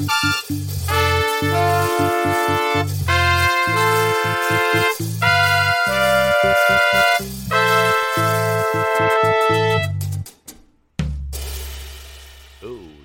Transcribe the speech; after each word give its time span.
Oh 0.00 0.06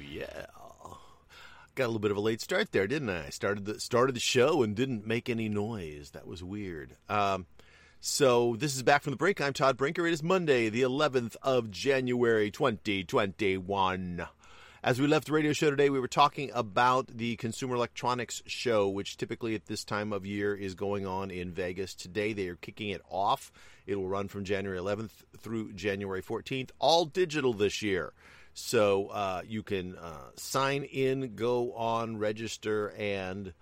yeah, 0.09 0.45
got 1.75 1.83
a 1.83 1.87
little 1.87 1.99
bit 1.99 2.11
of 2.11 2.17
a 2.17 2.21
late 2.21 2.39
start 2.39 2.71
there, 2.71 2.87
didn't 2.87 3.09
I? 3.09 3.29
Started 3.29 3.65
the 3.65 3.77
started 3.81 4.15
the 4.15 4.21
show 4.21 4.63
and 4.63 4.73
didn't 4.73 5.05
make 5.05 5.29
any 5.29 5.49
noise. 5.49 6.11
That 6.11 6.25
was 6.25 6.41
weird. 6.45 6.95
Um, 7.09 7.45
so 7.99 8.55
this 8.57 8.73
is 8.73 8.83
back 8.83 9.03
from 9.03 9.11
the 9.11 9.17
break. 9.17 9.41
I'm 9.41 9.51
Todd 9.51 9.75
Brinker. 9.75 10.07
It 10.07 10.13
is 10.13 10.23
Monday, 10.23 10.69
the 10.69 10.83
11th 10.83 11.35
of 11.41 11.71
January, 11.71 12.51
2021. 12.51 14.27
As 14.85 15.01
we 15.01 15.07
left 15.07 15.25
the 15.25 15.33
radio 15.33 15.51
show 15.51 15.71
today, 15.71 15.89
we 15.89 15.99
were 15.99 16.07
talking 16.07 16.51
about 16.53 17.07
the 17.07 17.37
Consumer 17.37 17.75
Electronics 17.75 18.43
Show, 18.45 18.87
which 18.87 19.17
typically 19.17 19.55
at 19.55 19.65
this 19.65 19.83
time 19.83 20.13
of 20.13 20.27
year 20.27 20.53
is 20.53 20.75
going 20.75 21.07
on 21.07 21.31
in 21.31 21.51
Vegas. 21.51 21.95
Today 21.95 22.33
they 22.33 22.49
are 22.49 22.55
kicking 22.55 22.91
it 22.91 23.01
off. 23.09 23.51
It 23.87 23.95
will 23.95 24.07
run 24.07 24.27
from 24.27 24.43
January 24.43 24.77
11th 24.77 25.09
through 25.39 25.73
January 25.73 26.21
14th, 26.21 26.69
all 26.77 27.05
digital 27.05 27.51
this 27.51 27.81
year. 27.81 28.13
So 28.53 29.07
uh, 29.07 29.41
you 29.47 29.63
can 29.63 29.95
uh, 29.95 30.29
sign 30.35 30.83
in, 30.83 31.33
go 31.33 31.73
on, 31.73 32.17
register, 32.19 32.93
and 32.95 33.53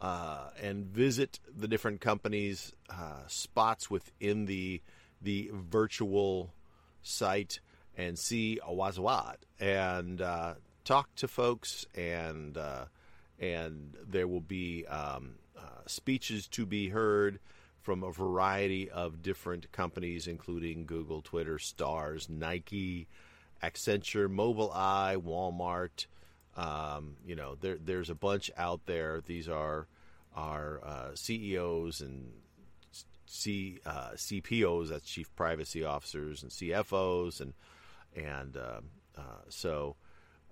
uh, 0.00 0.48
and 0.62 0.86
visit 0.86 1.40
the 1.54 1.68
different 1.68 2.00
companies' 2.00 2.72
uh, 2.88 3.26
spots 3.26 3.90
within 3.90 4.46
the 4.46 4.80
the 5.20 5.50
virtual 5.52 6.54
site 7.02 7.60
and 7.98 8.18
see 8.18 8.58
Awazawad 8.66 9.36
and 9.58 10.22
uh, 10.22 10.54
talk 10.90 11.14
to 11.14 11.28
folks 11.28 11.86
and 11.94 12.58
uh, 12.58 12.84
and 13.38 13.94
there 14.08 14.26
will 14.26 14.40
be 14.40 14.84
um, 14.86 15.36
uh, 15.56 15.86
speeches 15.86 16.48
to 16.48 16.66
be 16.66 16.88
heard 16.88 17.38
from 17.80 18.02
a 18.02 18.10
variety 18.10 18.90
of 18.90 19.22
different 19.22 19.70
companies, 19.70 20.26
including 20.26 20.86
Google, 20.86 21.22
Twitter, 21.22 21.60
Stars, 21.60 22.28
Nike, 22.28 23.06
Accenture, 23.62 24.28
Mobileye, 24.28 25.16
Walmart. 25.16 26.06
Um, 26.56 27.14
you 27.24 27.36
know, 27.36 27.54
there, 27.60 27.78
there's 27.78 28.10
a 28.10 28.16
bunch 28.16 28.50
out 28.56 28.80
there. 28.86 29.20
These 29.24 29.48
are 29.48 29.86
are 30.34 30.80
uh, 30.84 31.10
CEOs 31.14 32.00
and 32.00 32.32
C, 33.26 33.78
uh, 33.86 34.10
CPOs, 34.16 34.88
that's 34.88 35.04
Chief 35.04 35.32
Privacy 35.36 35.84
Officers, 35.84 36.42
and 36.42 36.50
CFOs, 36.50 37.40
and 37.40 37.54
and 38.16 38.56
uh, 38.56 38.80
uh, 39.16 39.42
so 39.48 39.94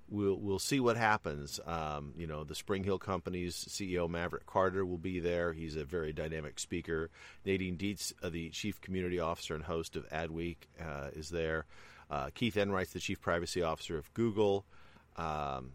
we'll 0.08 0.36
we'll 0.36 0.58
see 0.58 0.80
what 0.80 0.96
happens. 0.96 1.60
Um, 1.66 2.12
you 2.16 2.26
know, 2.26 2.44
the 2.44 2.54
Spring 2.54 2.84
Hill 2.84 2.98
Company's 2.98 3.54
CEO 3.54 4.08
Maverick 4.08 4.46
Carter 4.46 4.84
will 4.84 4.98
be 4.98 5.20
there. 5.20 5.52
He's 5.52 5.76
a 5.76 5.84
very 5.84 6.12
dynamic 6.12 6.58
speaker. 6.58 7.10
Nadine 7.44 7.76
Dietz, 7.76 8.12
uh, 8.22 8.30
the 8.30 8.50
Chief 8.50 8.80
Community 8.80 9.20
Officer 9.20 9.54
and 9.54 9.64
host 9.64 9.96
of 9.96 10.08
Adweek, 10.10 10.56
uh, 10.80 11.10
is 11.12 11.30
there. 11.30 11.66
Uh, 12.10 12.30
Keith 12.34 12.56
Enright, 12.56 12.90
the 12.92 13.00
Chief 13.00 13.20
Privacy 13.20 13.62
Officer 13.62 13.98
of 13.98 14.12
Google. 14.14 14.64
Um, 15.16 15.72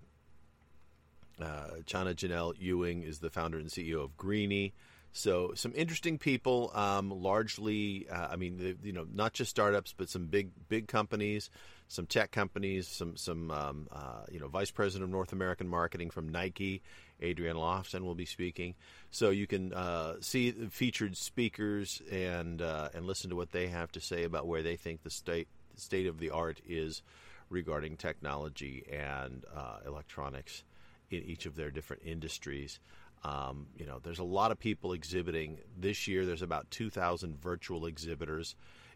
uh, 1.39 1.81
Chana 1.85 2.15
Janelle 2.15 2.53
Ewing 2.57 3.03
is 3.03 3.19
the 3.19 3.29
founder 3.29 3.57
and 3.57 3.69
CEO 3.69 4.03
of 4.03 4.17
Greenie. 4.17 4.73
So 5.13 5.51
some 5.53 5.73
interesting 5.75 6.17
people, 6.17 6.71
um, 6.73 7.11
largely, 7.11 8.07
uh, 8.09 8.29
I 8.31 8.35
mean, 8.35 8.57
the, 8.57 8.75
you 8.83 8.93
know, 8.93 9.05
not 9.11 9.33
just 9.33 9.51
startups, 9.51 9.93
but 9.95 10.09
some 10.09 10.25
big 10.25 10.49
big 10.69 10.87
companies, 10.87 11.51
some 11.87 12.05
tech 12.05 12.31
companies, 12.31 12.87
some 12.87 13.15
some 13.17 13.51
um, 13.51 13.87
uh, 13.91 14.23
you 14.31 14.39
know, 14.39 14.47
vice 14.47 14.71
president 14.71 15.03
of 15.03 15.09
North 15.09 15.33
American 15.33 15.67
marketing 15.67 16.09
from 16.09 16.29
Nike, 16.29 16.81
Adrienne 17.21 17.55
Lofton 17.55 18.03
will 18.03 18.15
be 18.15 18.25
speaking. 18.25 18.75
So 19.11 19.29
you 19.29 19.47
can 19.47 19.73
uh, 19.73 20.15
see 20.21 20.51
featured 20.51 21.15
speakers 21.17 22.01
and 22.11 22.61
uh, 22.61 22.89
and 22.93 23.05
listen 23.05 23.29
to 23.29 23.35
what 23.35 23.51
they 23.51 23.67
have 23.67 23.91
to 23.93 24.01
say 24.01 24.23
about 24.23 24.47
where 24.47 24.63
they 24.63 24.75
think 24.75 25.03
the 25.03 25.09
state 25.09 25.47
state 25.75 26.07
of 26.07 26.19
the 26.19 26.29
art 26.29 26.61
is 26.67 27.01
regarding 27.49 27.97
technology 27.97 28.83
and 28.91 29.45
uh, 29.55 29.77
electronics 29.85 30.63
in 31.09 31.23
each 31.23 31.45
of 31.45 31.55
their 31.55 31.71
different 31.71 32.01
industries. 32.05 32.79
Um, 33.23 33.67
you 33.77 33.85
know, 33.85 33.99
there's 34.03 34.19
a 34.19 34.23
lot 34.23 34.51
of 34.51 34.59
people 34.59 34.93
exhibiting 34.93 35.59
this 35.77 36.07
year. 36.07 36.25
There's 36.25 36.41
about 36.41 36.69
2,000 36.71 37.39
virtual 37.41 37.85
exhibitors. 37.85 38.55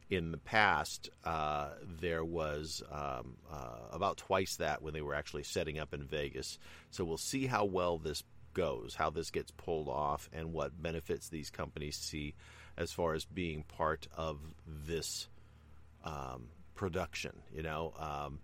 In 0.10 0.32
the 0.32 0.38
past, 0.38 1.10
uh, 1.26 1.72
there 2.00 2.24
was 2.24 2.82
um, 2.92 3.36
uh, 3.52 3.80
about 3.92 4.18
twice 4.18 4.56
that 4.56 4.82
when 4.82 4.94
they 4.94 5.02
were 5.02 5.14
actually 5.14 5.44
setting 5.44 5.80
up 5.80 5.94
in 5.94 6.04
Vegas. 6.04 6.60
So 6.92 7.04
we'll 7.04 7.18
see 7.18 7.46
how 7.46 7.66
well 7.66 7.98
this 7.98 8.24
goes, 8.54 8.96
how 8.96 9.10
this 9.10 9.32
gets 9.32 9.52
pulled 9.52 9.90
off, 9.90 10.30
and 10.32 10.54
what 10.54 10.82
benefits 10.82 11.28
these 11.28 11.50
companies 11.50 11.98
see 11.98 12.36
as 12.78 12.92
far 12.92 13.16
as 13.16 13.26
being 13.26 13.64
part 13.64 14.08
of 14.16 14.40
this 14.66 15.28
um, 16.06 16.48
production. 16.74 17.34
You 17.54 17.64
know, 17.64 17.94
um, 18.00 18.40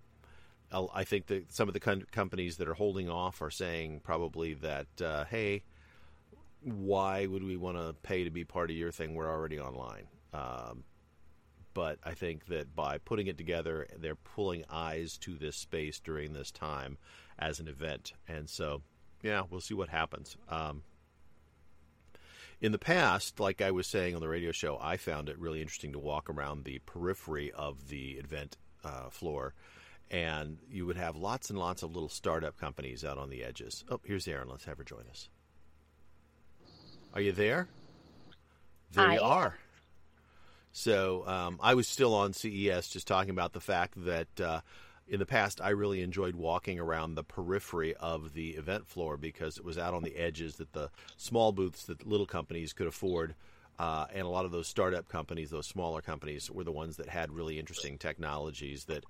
I 0.94 1.04
think 1.04 1.28
that 1.28 1.54
some 1.54 1.68
of 1.68 1.74
the 1.74 1.80
com- 1.80 2.08
companies 2.12 2.58
that 2.58 2.68
are 2.68 2.74
holding 2.74 3.10
off 3.10 3.42
are 3.42 3.52
saying 3.52 4.02
probably 4.04 4.56
that, 4.56 5.02
uh, 5.02 5.26
hey, 5.26 5.64
why 6.62 7.26
would 7.26 7.44
we 7.44 7.58
want 7.58 7.78
to 7.78 7.94
pay 8.04 8.24
to 8.24 8.32
be 8.32 8.44
part 8.44 8.70
of 8.70 8.76
your 8.76 8.92
thing? 8.92 9.14
We're 9.14 9.30
already 9.30 9.60
online. 9.60 10.08
Um, 10.34 10.84
but 11.74 12.00
I 12.04 12.14
think 12.14 12.48
that 12.48 12.76
by 12.76 12.98
putting 12.98 13.28
it 13.28 13.38
together, 13.38 13.88
they're 13.98 14.16
pulling 14.16 14.64
eyes 14.70 15.18
to 15.20 15.36
this 15.36 15.56
space 15.56 16.00
during 16.00 16.34
this 16.34 16.52
time 16.52 16.98
as 17.40 17.60
an 17.60 17.68
event. 17.68 18.14
And 18.28 18.50
so, 18.50 18.82
yeah, 19.22 19.44
we'll 19.50 19.62
see 19.62 19.74
what 19.74 19.90
happens. 19.90 20.38
Um, 20.50 20.84
in 22.62 22.72
the 22.72 22.80
past, 22.80 23.40
like 23.40 23.62
I 23.62 23.72
was 23.72 23.88
saying 23.88 24.16
on 24.16 24.22
the 24.22 24.30
radio 24.30 24.52
show, 24.52 24.78
I 24.82 24.98
found 24.98 25.30
it 25.30 25.38
really 25.38 25.62
interesting 25.62 25.94
to 25.94 26.00
walk 26.00 26.30
around 26.30 26.64
the 26.64 26.80
periphery 26.80 27.52
of 27.52 27.90
the 27.90 28.12
event 28.12 28.58
uh, 28.84 29.10
floor 29.10 29.54
and 30.14 30.60
you 30.70 30.86
would 30.86 30.96
have 30.96 31.16
lots 31.16 31.50
and 31.50 31.58
lots 31.58 31.82
of 31.82 31.94
little 31.94 32.08
startup 32.08 32.56
companies 32.58 33.04
out 33.04 33.18
on 33.18 33.32
the 33.32 33.44
edges. 33.44 33.84
Oh, 33.90 34.00
here's 34.06 34.28
Erin. 34.28 34.48
Let's 34.48 34.66
have 34.66 34.78
her 34.78 34.84
join 34.84 35.06
us. 35.10 35.28
Are 37.16 37.22
you 37.22 37.32
there? 37.32 37.68
There 38.92 39.08
Hi. 39.08 39.16
you 39.16 39.22
are. 39.22 39.58
So 40.74 41.26
um, 41.28 41.60
I 41.62 41.76
was 41.76 41.88
still 41.88 42.16
on 42.16 42.34
CES, 42.34 42.90
just 42.90 43.08
talking 43.08 43.30
about 43.30 43.54
the 43.54 43.62
fact 43.62 43.94
that 44.06 44.42
uh, 44.42 44.62
in 45.08 45.20
the 45.20 45.26
past 45.26 45.62
I 45.62 45.70
really 45.70 46.02
enjoyed 46.02 46.36
walking 46.36 46.80
around 46.80 47.14
the 47.14 47.24
periphery 47.24 47.94
of 47.94 48.34
the 48.34 48.52
event 48.52 48.88
floor 48.88 49.16
because 49.16 49.58
it 49.58 49.64
was 49.64 49.78
out 49.78 49.94
on 49.94 50.02
the 50.02 50.16
edges 50.18 50.56
that 50.56 50.74
the 50.74 50.90
small 51.16 51.52
booths 51.52 51.86
that 51.86 52.08
little 52.08 52.26
companies 52.26 52.74
could 52.74 52.88
afford. 52.88 53.36
Uh, 53.78 54.08
and 54.14 54.26
a 54.26 54.30
lot 54.30 54.46
of 54.46 54.52
those 54.52 54.68
startup 54.68 55.08
companies, 55.08 55.52
those 55.52 55.68
smaller 55.68 56.02
companies, 56.02 56.50
were 56.50 56.64
the 56.64 56.72
ones 56.72 56.98
that 56.98 57.08
had 57.08 57.32
really 57.32 57.60
interesting 57.60 57.98
technologies 58.00 58.86
that 58.86 59.04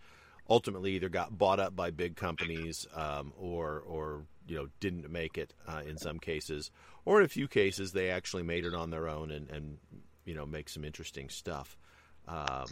ultimately 0.50 0.92
either 0.92 1.10
got 1.10 1.38
bought 1.38 1.60
up 1.62 1.76
by 1.76 1.92
big 1.92 2.18
companies 2.18 2.88
um, 2.94 3.32
or 3.38 3.84
or 3.86 4.24
you 4.48 4.56
know 4.56 4.68
didn't 4.80 5.10
make 5.10 5.38
it 5.38 5.54
uh, 5.68 5.82
in 5.86 5.98
some 5.98 6.20
cases, 6.20 6.72
or 7.06 7.20
in 7.20 7.26
a 7.26 7.30
few 7.30 7.48
cases 7.48 7.92
they 7.92 8.10
actually 8.10 8.44
made 8.44 8.66
it 8.66 8.74
on 8.74 8.90
their 8.90 9.08
own 9.08 9.32
and, 9.32 9.50
and 9.50 9.78
you 10.26 10.34
know 10.36 10.46
make 10.46 10.70
some 10.70 10.84
interesting 10.84 11.30
stuff. 11.30 11.78
Um, 12.28 12.66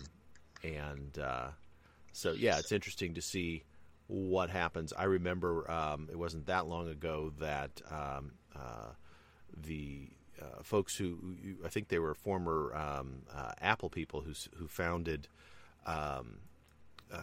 and 0.63 1.17
uh, 1.19 1.49
so 2.11 2.33
yeah, 2.33 2.59
it's 2.59 2.71
interesting 2.71 3.15
to 3.15 3.21
see 3.21 3.63
what 4.07 4.49
happens. 4.49 4.93
I 4.97 5.05
remember 5.05 5.69
um, 5.69 6.09
it 6.11 6.17
wasn't 6.17 6.47
that 6.47 6.67
long 6.67 6.89
ago 6.89 7.31
that 7.39 7.81
um, 7.89 8.31
uh, 8.55 8.91
the 9.65 10.09
uh, 10.41 10.63
folks 10.63 10.95
who, 10.95 11.17
who 11.43 11.65
I 11.65 11.69
think 11.69 11.87
they 11.87 11.99
were 11.99 12.13
former 12.13 12.75
um, 12.75 13.21
uh, 13.33 13.53
Apple 13.61 13.89
people 13.89 14.21
who 14.21 14.33
who 14.55 14.67
founded 14.67 15.27
um, 15.85 16.37
uh, 17.11 17.19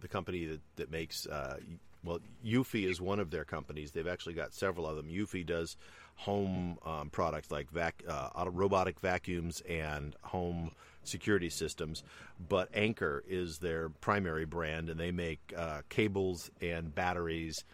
the 0.00 0.08
company 0.08 0.46
that 0.46 0.60
that 0.76 0.90
makes 0.90 1.26
uh, 1.26 1.58
well, 2.04 2.20
Eufy 2.44 2.88
is 2.88 3.00
one 3.00 3.20
of 3.20 3.30
their 3.30 3.44
companies. 3.44 3.90
They've 3.90 4.06
actually 4.06 4.34
got 4.34 4.54
several 4.54 4.86
of 4.86 4.96
them. 4.96 5.08
Eufy 5.08 5.44
does 5.44 5.76
home 6.18 6.76
um, 6.84 7.08
products 7.10 7.50
like 7.50 7.70
vac- 7.70 8.02
uh, 8.06 8.44
robotic 8.50 8.98
vacuums 9.00 9.62
and 9.68 10.16
home 10.22 10.72
security 11.04 11.48
systems, 11.48 12.02
but 12.48 12.68
Anker 12.74 13.22
is 13.28 13.58
their 13.58 13.88
primary 13.88 14.44
brand, 14.44 14.90
and 14.90 14.98
they 14.98 15.12
make 15.12 15.40
uh, 15.56 15.82
cables 15.88 16.50
and 16.60 16.94
batteries. 16.94 17.64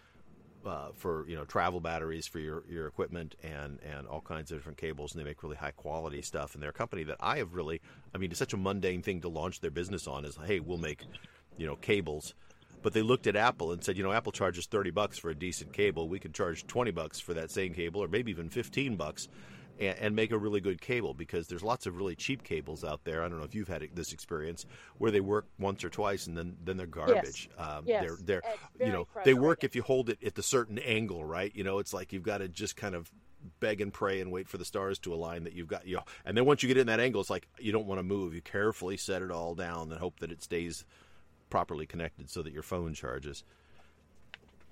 Uh, 0.64 0.88
for 0.96 1.28
you 1.28 1.36
know 1.36 1.44
travel 1.44 1.78
batteries 1.78 2.26
for 2.26 2.38
your, 2.38 2.64
your 2.70 2.86
equipment 2.86 3.34
and, 3.42 3.78
and 3.82 4.06
all 4.06 4.22
kinds 4.22 4.50
of 4.50 4.56
different 4.56 4.78
cables 4.78 5.12
and 5.12 5.20
they 5.20 5.24
make 5.24 5.42
really 5.42 5.56
high 5.56 5.70
quality 5.70 6.22
stuff 6.22 6.54
and 6.54 6.62
they're 6.62 6.70
a 6.70 6.72
company 6.72 7.04
that 7.04 7.18
I 7.20 7.36
have 7.36 7.52
really 7.52 7.82
I 8.14 8.16
mean 8.16 8.30
it's 8.30 8.38
such 8.38 8.54
a 8.54 8.56
mundane 8.56 9.02
thing 9.02 9.20
to 9.20 9.28
launch 9.28 9.60
their 9.60 9.70
business 9.70 10.06
on 10.06 10.24
is 10.24 10.38
hey 10.46 10.60
we'll 10.60 10.78
make 10.78 11.02
you 11.58 11.66
know 11.66 11.76
cables 11.76 12.32
but 12.84 12.92
they 12.92 13.00
looked 13.00 13.26
at 13.26 13.34
Apple 13.34 13.72
and 13.72 13.82
said, 13.82 13.96
you 13.96 14.04
know, 14.04 14.12
Apple 14.12 14.30
charges 14.30 14.66
30 14.66 14.90
bucks 14.90 15.16
for 15.16 15.30
a 15.30 15.34
decent 15.34 15.72
cable. 15.72 16.06
We 16.06 16.18
could 16.18 16.34
charge 16.34 16.66
20 16.66 16.90
bucks 16.90 17.18
for 17.18 17.32
that 17.32 17.50
same 17.50 17.72
cable 17.72 18.04
or 18.04 18.08
maybe 18.08 18.30
even 18.30 18.50
15 18.50 18.96
bucks 18.96 19.26
and, 19.80 19.98
and 19.98 20.14
make 20.14 20.32
a 20.32 20.36
really 20.36 20.60
good 20.60 20.82
cable 20.82 21.14
because 21.14 21.48
there's 21.48 21.62
lots 21.62 21.86
of 21.86 21.96
really 21.96 22.14
cheap 22.14 22.44
cables 22.44 22.84
out 22.84 23.02
there. 23.04 23.24
I 23.24 23.28
don't 23.30 23.38
know 23.38 23.46
if 23.46 23.54
you've 23.54 23.68
had 23.68 23.88
this 23.94 24.12
experience 24.12 24.66
where 24.98 25.10
they 25.10 25.20
work 25.20 25.46
once 25.58 25.82
or 25.82 25.88
twice 25.88 26.26
and 26.26 26.36
then 26.36 26.58
then 26.62 26.76
they're 26.76 26.86
garbage. 26.86 27.48
Yes. 27.56 27.66
Um, 27.66 27.84
Yes. 27.86 28.04
They're 28.04 28.42
they're 28.42 28.86
you 28.86 28.92
know 28.92 29.08
they 29.24 29.32
work 29.32 29.64
if 29.64 29.74
you 29.74 29.82
hold 29.82 30.10
it 30.10 30.18
at 30.22 30.34
the 30.34 30.42
certain 30.42 30.78
angle, 30.78 31.24
right? 31.24 31.56
You 31.56 31.64
know, 31.64 31.78
it's 31.78 31.94
like 31.94 32.12
you've 32.12 32.22
got 32.22 32.38
to 32.38 32.48
just 32.48 32.76
kind 32.76 32.94
of 32.94 33.10
beg 33.60 33.80
and 33.80 33.94
pray 33.94 34.20
and 34.20 34.30
wait 34.30 34.46
for 34.46 34.58
the 34.58 34.64
stars 34.64 34.98
to 34.98 35.14
align 35.14 35.44
that 35.44 35.52
you've 35.52 35.68
got 35.68 35.86
you 35.86 35.96
know 35.96 36.02
and 36.24 36.34
then 36.34 36.46
once 36.46 36.62
you 36.62 36.66
get 36.66 36.78
in 36.78 36.86
that 36.86 36.98
angle 36.98 37.20
it's 37.20 37.28
like 37.28 37.46
you 37.58 37.72
don't 37.72 37.84
want 37.84 37.98
to 37.98 38.02
move 38.02 38.34
you 38.34 38.40
carefully 38.40 38.96
set 38.96 39.20
it 39.20 39.30
all 39.30 39.54
down 39.54 39.92
and 39.92 40.00
hope 40.00 40.18
that 40.20 40.32
it 40.32 40.42
stays 40.42 40.86
properly 41.54 41.86
connected 41.86 42.28
so 42.28 42.42
that 42.42 42.52
your 42.52 42.64
phone 42.64 42.94
charges 42.94 43.44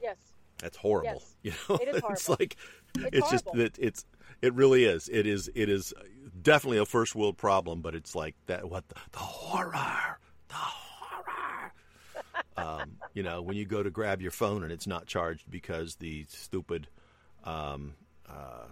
Yes. 0.03 0.17
that's 0.59 0.77
horrible. 0.77 1.23
Yes. 1.23 1.37
You 1.45 1.53
know, 1.69 1.77
It 1.77 1.95
is 1.95 2.03
it's 2.11 2.29
like 2.29 2.57
It's 2.97 3.19
it's, 3.19 3.31
just 3.31 3.45
that 3.55 3.79
it's 3.79 4.05
it 4.41 4.53
really 4.55 4.83
is. 4.83 5.09
It 5.09 5.25
is 5.25 5.49
it 5.55 5.69
is 5.69 5.95
definitely 6.43 6.79
a 6.79 6.85
first 6.85 7.15
world 7.15 7.37
problem, 7.39 7.83
but 7.83 7.95
it's 7.95 8.17
like 8.17 8.35
that. 8.47 8.69
What 8.69 8.89
the, 8.89 8.97
the 9.13 9.19
horror? 9.19 10.19
The 10.49 10.55
horror. 10.57 11.73
um, 12.57 12.97
you 13.15 13.23
know, 13.23 13.43
when 13.43 13.57
you 13.57 13.65
go 13.65 13.85
to 13.85 13.91
grab 13.91 14.21
your 14.21 14.33
phone 14.33 14.65
and 14.65 14.73
it's 14.73 14.89
not 14.89 15.07
charged 15.07 15.49
because 15.49 15.95
the 15.95 16.27
stupid 16.29 16.89
um, 17.45 17.95
uh, 18.29 18.67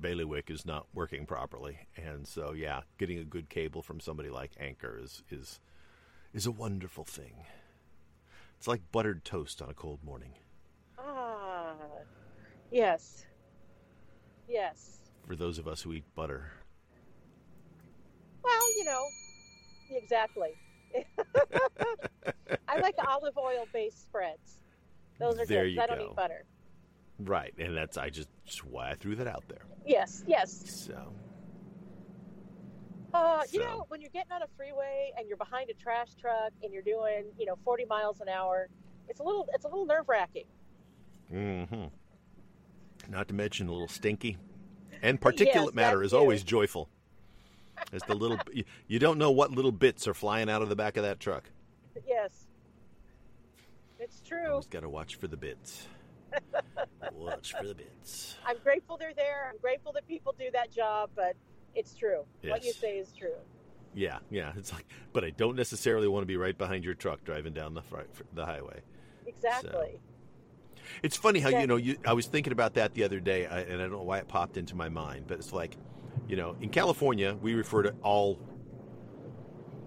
bailiwick 0.00 0.50
is 0.50 0.66
not 0.66 0.86
working 0.92 1.26
properly, 1.26 1.78
and 1.96 2.26
so 2.26 2.54
yeah, 2.54 2.80
getting 2.98 3.18
a 3.20 3.24
good 3.24 3.48
cable 3.48 3.82
from 3.82 4.00
somebody 4.00 4.30
like 4.30 4.50
Anker 4.58 4.98
is 5.00 5.22
is 5.30 5.60
is 6.32 6.46
a 6.46 6.50
wonderful 6.50 7.04
thing. 7.04 7.44
It's 8.58 8.66
like 8.68 8.80
buttered 8.92 9.24
toast 9.24 9.62
on 9.62 9.70
a 9.70 9.74
cold 9.74 10.02
morning. 10.04 10.32
Ah. 10.98 11.74
Yes. 12.70 13.24
Yes. 14.48 14.98
for 15.26 15.36
those 15.36 15.58
of 15.58 15.68
us 15.68 15.82
who 15.82 15.92
eat 15.92 16.04
butter. 16.14 16.50
Well, 18.42 18.76
you 18.78 18.84
know, 18.84 19.02
exactly. 19.90 20.50
I 22.68 22.80
like 22.80 22.94
olive 23.06 23.36
oil 23.36 23.66
based 23.72 24.04
spreads. 24.06 24.58
Those 25.20 25.38
are 25.38 25.44
There 25.46 25.64
good. 25.64 25.72
you 25.74 25.80
I 25.82 25.86
don't 25.86 25.98
go. 25.98 26.04
eat 26.10 26.16
butter. 26.16 26.44
Right, 27.20 27.52
and 27.58 27.76
that's 27.76 27.98
I 27.98 28.08
just, 28.10 28.28
just 28.46 28.64
why 28.64 28.90
I 28.90 28.94
threw 28.94 29.16
that 29.16 29.26
out 29.26 29.44
there. 29.48 29.62
Yes, 29.86 30.22
yes. 30.26 30.62
So 30.86 31.12
Uh, 33.14 33.42
you 33.50 33.60
know, 33.60 33.86
when 33.88 34.00
you're 34.00 34.10
getting 34.10 34.32
on 34.32 34.42
a 34.42 34.46
freeway 34.56 35.12
and 35.16 35.26
you're 35.28 35.36
behind 35.38 35.70
a 35.70 35.74
trash 35.74 36.08
truck 36.20 36.52
and 36.62 36.72
you're 36.72 36.82
doing, 36.82 37.24
you 37.38 37.46
know, 37.46 37.56
40 37.64 37.86
miles 37.86 38.20
an 38.20 38.28
hour, 38.28 38.68
it's 39.08 39.20
a 39.20 39.22
little, 39.22 39.48
it's 39.54 39.64
a 39.64 39.68
little 39.68 39.86
nerve 39.86 40.08
wracking. 40.08 40.44
Mm-hmm. 41.32 41.86
Not 43.10 43.28
to 43.28 43.34
mention 43.34 43.68
a 43.68 43.72
little 43.72 43.88
stinky, 43.88 44.36
and 45.02 45.20
particulate 45.20 45.54
Yes, 45.54 45.74
matter 45.74 46.02
is 46.02 46.10
too. 46.10 46.18
always 46.18 46.42
joyful. 46.42 46.88
As 47.92 48.02
the 48.02 48.14
little, 48.14 48.38
you, 48.52 48.64
you 48.86 48.98
don't 48.98 49.18
know 49.18 49.30
what 49.30 49.52
little 49.52 49.72
bits 49.72 50.06
are 50.06 50.14
flying 50.14 50.50
out 50.50 50.60
of 50.60 50.68
the 50.68 50.76
back 50.76 50.96
of 50.96 51.04
that 51.04 51.20
truck. 51.20 51.44
Yes, 52.06 52.46
it's 53.98 54.20
true. 54.20 54.50
Always 54.50 54.66
got 54.66 54.80
to 54.80 54.88
watch 54.88 55.16
for 55.16 55.26
the 55.28 55.36
bits. 55.36 55.86
watch 57.12 57.54
for 57.58 57.66
the 57.66 57.74
bits. 57.74 58.36
I'm 58.46 58.58
grateful 58.62 58.98
they're 58.98 59.14
there. 59.14 59.50
I'm 59.50 59.58
grateful 59.60 59.92
that 59.92 60.06
people 60.06 60.34
do 60.38 60.50
that 60.52 60.70
job, 60.70 61.10
but 61.16 61.34
it's 61.74 61.94
true. 61.94 62.24
What 62.44 62.64
you 62.64 62.72
say 62.72 62.98
is 62.98 63.12
true. 63.12 63.34
Yeah, 63.94 64.18
yeah. 64.30 64.52
It's 64.56 64.72
like, 64.72 64.86
but 65.12 65.24
I 65.24 65.30
don't 65.30 65.56
necessarily 65.56 66.08
want 66.08 66.22
to 66.22 66.26
be 66.26 66.36
right 66.36 66.56
behind 66.56 66.84
your 66.84 66.94
truck 66.94 67.24
driving 67.24 67.52
down 67.52 67.74
the 67.74 67.82
the 68.34 68.44
highway. 68.44 68.80
Exactly. 69.26 69.98
It's 71.02 71.16
funny 71.16 71.40
how 71.40 71.48
you 71.50 71.66
know 71.66 71.76
you. 71.76 71.96
I 72.06 72.12
was 72.12 72.26
thinking 72.26 72.52
about 72.52 72.74
that 72.74 72.94
the 72.94 73.04
other 73.04 73.20
day, 73.20 73.46
I- 73.46 73.60
and 73.60 73.74
I 73.74 73.84
don't 73.84 73.92
know 73.92 74.02
why 74.02 74.18
it 74.18 74.28
popped 74.28 74.56
into 74.56 74.74
my 74.74 74.88
mind, 74.88 75.24
but 75.26 75.38
it's 75.38 75.52
like, 75.52 75.76
you 76.28 76.36
know, 76.36 76.56
in 76.60 76.70
California 76.70 77.36
we 77.40 77.54
refer 77.54 77.82
to 77.82 77.94
all 78.02 78.38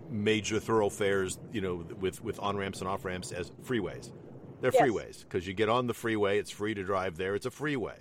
major 0.09 0.59
thoroughfares, 0.59 1.39
you 1.51 1.61
know, 1.61 1.85
with 1.99 2.21
with 2.23 2.39
on 2.39 2.57
ramps 2.57 2.79
and 2.79 2.89
off 2.89 3.05
ramps 3.05 3.31
as 3.31 3.51
freeways. 3.63 4.11
They're 4.59 4.71
Yes. 4.73 4.83
freeways 4.83 5.23
because 5.23 5.47
you 5.47 5.53
get 5.53 5.69
on 5.69 5.87
the 5.87 5.93
freeway, 5.93 6.37
it's 6.37 6.51
free 6.51 6.73
to 6.75 6.83
drive 6.83 7.17
there. 7.17 7.33
It's 7.33 7.45
a 7.47 7.51
freeway. 7.51 7.97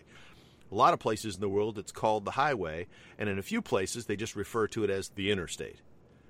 A 0.71 0.75
lot 0.75 0.95
of 0.95 1.01
places 1.01 1.35
in 1.35 1.41
the 1.41 1.49
world 1.49 1.79
it's 1.79 1.93
called 1.93 2.25
the 2.25 2.31
highway, 2.33 2.87
and 3.19 3.29
in 3.29 3.39
a 3.39 3.43
few 3.43 3.61
places 3.61 4.07
they 4.07 4.17
just 4.17 4.37
refer 4.37 4.67
to 4.69 4.85
it 4.85 4.91
as 4.91 5.09
the 5.11 5.31
interstate. 5.31 5.81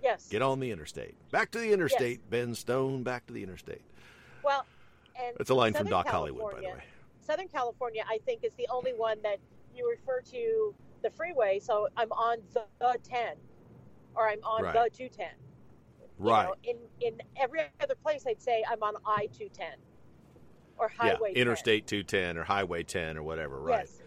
Yes. 0.03 0.29
Get 0.29 0.41
on 0.41 0.61
the 0.61 0.71
interstate. 0.71 1.15
Back 1.31 1.51
to 1.51 1.59
the 1.59 1.73
interstate, 1.73 2.21
yes. 2.21 2.27
Ben 2.31 2.55
Stone. 2.55 3.03
Back 3.03 3.27
to 3.27 3.35
the 3.35 3.43
interstate. 3.43 3.83
Well, 4.43 4.65
and 5.21 5.37
That's 5.37 5.51
a 5.51 5.55
line 5.55 5.73
from 5.73 5.81
Southern 5.87 5.91
Doc 5.91 6.09
Hollywood, 6.09 6.55
by 6.55 6.61
the 6.61 6.67
way. 6.69 6.83
Southern 7.21 7.49
California, 7.49 8.03
I 8.09 8.19
think, 8.25 8.43
is 8.43 8.53
the 8.57 8.67
only 8.71 8.93
one 8.95 9.19
that 9.23 9.39
you 9.75 9.89
refer 9.91 10.21
to 10.33 10.75
the 11.03 11.11
freeway. 11.11 11.59
So 11.63 11.89
I'm 11.97 12.11
on 12.13 12.39
the, 12.55 12.65
the 12.79 12.97
10, 13.03 13.35
or 14.15 14.29
I'm 14.29 14.43
on 14.43 14.63
Right. 14.65 14.73
the 14.73 14.91
210. 14.91 15.29
Right. 16.19 16.49
You 16.65 16.75
know, 16.75 16.79
in 17.01 17.09
in 17.13 17.23
every 17.37 17.61
other 17.81 17.95
place, 17.95 18.25
I'd 18.27 18.43
say 18.43 18.65
I'm 18.71 18.83
on 18.83 18.95
I 19.07 19.27
210 19.33 19.69
or 20.77 20.89
Highway 20.89 21.33
yeah, 21.35 21.43
Interstate 21.43 21.87
210 21.87 22.37
or 22.37 22.45
Highway 22.45 22.83
10 22.83 23.17
or 23.17 23.23
whatever, 23.23 23.59
right? 23.61 23.81
Yes, 23.81 24.00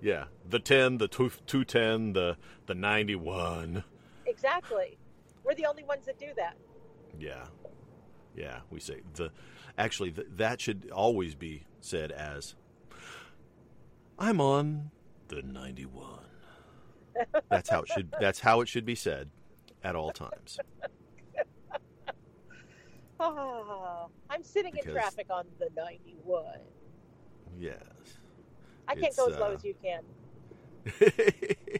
Yeah, 0.00 0.24
the 0.48 0.58
10, 0.58 0.98
the 0.98 1.08
two, 1.08 1.30
210, 1.46 2.12
the 2.12 2.36
the 2.66 2.74
91. 2.74 3.82
exactly. 4.26 4.98
We're 5.44 5.54
the 5.54 5.66
only 5.66 5.84
ones 5.84 6.06
that 6.06 6.18
do 6.18 6.26
that. 6.36 6.56
Yeah, 7.18 7.46
yeah. 8.34 8.60
We 8.70 8.80
say 8.80 9.00
the 9.14 9.30
actually 9.78 10.10
th- 10.12 10.26
that 10.36 10.60
should 10.60 10.90
always 10.92 11.34
be 11.34 11.64
said 11.80 12.10
as 12.12 12.54
I'm 14.18 14.40
on 14.40 14.90
the 15.28 15.42
91. 15.42 16.04
That's 17.48 17.70
how 17.70 17.80
it 17.82 17.88
should. 17.88 18.14
That's 18.20 18.40
how 18.40 18.60
it 18.60 18.68
should 18.68 18.84
be 18.84 18.94
said 18.94 19.30
at 19.82 19.94
all 19.96 20.10
times. 20.12 20.58
Ah, 23.18 24.08
I'm 24.28 24.42
sitting 24.44 24.72
Because- 24.72 24.88
in 24.88 24.92
traffic 24.92 25.26
on 25.30 25.46
the 25.58 25.70
91. 25.74 26.44
Yes. 27.58 27.80
I 28.88 28.94
can't 28.94 29.06
It's, 29.06 29.16
go 29.16 29.26
as 29.28 29.38
low 29.38 29.46
uh, 29.50 29.54
as 29.54 29.64
you 29.64 29.74
can. 29.82 30.02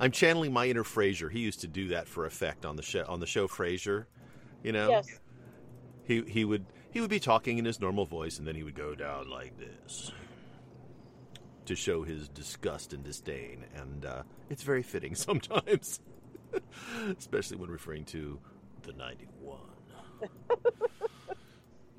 I'm 0.00 0.10
channeling 0.12 0.52
my 0.52 0.66
inner 0.66 0.84
Frasier. 0.84 1.30
He 1.30 1.40
used 1.40 1.60
to 1.62 1.66
do 1.66 1.88
that 1.88 2.06
for 2.08 2.26
effect 2.26 2.66
on 2.66 2.76
the 2.76 2.82
show 2.82 3.04
on 3.08 3.20
the 3.20 3.26
show 3.26 3.48
Frasier. 3.48 4.04
You 4.62 4.72
know, 4.72 4.90
Yes. 4.90 5.08
he 6.04 6.22
he 6.22 6.44
would 6.44 6.66
he 6.90 7.00
would 7.00 7.10
be 7.10 7.20
talking 7.20 7.58
in 7.58 7.64
his 7.64 7.80
normal 7.80 8.04
voice, 8.04 8.38
and 8.38 8.46
then 8.46 8.54
he 8.54 8.62
would 8.62 8.74
go 8.74 8.94
down 8.94 9.28
like 9.30 9.54
this 9.58 10.12
to 11.64 11.74
show 11.74 12.02
his 12.02 12.28
disgust 12.28 12.92
and 12.92 13.02
disdain, 13.04 13.64
and 13.74 14.04
uh, 14.04 14.22
it's 14.50 14.62
very 14.62 14.82
fitting 14.82 15.14
sometimes, 15.26 16.00
especially 17.18 17.56
when 17.56 17.70
referring 17.70 18.04
to 18.06 18.38
the 18.82 18.92
'91. 18.92 19.58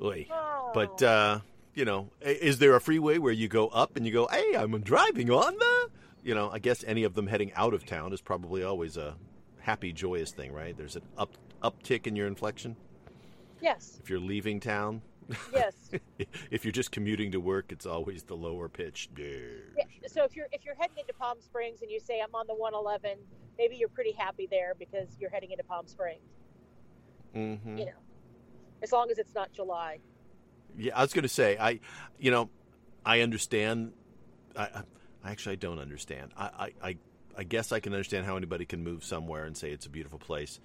Oy. 0.02 0.28
But 0.74 1.02
Oh. 1.04 1.08
uh, 1.08 1.40
you 1.74 1.86
know, 1.86 2.12
is 2.22 2.60
there 2.60 2.76
a 2.76 2.82
freeway 2.82 3.18
where 3.18 3.34
you 3.34 3.48
go 3.48 3.68
up 3.68 3.96
and 3.96 4.06
you 4.06 4.12
go, 4.12 4.28
"Hey, 4.28 4.56
I'm 4.56 4.80
driving 4.82 5.32
on 5.32 5.58
the," 5.58 5.90
you 6.24 6.36
know? 6.36 6.50
I 6.52 6.60
guess 6.60 6.84
any 6.86 7.04
of 7.04 7.14
them 7.14 7.28
heading 7.28 7.52
out 7.54 7.74
of 7.74 7.86
town 7.86 8.14
is 8.14 8.22
probably 8.22 8.64
always 8.64 8.98
a 8.98 9.16
happy, 9.60 9.94
joyous 9.94 10.32
thing, 10.32 10.52
right? 10.54 10.76
There's 10.76 10.96
an 10.96 11.04
up 11.18 11.38
uptick 11.62 12.08
in 12.08 12.16
your 12.16 12.28
inflection 12.28 12.76
yes, 13.62 13.98
if 14.02 14.10
you're 14.10 14.20
leaving 14.20 14.60
town. 14.60 15.02
yes. 15.54 15.92
if 16.52 16.66
you're 16.66 16.72
just 16.72 16.92
commuting 16.92 17.32
to 17.32 17.40
work, 17.40 17.72
it's 17.72 17.86
always 17.86 18.24
the 18.24 18.36
lower 18.36 18.68
pitch. 18.68 19.10
Yeah, 19.16 19.84
so 20.08 20.24
if 20.24 20.36
you're 20.36 20.48
if 20.52 20.66
you're 20.66 20.76
heading 20.76 20.98
into 21.00 21.14
Palm 21.14 21.40
Springs 21.40 21.82
and 21.82 21.92
you 21.92 22.00
say 22.00 22.20
I'm 22.20 22.34
on 22.34 22.48
the 22.48 22.56
111, 22.56 23.18
maybe 23.58 23.76
you're 23.76 23.90
pretty 23.90 24.14
happy 24.14 24.48
there 24.50 24.74
because 24.78 25.18
you're 25.20 25.30
heading 25.30 25.52
into 25.52 25.64
Palm 25.64 25.88
Springs. 25.88 26.22
hmm 27.34 27.78
You 27.78 27.86
know, 27.86 28.00
as 28.82 28.92
long 28.92 29.12
as 29.12 29.18
it's 29.20 29.36
not 29.36 29.52
July. 29.52 30.00
Yeah, 30.78 30.98
I 30.98 31.02
was 31.02 31.14
going 31.14 31.24
to 31.24 31.30
say, 31.30 31.58
I, 31.58 31.80
you 32.20 32.32
know, 32.32 32.50
I 33.06 33.22
understand. 33.22 33.94
I, 34.56 34.84
I 35.24 35.32
actually 35.32 35.54
I 35.54 35.56
don't 35.58 35.80
understand. 35.80 36.32
I, 36.38 36.44
I, 36.44 36.88
I, 36.90 36.98
I 37.38 37.44
guess 37.44 37.72
I 37.72 37.80
can 37.80 37.94
understand 37.94 38.26
how 38.26 38.38
anybody 38.38 38.66
can 38.66 38.84
move 38.84 39.04
somewhere 39.04 39.46
and 39.46 39.56
say 39.56 39.72
it's 39.72 39.86
a 39.86 39.90
beautiful 39.90 40.20
place. 40.20 40.60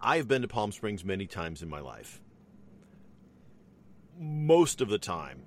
I've 0.00 0.28
been 0.28 0.42
to 0.42 0.48
Palm 0.48 0.72
Springs 0.72 1.04
many 1.04 1.26
times 1.26 1.62
in 1.62 1.68
my 1.68 1.80
life. 1.80 2.20
Most 4.18 4.80
of 4.80 4.88
the 4.88 4.98
time, 4.98 5.42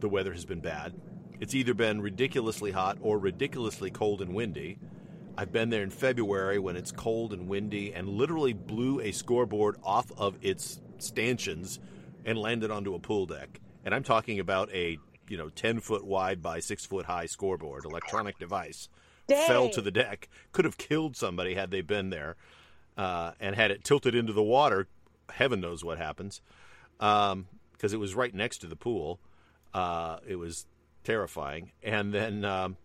the 0.00 0.08
weather 0.08 0.32
has 0.32 0.44
been 0.44 0.60
bad. 0.60 0.94
It's 1.38 1.54
either 1.54 1.74
been 1.74 2.00
ridiculously 2.00 2.70
hot 2.70 2.98
or 3.00 3.18
ridiculously 3.18 3.90
cold 3.90 4.20
and 4.20 4.34
windy. 4.34 4.78
I've 5.36 5.52
been 5.52 5.70
there 5.70 5.82
in 5.82 5.90
February 5.90 6.58
when 6.58 6.76
it's 6.76 6.92
cold 6.92 7.32
and 7.32 7.48
windy 7.48 7.94
and 7.94 8.08
literally 8.08 8.52
blew 8.52 9.00
a 9.00 9.12
scoreboard 9.12 9.76
off 9.82 10.10
of 10.18 10.36
its 10.42 10.80
stanchions 10.98 11.78
and 12.24 12.38
landed 12.38 12.70
onto 12.70 12.94
a 12.94 12.98
pool 12.98 13.26
deck. 13.26 13.60
And 13.84 13.94
I'm 13.94 14.02
talking 14.02 14.38
about 14.38 14.72
a, 14.72 14.98
you 15.28 15.36
know, 15.36 15.48
10 15.48 15.80
foot 15.80 16.04
wide 16.04 16.42
by 16.42 16.60
6 16.60 16.86
foot 16.86 17.06
high 17.06 17.26
scoreboard, 17.26 17.84
electronic 17.84 18.38
device. 18.38 18.88
Fell 19.46 19.68
to 19.70 19.80
the 19.80 19.90
deck. 19.90 20.28
Could 20.52 20.64
have 20.64 20.76
killed 20.76 21.16
somebody 21.16 21.54
had 21.54 21.70
they 21.70 21.82
been 21.82 22.10
there. 22.10 22.36
Uh, 22.96 23.32
and 23.38 23.54
had 23.54 23.70
it 23.70 23.84
tilted 23.84 24.14
into 24.14 24.32
the 24.32 24.42
water, 24.42 24.88
heaven 25.32 25.60
knows 25.60 25.84
what 25.84 25.98
happens. 25.98 26.42
Because 26.98 27.92
it 27.92 28.00
was 28.00 28.14
right 28.14 28.34
next 28.34 28.58
to 28.58 28.66
the 28.66 28.76
pool. 28.76 29.20
Uh, 29.72 30.18
it 30.26 30.36
was 30.36 30.66
terrifying. 31.04 31.70
And 31.82 32.12
then 32.12 32.44
um, 32.44 32.76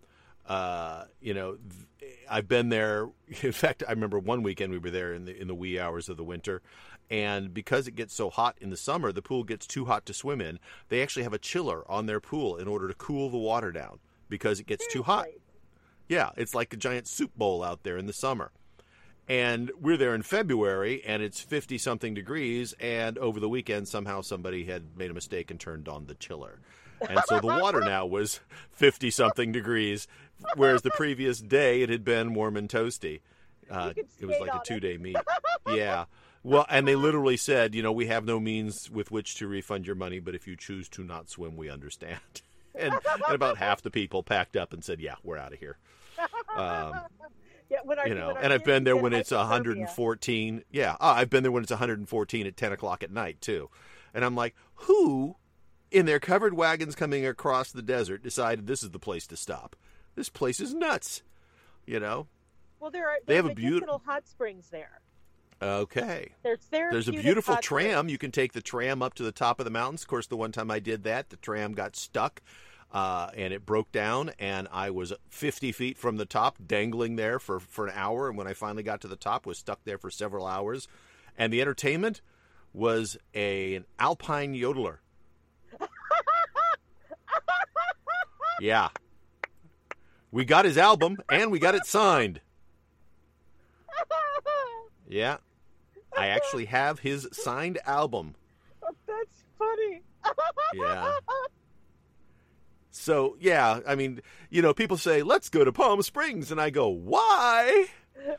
uh, 0.47 1.05
you 1.19 1.33
know, 1.33 1.57
th- 1.99 2.13
I've 2.29 2.47
been 2.47 2.69
there. 2.69 3.09
In 3.41 3.51
fact, 3.51 3.83
I 3.87 3.91
remember 3.91 4.19
one 4.19 4.43
weekend 4.43 4.71
we 4.71 4.77
were 4.77 4.91
there 4.91 5.13
in 5.13 5.25
the 5.25 5.39
in 5.39 5.47
the 5.47 5.55
wee 5.55 5.79
hours 5.79 6.09
of 6.09 6.17
the 6.17 6.23
winter, 6.23 6.61
and 7.09 7.53
because 7.53 7.87
it 7.87 7.95
gets 7.95 8.13
so 8.13 8.29
hot 8.29 8.57
in 8.59 8.69
the 8.69 8.77
summer, 8.77 9.11
the 9.11 9.21
pool 9.21 9.43
gets 9.43 9.67
too 9.67 9.85
hot 9.85 10.05
to 10.07 10.13
swim 10.13 10.41
in. 10.41 10.59
They 10.89 11.01
actually 11.01 11.23
have 11.23 11.33
a 11.33 11.39
chiller 11.39 11.89
on 11.89 12.05
their 12.05 12.19
pool 12.19 12.57
in 12.57 12.67
order 12.67 12.87
to 12.87 12.93
cool 12.93 13.29
the 13.29 13.37
water 13.37 13.71
down 13.71 13.99
because 14.29 14.59
it 14.59 14.67
gets 14.67 14.85
too 14.91 15.03
hot. 15.03 15.27
Yeah, 16.07 16.31
it's 16.35 16.55
like 16.55 16.73
a 16.73 16.77
giant 16.77 17.07
soup 17.07 17.31
bowl 17.35 17.63
out 17.63 17.83
there 17.83 17.97
in 17.97 18.07
the 18.07 18.13
summer. 18.13 18.51
And 19.27 19.71
we're 19.79 19.97
there 19.97 20.13
in 20.13 20.21
February 20.21 21.03
and 21.03 21.23
it's 21.23 21.41
50 21.41 21.77
something 21.77 22.13
degrees. 22.13 22.73
And 22.79 23.17
over 23.17 23.39
the 23.39 23.49
weekend, 23.49 23.87
somehow 23.87 24.21
somebody 24.21 24.65
had 24.65 24.97
made 24.97 25.09
a 25.09 25.15
mistake 25.15 25.49
and 25.49 25.59
turned 25.59 25.87
on 25.87 26.05
the 26.05 26.15
chiller. 26.15 26.59
And 27.07 27.19
so 27.27 27.39
the 27.39 27.47
water 27.47 27.79
now 27.85 28.05
was 28.05 28.39
50 28.71 29.09
something 29.11 29.51
degrees, 29.51 30.07
whereas 30.55 30.83
the 30.83 30.91
previous 30.91 31.39
day 31.39 31.81
it 31.81 31.89
had 31.89 32.03
been 32.03 32.33
warm 32.33 32.55
and 32.55 32.69
toasty. 32.69 33.21
Uh, 33.69 33.93
it 34.19 34.25
was 34.25 34.37
like 34.39 34.53
a 34.53 34.61
two 34.65 34.79
day 34.79 34.97
meet. 34.97 35.17
Yeah. 35.67 36.05
Well, 36.45 36.65
and 36.69 36.87
they 36.87 36.95
literally 36.95 37.37
said, 37.37 37.73
you 37.73 37.81
know, 37.81 37.91
we 37.91 38.05
have 38.05 38.23
no 38.23 38.39
means 38.39 38.87
with 38.91 39.09
which 39.09 39.33
to 39.37 39.47
refund 39.47 39.87
your 39.87 39.95
money, 39.95 40.19
but 40.19 40.35
if 40.35 40.47
you 40.47 40.55
choose 40.55 40.87
to 40.89 41.03
not 41.03 41.27
swim, 41.29 41.57
we 41.57 41.69
understand. 41.69 42.19
And, 42.77 42.93
and 42.93 43.33
about 43.33 43.55
half 43.55 43.81
the 43.83 43.89
people 43.89 44.21
packed 44.21 44.57
up 44.57 44.73
and 44.73 44.83
said, 44.83 44.99
yeah, 44.99 45.15
we're 45.23 45.37
out 45.37 45.53
of 45.53 45.59
here. 45.59 45.77
Um, 46.57 46.93
Yeah, 47.69 47.77
when 47.85 47.97
our, 47.97 48.07
you 48.07 48.13
know, 48.13 48.35
and 48.35 48.51
I've 48.51 48.65
been 48.65 48.83
there 48.83 48.97
when 48.97 49.13
it's 49.13 49.31
hypothermia. 49.31 49.49
114. 49.49 50.63
Yeah, 50.71 50.97
oh, 50.99 51.07
I've 51.07 51.29
been 51.29 51.41
there 51.43 51.53
when 51.53 51.63
it's 51.63 51.71
114 51.71 52.45
at 52.45 52.57
10 52.57 52.71
o'clock 52.73 53.01
at 53.01 53.11
night 53.11 53.39
too, 53.39 53.69
and 54.13 54.25
I'm 54.25 54.35
like, 54.35 54.55
who, 54.73 55.37
in 55.89 56.05
their 56.05 56.19
covered 56.19 56.53
wagons 56.53 56.95
coming 56.95 57.25
across 57.25 57.71
the 57.71 57.81
desert, 57.81 58.21
decided 58.23 58.67
this 58.67 58.83
is 58.83 58.91
the 58.91 58.99
place 58.99 59.25
to 59.27 59.37
stop? 59.37 59.75
This 60.15 60.27
place 60.29 60.59
is 60.59 60.73
nuts. 60.73 61.23
You 61.87 61.99
know. 62.01 62.27
Well, 62.81 62.91
there 62.91 63.09
are 63.09 63.17
They 63.25 63.37
have 63.37 63.45
a 63.45 63.55
beaut- 63.55 63.75
medicinal 63.75 64.01
hot 64.05 64.27
springs 64.27 64.67
there. 64.69 64.99
Okay. 65.61 66.31
There's 66.43 66.59
There's 66.69 67.07
a 67.07 67.13
beautiful 67.13 67.55
hot 67.55 67.63
tram. 67.63 68.09
You 68.09 68.17
can 68.17 68.31
take 68.31 68.53
the 68.53 68.61
tram 68.61 69.01
up 69.01 69.13
to 69.15 69.23
the 69.23 69.31
top 69.31 69.59
of 69.59 69.63
the 69.63 69.71
mountains. 69.71 70.01
Of 70.01 70.07
course, 70.07 70.27
the 70.27 70.37
one 70.37 70.51
time 70.51 70.69
I 70.69 70.79
did 70.79 71.03
that, 71.03 71.29
the 71.29 71.37
tram 71.37 71.73
got 71.73 71.95
stuck. 71.95 72.41
Uh, 72.91 73.29
and 73.35 73.51
it 73.51 73.65
broke 73.65 73.91
down, 73.91 74.31
and 74.39 74.69
I 74.71 74.89
was 74.89 75.11
50 75.29 75.71
feet 75.73 75.97
from 75.97 76.15
the 76.15 76.25
top, 76.25 76.57
dangling 76.65 77.17
there 77.17 77.39
for, 77.39 77.59
for 77.59 77.87
an 77.87 77.93
hour. 77.95 78.29
And 78.29 78.37
when 78.37 78.47
I 78.47 78.53
finally 78.53 78.83
got 78.83 79.01
to 79.01 79.07
the 79.07 79.17
top, 79.17 79.45
was 79.45 79.57
stuck 79.57 79.83
there 79.83 79.97
for 79.97 80.09
several 80.09 80.45
hours. 80.45 80.87
And 81.37 81.51
the 81.51 81.61
entertainment 81.61 82.21
was 82.73 83.17
a, 83.33 83.75
an 83.75 83.85
alpine 83.99 84.53
yodeler. 84.53 84.97
yeah, 88.61 88.89
we 90.31 90.45
got 90.45 90.65
his 90.65 90.77
album, 90.77 91.17
and 91.29 91.51
we 91.51 91.59
got 91.59 91.75
it 91.75 91.85
signed. 91.85 92.39
Yeah, 95.07 95.37
I 96.17 96.27
actually 96.27 96.65
have 96.65 96.99
his 96.99 97.27
signed 97.31 97.79
album. 97.85 98.35
That's 99.07 99.43
funny. 99.57 100.01
Yeah. 100.73 101.13
So 102.89 103.37
yeah, 103.39 103.81
I 103.87 103.95
mean, 103.95 104.21
you 104.49 104.61
know, 104.61 104.73
people 104.73 104.97
say 104.97 105.21
let's 105.21 105.49
go 105.49 105.63
to 105.63 105.71
Palm 105.71 106.01
Springs, 106.01 106.51
and 106.51 106.59
I 106.59 106.69
go, 106.69 106.87
why? 106.87 107.87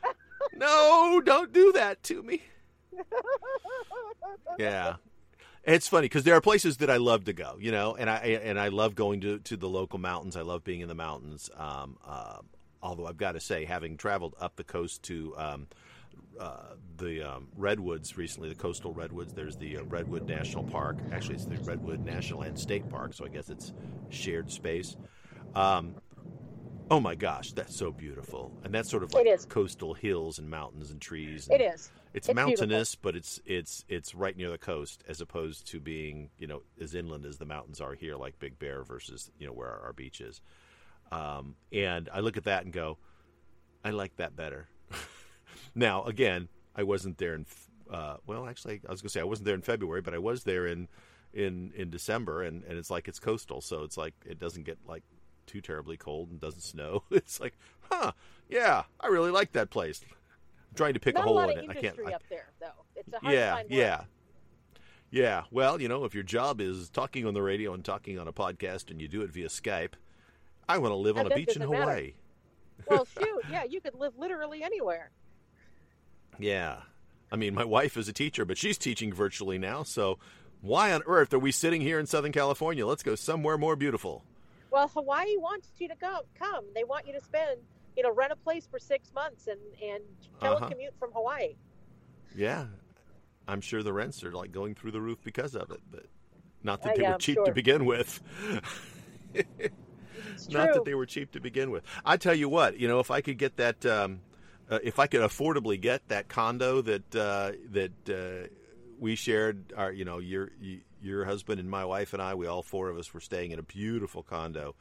no, 0.53 1.21
don't 1.23 1.53
do 1.53 1.71
that 1.73 2.03
to 2.03 2.21
me. 2.21 2.41
Yeah, 4.59 4.95
it's 5.63 5.87
funny 5.87 6.05
because 6.05 6.23
there 6.23 6.35
are 6.35 6.41
places 6.41 6.77
that 6.77 6.89
I 6.89 6.97
love 6.97 7.25
to 7.25 7.33
go, 7.33 7.57
you 7.59 7.71
know, 7.71 7.95
and 7.95 8.09
I 8.09 8.17
and 8.17 8.59
I 8.59 8.69
love 8.69 8.95
going 8.95 9.21
to 9.21 9.39
to 9.39 9.57
the 9.57 9.69
local 9.69 9.99
mountains. 9.99 10.35
I 10.35 10.41
love 10.41 10.63
being 10.63 10.81
in 10.81 10.87
the 10.87 10.95
mountains. 10.95 11.49
Um, 11.55 11.97
uh, 12.05 12.39
although 12.81 13.05
I've 13.05 13.17
got 13.17 13.33
to 13.33 13.39
say, 13.39 13.65
having 13.65 13.95
traveled 13.97 14.35
up 14.39 14.55
the 14.55 14.63
coast 14.63 15.03
to 15.03 15.33
um, 15.37 15.67
uh, 16.39 16.75
the 16.97 17.23
um, 17.23 17.47
redwoods 17.55 18.17
recently, 18.17 18.49
the 18.49 18.55
coastal 18.55 18.93
redwoods. 18.93 19.33
There's 19.33 19.55
the 19.55 19.77
uh, 19.77 19.83
Redwood 19.83 20.27
National 20.27 20.63
Park. 20.63 20.97
Actually, 21.11 21.35
it's 21.35 21.45
the 21.45 21.57
Redwood 21.57 22.03
National 22.05 22.41
and 22.41 22.57
State 22.57 22.89
Park, 22.89 23.13
so 23.13 23.25
I 23.25 23.29
guess 23.29 23.49
it's 23.49 23.73
shared 24.09 24.51
space. 24.51 24.95
Um, 25.55 25.95
oh 26.89 26.99
my 26.99 27.15
gosh, 27.15 27.51
that's 27.51 27.75
so 27.75 27.91
beautiful, 27.91 28.51
and 28.63 28.73
that's 28.73 28.89
sort 28.89 29.03
of 29.03 29.13
like 29.13 29.25
It 29.25 29.29
coastal 29.45 29.93
hills 29.93 30.39
and 30.39 30.49
mountains 30.49 30.91
and 30.91 31.01
trees. 31.01 31.47
And 31.51 31.61
is. 31.61 31.91
It's, 32.13 32.29
It's 32.29 32.35
mountainous, 32.35 32.95
but 32.95 33.15
it's 33.15 33.39
it's 33.45 33.85
it's 33.87 34.15
right 34.15 34.35
near 34.35 34.49
the 34.49 34.57
coast, 34.57 35.03
as 35.07 35.21
opposed 35.21 35.67
to 35.67 35.79
being 35.79 36.29
you 36.37 36.47
know 36.47 36.63
as 36.81 36.95
inland 36.95 37.25
as 37.25 37.37
the 37.37 37.45
mountains 37.45 37.81
are 37.81 37.93
here, 37.93 38.15
like 38.15 38.39
Big 38.39 38.57
Bear 38.57 38.83
versus 38.83 39.29
you 39.37 39.45
know 39.45 39.53
where 39.53 39.69
our, 39.69 39.87
our 39.87 39.93
beach 39.93 40.21
is. 40.21 40.41
Um, 41.11 41.55
and 41.71 42.09
I 42.13 42.19
look 42.19 42.37
at 42.37 42.43
that 42.45 42.63
and 42.65 42.73
go, 42.73 42.97
I 43.83 43.91
like 43.91 44.17
that 44.17 44.35
better. 44.35 44.67
now, 45.75 46.03
again, 46.03 46.49
I 46.75 46.83
wasn't 46.83 47.17
there 47.17 47.35
in. 47.35 47.45
Uh, 47.91 48.17
well, 48.25 48.47
actually, 48.47 48.81
I 48.87 48.91
was 48.91 49.01
going 49.01 49.09
to 49.09 49.13
say 49.13 49.21
I 49.21 49.25
wasn't 49.25 49.45
there 49.45 49.55
in 49.55 49.61
February, 49.61 50.01
but 50.01 50.13
I 50.13 50.17
was 50.17 50.43
there 50.43 50.67
in 50.67 50.87
in 51.33 51.71
in 51.75 51.89
December, 51.89 52.43
and 52.43 52.63
and 52.63 52.77
it's 52.77 52.89
like 52.89 53.07
it's 53.07 53.19
coastal, 53.19 53.61
so 53.61 53.83
it's 53.83 53.97
like 53.97 54.13
it 54.25 54.39
doesn't 54.39 54.63
get 54.63 54.77
like 54.87 55.03
too 55.45 55.61
terribly 55.61 55.97
cold 55.97 56.29
and 56.29 56.39
doesn't 56.39 56.61
snow. 56.61 57.03
It's 57.11 57.39
like, 57.39 57.57
huh, 57.89 58.11
yeah, 58.49 58.83
I 58.99 59.07
really 59.07 59.31
like 59.31 59.53
that 59.53 59.69
place. 59.69 60.01
I'm 60.09 60.75
trying 60.75 60.93
to 60.93 60.99
pick 60.99 61.15
Not 61.15 61.21
a 61.21 61.23
a 61.23 61.27
hole 61.27 61.35
lot 61.35 61.51
in 61.51 61.59
it. 61.59 61.69
I 61.69 61.73
can't. 61.73 61.97
I, 62.05 62.13
up 62.13 62.23
there, 62.29 62.49
though. 62.59 62.67
It's 62.95 63.13
a 63.13 63.19
hard 63.19 63.33
yeah, 63.33 63.61
yeah. 63.69 64.01
Yeah, 65.09 65.43
well, 65.51 65.81
you 65.81 65.87
know, 65.87 66.03
if 66.03 66.13
your 66.13 66.23
job 66.23 66.59
is 66.59 66.89
talking 66.89 67.25
on 67.25 67.33
the 67.33 67.41
radio 67.41 67.73
and 67.73 67.83
talking 67.83 68.19
on 68.19 68.27
a 68.27 68.33
podcast 68.33 68.91
and 68.91 69.01
you 69.01 69.07
do 69.07 69.21
it 69.21 69.31
via 69.31 69.47
Skype, 69.47 69.93
I 70.67 70.79
want 70.79 70.91
to 70.91 70.97
live 70.97 71.17
on 71.17 71.31
a 71.31 71.33
beach 71.33 71.55
in 71.55 71.61
doesn't 71.61 71.71
matter. 71.71 71.83
Hawaii. 71.83 72.13
Well, 72.89 73.07
shoot, 73.17 73.41
yeah, 73.49 73.63
you 73.63 73.79
could 73.79 73.95
live 73.95 74.17
literally 74.17 74.63
anywhere. 74.63 75.11
Yeah. 76.39 76.77
I 77.31 77.35
mean, 77.35 77.53
my 77.53 77.65
wife 77.65 77.97
is 77.97 78.07
a 78.07 78.13
teacher, 78.13 78.45
but 78.45 78.57
she's 78.57 78.77
teaching 78.77 79.11
virtually 79.13 79.57
now, 79.57 79.83
so 79.83 80.17
why 80.61 80.93
on 80.93 81.01
earth 81.05 81.33
are 81.33 81.39
we 81.39 81.51
sitting 81.51 81.81
here 81.81 81.99
in 81.99 82.05
Southern 82.05 82.31
California? 82.31 82.85
Let's 82.87 83.03
go 83.03 83.15
somewhere 83.15 83.57
more 83.57 83.75
beautiful. 83.75 84.23
Well, 84.71 84.87
Hawaii 84.87 85.37
wants 85.37 85.69
you 85.77 85.87
to 85.89 85.95
go, 85.95 86.19
come. 86.39 86.63
They 86.73 86.83
want 86.83 87.05
you 87.07 87.13
to 87.13 87.21
spend, 87.21 87.59
you 87.95 88.03
know, 88.03 88.13
rent 88.13 88.31
a 88.31 88.35
place 88.35 88.67
for 88.69 88.79
six 88.79 89.11
months 89.13 89.47
and 89.47 89.59
and 89.83 90.03
Uh-huh. 90.41 90.55
telecommute 90.69 90.93
from 90.99 91.11
Hawaii. 91.13 91.55
Yeah. 92.35 92.65
I'm 93.47 93.61
sure 93.61 93.81
the 93.83 93.93
rents 93.93 94.23
are 94.23 94.31
like 94.31 94.51
going 94.51 94.75
through 94.75 94.91
the 94.91 95.01
roof 95.01 95.19
because 95.23 95.55
of 95.55 95.71
it, 95.71 95.79
but 95.91 96.05
not 96.63 96.81
that 96.83 96.91
Uh, 96.91 96.95
they 96.95 97.01
yeah, 97.03 97.07
were 97.09 97.13
I'm 97.15 97.19
cheap 97.19 97.35
sure. 97.35 97.45
to 97.45 97.51
begin 97.53 97.85
with. 97.85 98.21
Not 100.49 100.73
that 100.73 100.85
they 100.85 100.93
were 100.95 101.05
cheap 101.05 101.31
to 101.33 101.39
begin 101.39 101.71
with. 101.71 101.83
I 102.05 102.17
tell 102.17 102.33
you 102.35 102.49
what, 102.49 102.77
you 102.79 102.87
know, 102.87 102.99
if 102.99 103.11
I 103.11 103.21
could 103.21 103.37
get 103.37 103.57
that, 103.57 103.85
um, 103.85 104.19
uh, 104.69 104.79
if 104.83 104.99
I 104.99 105.07
could 105.07 105.21
affordably 105.21 105.79
get 105.79 106.07
that 106.09 106.27
condo 106.27 106.81
that 106.81 107.15
uh, 107.15 107.51
that 107.71 108.09
uh, 108.09 108.47
we 108.99 109.15
shared, 109.15 109.73
our, 109.75 109.91
you 109.91 110.05
know, 110.05 110.19
your 110.19 110.51
your 111.01 111.25
husband 111.25 111.59
and 111.59 111.69
my 111.69 111.85
wife 111.85 112.13
and 112.13 112.21
I, 112.21 112.35
we 112.35 112.47
all 112.47 112.63
four 112.63 112.89
of 112.89 112.97
us 112.97 113.13
were 113.13 113.19
staying 113.19 113.51
in 113.51 113.59
a 113.59 113.63
beautiful 113.63 114.23
condo 114.23 114.75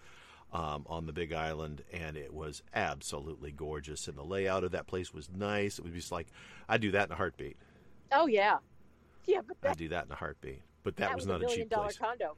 um, 0.52 0.87
on 0.88 1.07
the 1.07 1.12
Big 1.12 1.33
Island, 1.33 1.83
and 1.93 2.16
it 2.16 2.33
was 2.33 2.62
absolutely 2.75 3.52
gorgeous. 3.52 4.09
And 4.09 4.16
the 4.16 4.25
layout 4.25 4.64
of 4.64 4.73
that 4.73 4.87
place 4.87 5.12
was 5.12 5.28
nice. 5.31 5.78
It 5.78 5.85
was 5.85 5.93
just 5.93 6.12
like 6.12 6.28
I'd 6.69 6.81
do 6.81 6.90
that 6.93 7.09
in 7.09 7.12
a 7.12 7.16
heartbeat. 7.16 7.57
Oh 8.12 8.26
yeah, 8.26 8.59
yeah, 9.25 9.40
but 9.47 9.61
that, 9.61 9.73
I'd 9.73 9.78
do 9.78 9.88
that 9.88 10.07
in 10.07 10.12
a 10.12 10.16
heartbeat. 10.16 10.62
But 10.83 10.97
that, 10.97 11.09
that 11.09 11.16
was, 11.16 11.26
was 11.26 11.40
not 11.40 11.43
a 11.43 11.52
a 11.52 11.57
cheap 11.57 11.71
place. 11.71 11.99
condo. 11.99 12.37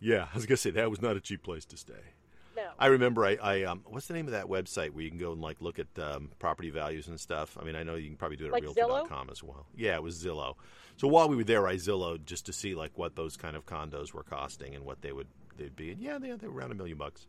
Yeah, 0.00 0.28
I 0.32 0.34
was 0.34 0.46
gonna 0.46 0.56
say 0.56 0.70
that 0.70 0.90
was 0.90 1.02
not 1.02 1.16
a 1.16 1.20
cheap 1.20 1.42
place 1.42 1.64
to 1.66 1.76
stay. 1.76 1.94
No, 2.56 2.70
I 2.78 2.86
remember 2.86 3.24
I, 3.24 3.36
I 3.42 3.62
um, 3.64 3.82
what's 3.86 4.06
the 4.06 4.14
name 4.14 4.26
of 4.26 4.32
that 4.32 4.46
website 4.46 4.90
where 4.90 5.02
you 5.02 5.10
can 5.10 5.18
go 5.18 5.32
and 5.32 5.40
like 5.40 5.60
look 5.60 5.78
at 5.78 5.86
um, 5.98 6.30
property 6.38 6.70
values 6.70 7.08
and 7.08 7.18
stuff. 7.18 7.56
I 7.60 7.64
mean, 7.64 7.74
I 7.76 7.82
know 7.82 7.96
you 7.96 8.08
can 8.08 8.16
probably 8.16 8.36
do 8.36 8.44
it 8.44 8.48
at 8.48 8.52
Like 8.52 8.62
Zillow? 8.64 8.76
realtor.com 8.76 9.28
as 9.30 9.42
well. 9.42 9.66
Yeah, 9.74 9.94
it 9.94 10.02
was 10.02 10.22
Zillow. 10.22 10.54
So 10.96 11.08
while 11.08 11.28
we 11.28 11.34
were 11.36 11.44
there, 11.44 11.66
I 11.66 11.74
Zillowed 11.74 12.24
just 12.24 12.46
to 12.46 12.52
see 12.52 12.74
like 12.74 12.92
what 12.96 13.16
those 13.16 13.36
kind 13.36 13.56
of 13.56 13.66
condos 13.66 14.12
were 14.12 14.22
costing 14.22 14.74
and 14.74 14.84
what 14.84 15.02
they 15.02 15.12
would 15.12 15.26
they'd 15.56 15.74
be. 15.74 15.90
And 15.90 16.00
yeah, 16.00 16.18
they 16.18 16.30
they 16.32 16.46
were 16.46 16.58
around 16.60 16.72
a 16.72 16.74
million 16.76 16.98
bucks. 16.98 17.26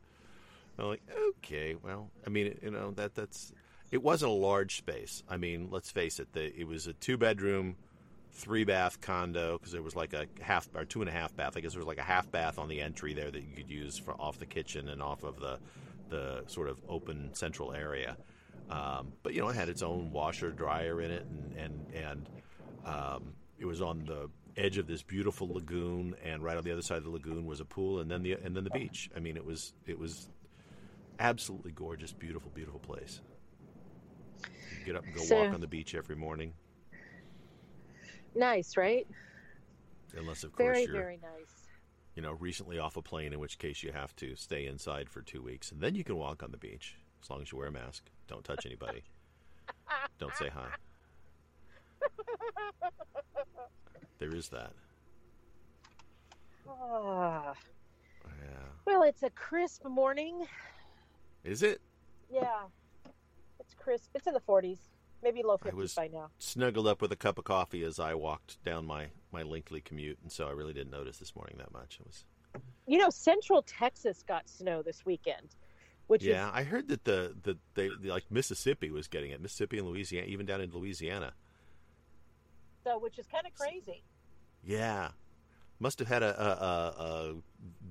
I'm 0.77 0.87
like, 0.87 1.01
okay, 1.37 1.75
well, 1.81 2.11
I 2.25 2.29
mean, 2.29 2.57
you 2.61 2.71
know 2.71 2.91
that 2.91 3.15
that's 3.15 3.53
it 3.91 4.03
wasn't 4.03 4.31
a 4.31 4.35
large 4.35 4.77
space. 4.77 5.23
I 5.29 5.37
mean, 5.37 5.69
let's 5.71 5.89
face 5.91 6.19
it, 6.19 6.33
the, 6.33 6.53
it 6.59 6.67
was 6.67 6.85
a 6.87 6.93
two 6.93 7.17
bedroom, 7.17 7.77
three 8.35 8.63
bath 8.65 8.99
condo 9.01 9.57
because 9.57 9.71
there 9.71 9.81
was 9.81 9.95
like 9.95 10.13
a 10.13 10.27
half 10.41 10.67
or 10.75 10.85
two 10.85 11.01
and 11.01 11.09
a 11.09 11.13
half 11.13 11.35
bath. 11.35 11.55
I 11.57 11.61
guess 11.61 11.71
there 11.71 11.79
was 11.79 11.87
like 11.87 11.97
a 11.97 12.03
half 12.03 12.29
bath 12.31 12.59
on 12.59 12.67
the 12.69 12.81
entry 12.81 13.13
there 13.13 13.31
that 13.31 13.41
you 13.41 13.55
could 13.55 13.69
use 13.69 13.97
for 13.97 14.13
off 14.13 14.37
the 14.37 14.45
kitchen 14.45 14.89
and 14.89 15.01
off 15.01 15.23
of 15.23 15.39
the 15.39 15.57
the 16.09 16.43
sort 16.47 16.69
of 16.69 16.79
open 16.87 17.33
central 17.33 17.73
area. 17.73 18.15
Um, 18.69 19.13
but 19.23 19.33
you 19.33 19.41
know, 19.41 19.49
it 19.49 19.55
had 19.55 19.69
its 19.69 19.81
own 19.81 20.11
washer 20.11 20.51
dryer 20.51 21.01
in 21.01 21.11
it, 21.11 21.25
and 21.25 21.55
and 21.57 21.93
and 21.95 22.29
um, 22.85 23.33
it 23.57 23.65
was 23.65 23.81
on 23.81 24.05
the 24.05 24.29
edge 24.57 24.77
of 24.77 24.87
this 24.87 25.01
beautiful 25.03 25.47
lagoon, 25.47 26.15
and 26.23 26.43
right 26.43 26.57
on 26.57 26.63
the 26.63 26.71
other 26.71 26.81
side 26.81 26.97
of 26.97 27.03
the 27.05 27.09
lagoon 27.09 27.45
was 27.45 27.59
a 27.59 27.65
pool, 27.65 27.99
and 27.99 28.09
then 28.11 28.21
the 28.23 28.33
and 28.33 28.55
then 28.55 28.63
the 28.63 28.69
beach. 28.69 29.09
I 29.15 29.19
mean, 29.19 29.37
it 29.37 29.45
was 29.45 29.73
it 29.87 29.97
was 29.97 30.29
absolutely 31.19 31.71
gorgeous, 31.71 32.11
beautiful, 32.11 32.51
beautiful 32.53 32.79
place. 32.79 33.21
You 34.79 34.85
get 34.85 34.95
up 34.97 35.05
and 35.05 35.15
go 35.15 35.21
So- 35.23 35.43
walk 35.43 35.53
on 35.53 35.61
the 35.61 35.67
beach 35.67 35.95
every 35.95 36.15
morning, 36.15 36.53
nice, 38.35 38.77
right? 38.77 39.07
unless 40.17 40.43
of 40.45 40.53
course 40.53 40.65
Very, 40.77 40.83
you're 40.83 40.93
very 40.93 41.19
nice. 41.21 41.67
you 42.15 42.21
know, 42.21 42.31
recently 42.33 42.79
off 42.79 42.95
a 42.95 43.01
plane, 43.01 43.33
in 43.33 43.39
which 43.39 43.57
case 43.57 43.83
you 43.83 43.91
have 43.91 44.15
to 44.15 44.35
stay 44.37 44.65
inside 44.65 45.09
for 45.09 45.21
two 45.21 45.41
weeks, 45.41 45.71
and 45.71 45.81
then 45.81 45.93
you 45.93 46.05
can 46.05 46.15
walk 46.15 46.41
on 46.41 46.51
the 46.51 46.57
beach 46.57 46.95
as 47.21 47.29
long 47.29 47.41
as 47.41 47.51
you 47.51 47.57
wear 47.57 47.67
a 47.67 47.71
mask. 47.71 48.09
Don't 48.27 48.43
touch 48.45 48.65
anybody. 48.65 49.03
Don't 50.19 50.33
say 50.35 50.47
hi. 50.49 50.67
There 54.19 54.33
is 54.33 54.47
that. 54.49 54.71
Ah. 56.69 57.53
Yeah. 58.41 58.49
well, 58.85 59.03
it's 59.03 59.23
a 59.23 59.29
crisp 59.31 59.85
morning. 59.85 60.45
Is 61.43 61.61
it? 61.63 61.81
Yeah, 62.31 62.63
it's 63.59 63.73
crisp. 63.73 64.11
It's 64.15 64.27
in 64.27 64.33
the 64.33 64.39
40s, 64.39 64.77
maybe 65.25 65.43
low 65.43 65.57
I 65.61 65.69
50s 65.69 65.73
was- 65.73 65.93
by 65.95 66.07
now. 66.07 66.29
Snuggled 66.37 66.87
up 66.87 67.01
with 67.01 67.11
a 67.11 67.15
cup 67.17 67.37
of 67.37 67.43
coffee 67.43 67.83
as 67.83 67.99
I 67.99 68.13
walked 68.13 68.63
down 68.63 68.85
my 68.85 69.07
my 69.33 69.41
lengthy 69.43 69.81
commute, 69.81 70.19
and 70.21 70.31
so 70.31 70.47
I 70.47 70.51
really 70.51 70.71
didn't 70.71 70.91
notice 70.91 71.17
this 71.17 71.35
morning 71.35 71.55
that 71.57 71.73
much. 71.73 71.97
It 71.99 72.05
was 72.05 72.23
You 72.87 72.97
know, 72.99 73.09
Central 73.09 73.61
Texas 73.63 74.23
got 74.25 74.47
snow 74.47 74.81
this 74.81 75.05
weekend, 75.05 75.55
which 76.07 76.23
yeah. 76.23 76.47
is 76.47 76.51
I 76.53 76.63
heard 76.63 76.87
that 76.87 77.03
the 77.03 77.35
the 77.43 77.57
they 77.73 77.89
the, 77.89 78.09
like 78.09 78.23
Mississippi 78.29 78.91
was 78.91 79.07
getting 79.09 79.31
it. 79.31 79.41
Mississippi 79.41 79.77
and 79.79 79.87
Louisiana, 79.87 80.27
even 80.27 80.45
down 80.45 80.61
in 80.61 80.71
Louisiana. 80.71 81.33
so, 82.83 82.97
which 82.99 83.17
is 83.19 83.25
kind 83.27 83.45
of 83.45 83.53
crazy. 83.55 84.03
Yeah, 84.63 85.09
must 85.79 85.99
have 85.99 86.07
had 86.07 86.23
a 86.23 86.41
a, 86.41 86.49
a, 86.49 87.03
a 87.31 87.35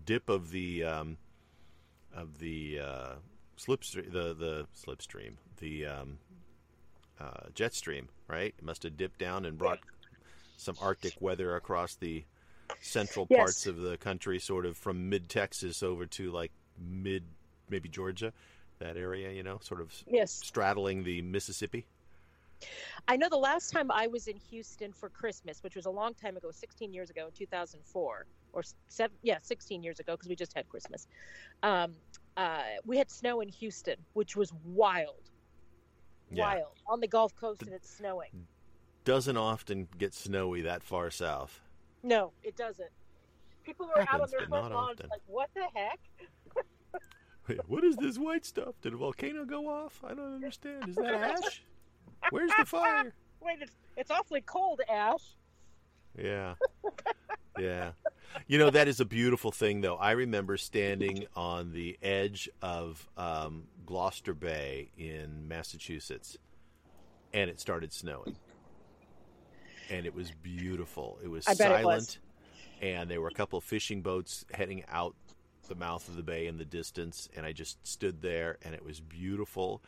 dip 0.07 0.29
of 0.31 0.51
the 0.51 0.85
um, 0.85 1.19
of 2.15 2.39
the 2.39 2.79
uh, 2.81 3.13
slipstream, 3.59 4.11
the 4.13 4.33
the 4.35 4.67
slipstream, 4.75 5.35
the 5.59 5.85
um, 5.87 6.19
uh, 7.21 7.49
jet 7.55 7.75
stream, 7.75 8.09
right? 8.29 8.55
It 8.57 8.65
must 8.65 8.83
have 8.83 8.97
dipped 8.97 9.19
down 9.19 9.45
and 9.45 9.57
brought 9.59 9.81
some 10.57 10.77
Arctic 10.81 11.15
weather 11.21 11.57
across 11.57 11.95
the 11.95 12.25
central 12.81 13.27
Yes. 13.31 13.39
parts 13.39 13.67
of 13.67 13.77
the 13.79 13.97
country, 13.97 14.39
sort 14.39 14.67
of 14.67 14.77
from 14.77 15.09
mid 15.09 15.29
Texas 15.29 15.83
over 15.83 16.07
to 16.07 16.31
like 16.31 16.53
mid 16.79 17.25
maybe 17.69 17.89
Georgia, 17.89 18.33
that 18.79 18.97
area, 18.97 19.31
you 19.33 19.43
know, 19.43 19.59
sort 19.63 19.81
of 19.81 19.93
Yes, 20.07 20.33
straddling 20.33 21.05
the 21.05 21.23
Mississippi. 21.23 21.87
I 23.09 23.17
know 23.17 23.29
the 23.29 23.37
last 23.37 23.71
time 23.73 23.91
I 23.91 24.07
was 24.07 24.27
in 24.27 24.37
Houston 24.51 24.93
for 24.93 25.09
Christmas, 25.11 25.63
which 25.63 25.77
was 25.77 25.87
a 25.87 25.91
long 25.91 26.15
time 26.15 26.37
ago, 26.37 26.51
16 26.51 26.93
years 26.95 27.11
ago 27.11 27.27
in 27.27 27.33
2004, 27.33 28.27
or 28.53 28.63
seven, 28.89 29.17
yeah, 29.23 29.39
16 29.43 29.83
years 29.83 30.01
ago, 30.01 30.13
because 30.15 30.29
we 30.29 30.37
just 30.37 30.55
had 30.55 30.69
Christmas. 30.69 31.07
Um, 31.63 31.95
uh, 32.37 32.63
we 32.87 32.97
had 32.97 33.11
snow 33.11 33.41
in 33.41 33.49
Houston, 33.49 33.97
which 34.15 34.37
was 34.37 34.53
wild, 34.65 35.31
Yeah. 36.31 36.45
wild 36.55 36.73
on 36.87 37.01
the 37.01 37.09
Gulf 37.09 37.35
Coast, 37.37 37.63
and 37.63 37.73
it's 37.73 37.89
snowing. 37.89 38.47
Doesn't 39.05 39.37
often 39.37 39.89
get 39.99 40.15
snowy 40.15 40.63
that 40.63 40.83
far 40.83 41.11
south. 41.11 41.61
No, 42.03 42.33
it 42.43 42.57
doesn't. 42.57 42.91
People 43.65 43.87
were 43.87 44.01
out 44.03 44.21
on 44.21 44.29
their 44.31 44.47
front 44.47 44.73
lawns 44.73 45.01
like, 45.11 45.23
"What 45.27 45.51
the 45.55 45.65
heck?" 45.75 46.01
What 47.67 47.85
is 47.85 47.97
this 47.97 48.19
white 48.19 48.45
stuff? 48.47 48.75
Did 48.81 48.95
a 48.95 48.97
volcano 48.97 49.45
go 49.45 49.69
off? 49.69 50.01
I 50.03 50.15
don't 50.15 50.35
understand. 50.35 50.89
Is 50.89 50.97
that 50.97 51.15
ash? 51.15 51.63
Where's 52.31 52.51
the 52.59 52.65
fire? 52.65 53.13
Wait, 53.43 53.59
it's, 53.61 53.77
it's 53.97 54.11
awfully 54.11 54.41
cold, 54.41 54.81
Ash. 54.89 55.37
Yeah. 56.19 56.55
Yeah. 57.57 57.93
You 58.49 58.59
know, 58.59 58.71
that 58.71 58.89
is 58.89 58.99
a 58.99 59.05
beautiful 59.05 59.53
thing, 59.53 59.81
though. 59.81 59.95
I 59.95 60.11
remember 60.11 60.57
standing 60.57 61.27
on 61.37 61.71
the 61.71 61.97
edge 62.03 62.49
of 62.61 63.09
um, 63.17 63.69
Gloucester 63.87 64.35
Bay 64.35 64.91
in 64.97 65.47
Massachusetts, 65.49 66.37
and 67.33 67.51
it 67.51 67.61
started 67.61 67.93
snowing. 67.93 68.37
And 69.91 70.07
it 70.07 70.15
was 70.15 70.31
beautiful. 70.31 71.19
It 71.23 71.29
was 71.29 71.47
I 71.47 71.55
bet 71.55 71.71
it 71.71 71.83
silent, 71.83 71.85
was. 71.85 72.19
and 72.81 73.11
there 73.11 73.21
were 73.21 73.29
a 73.29 73.35
couple 73.35 73.59
of 73.59 73.65
fishing 73.65 74.01
boats 74.01 74.45
heading 74.53 74.85
out 74.89 75.15
the 75.69 75.75
mouth 75.75 76.07
of 76.09 76.17
the 76.17 76.23
bay 76.23 76.47
in 76.47 76.59
the 76.59 76.65
distance, 76.65 77.29
and 77.37 77.45
I 77.45 77.53
just 77.53 77.87
stood 77.87 78.23
there, 78.23 78.59
and 78.63 78.75
it 78.75 78.85
was 78.85 79.01
beautiful. 79.01 79.83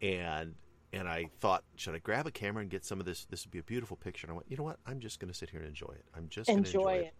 And 0.00 0.54
and 0.92 1.08
I 1.08 1.26
thought, 1.38 1.62
should 1.76 1.94
I 1.94 1.98
grab 1.98 2.26
a 2.26 2.30
camera 2.30 2.62
and 2.62 2.70
get 2.70 2.84
some 2.84 2.98
of 2.98 3.06
this? 3.06 3.24
This 3.24 3.44
would 3.44 3.52
be 3.52 3.60
a 3.60 3.62
beautiful 3.62 3.96
picture. 3.96 4.26
And 4.26 4.32
I 4.32 4.34
went, 4.34 4.50
you 4.50 4.56
know 4.56 4.64
what? 4.64 4.78
I'm 4.86 4.98
just 4.98 5.20
going 5.20 5.32
to 5.32 5.38
sit 5.38 5.50
here 5.50 5.60
and 5.60 5.68
enjoy 5.68 5.92
it. 5.92 6.04
I'm 6.16 6.28
just 6.28 6.48
going 6.48 6.64
to 6.64 6.68
Enjoy 6.68 6.80
enjoy 6.80 7.06
it. 7.06 7.14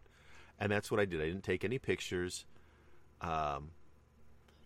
And 0.59 0.73
that's 0.73 0.91
what 0.91 0.99
I 0.99 1.05
did. 1.05 1.21
I 1.21 1.27
didn't 1.27 1.45
take 1.45 1.65
any 1.65 1.79
pictures. 1.79 2.45
Um, 3.21 3.71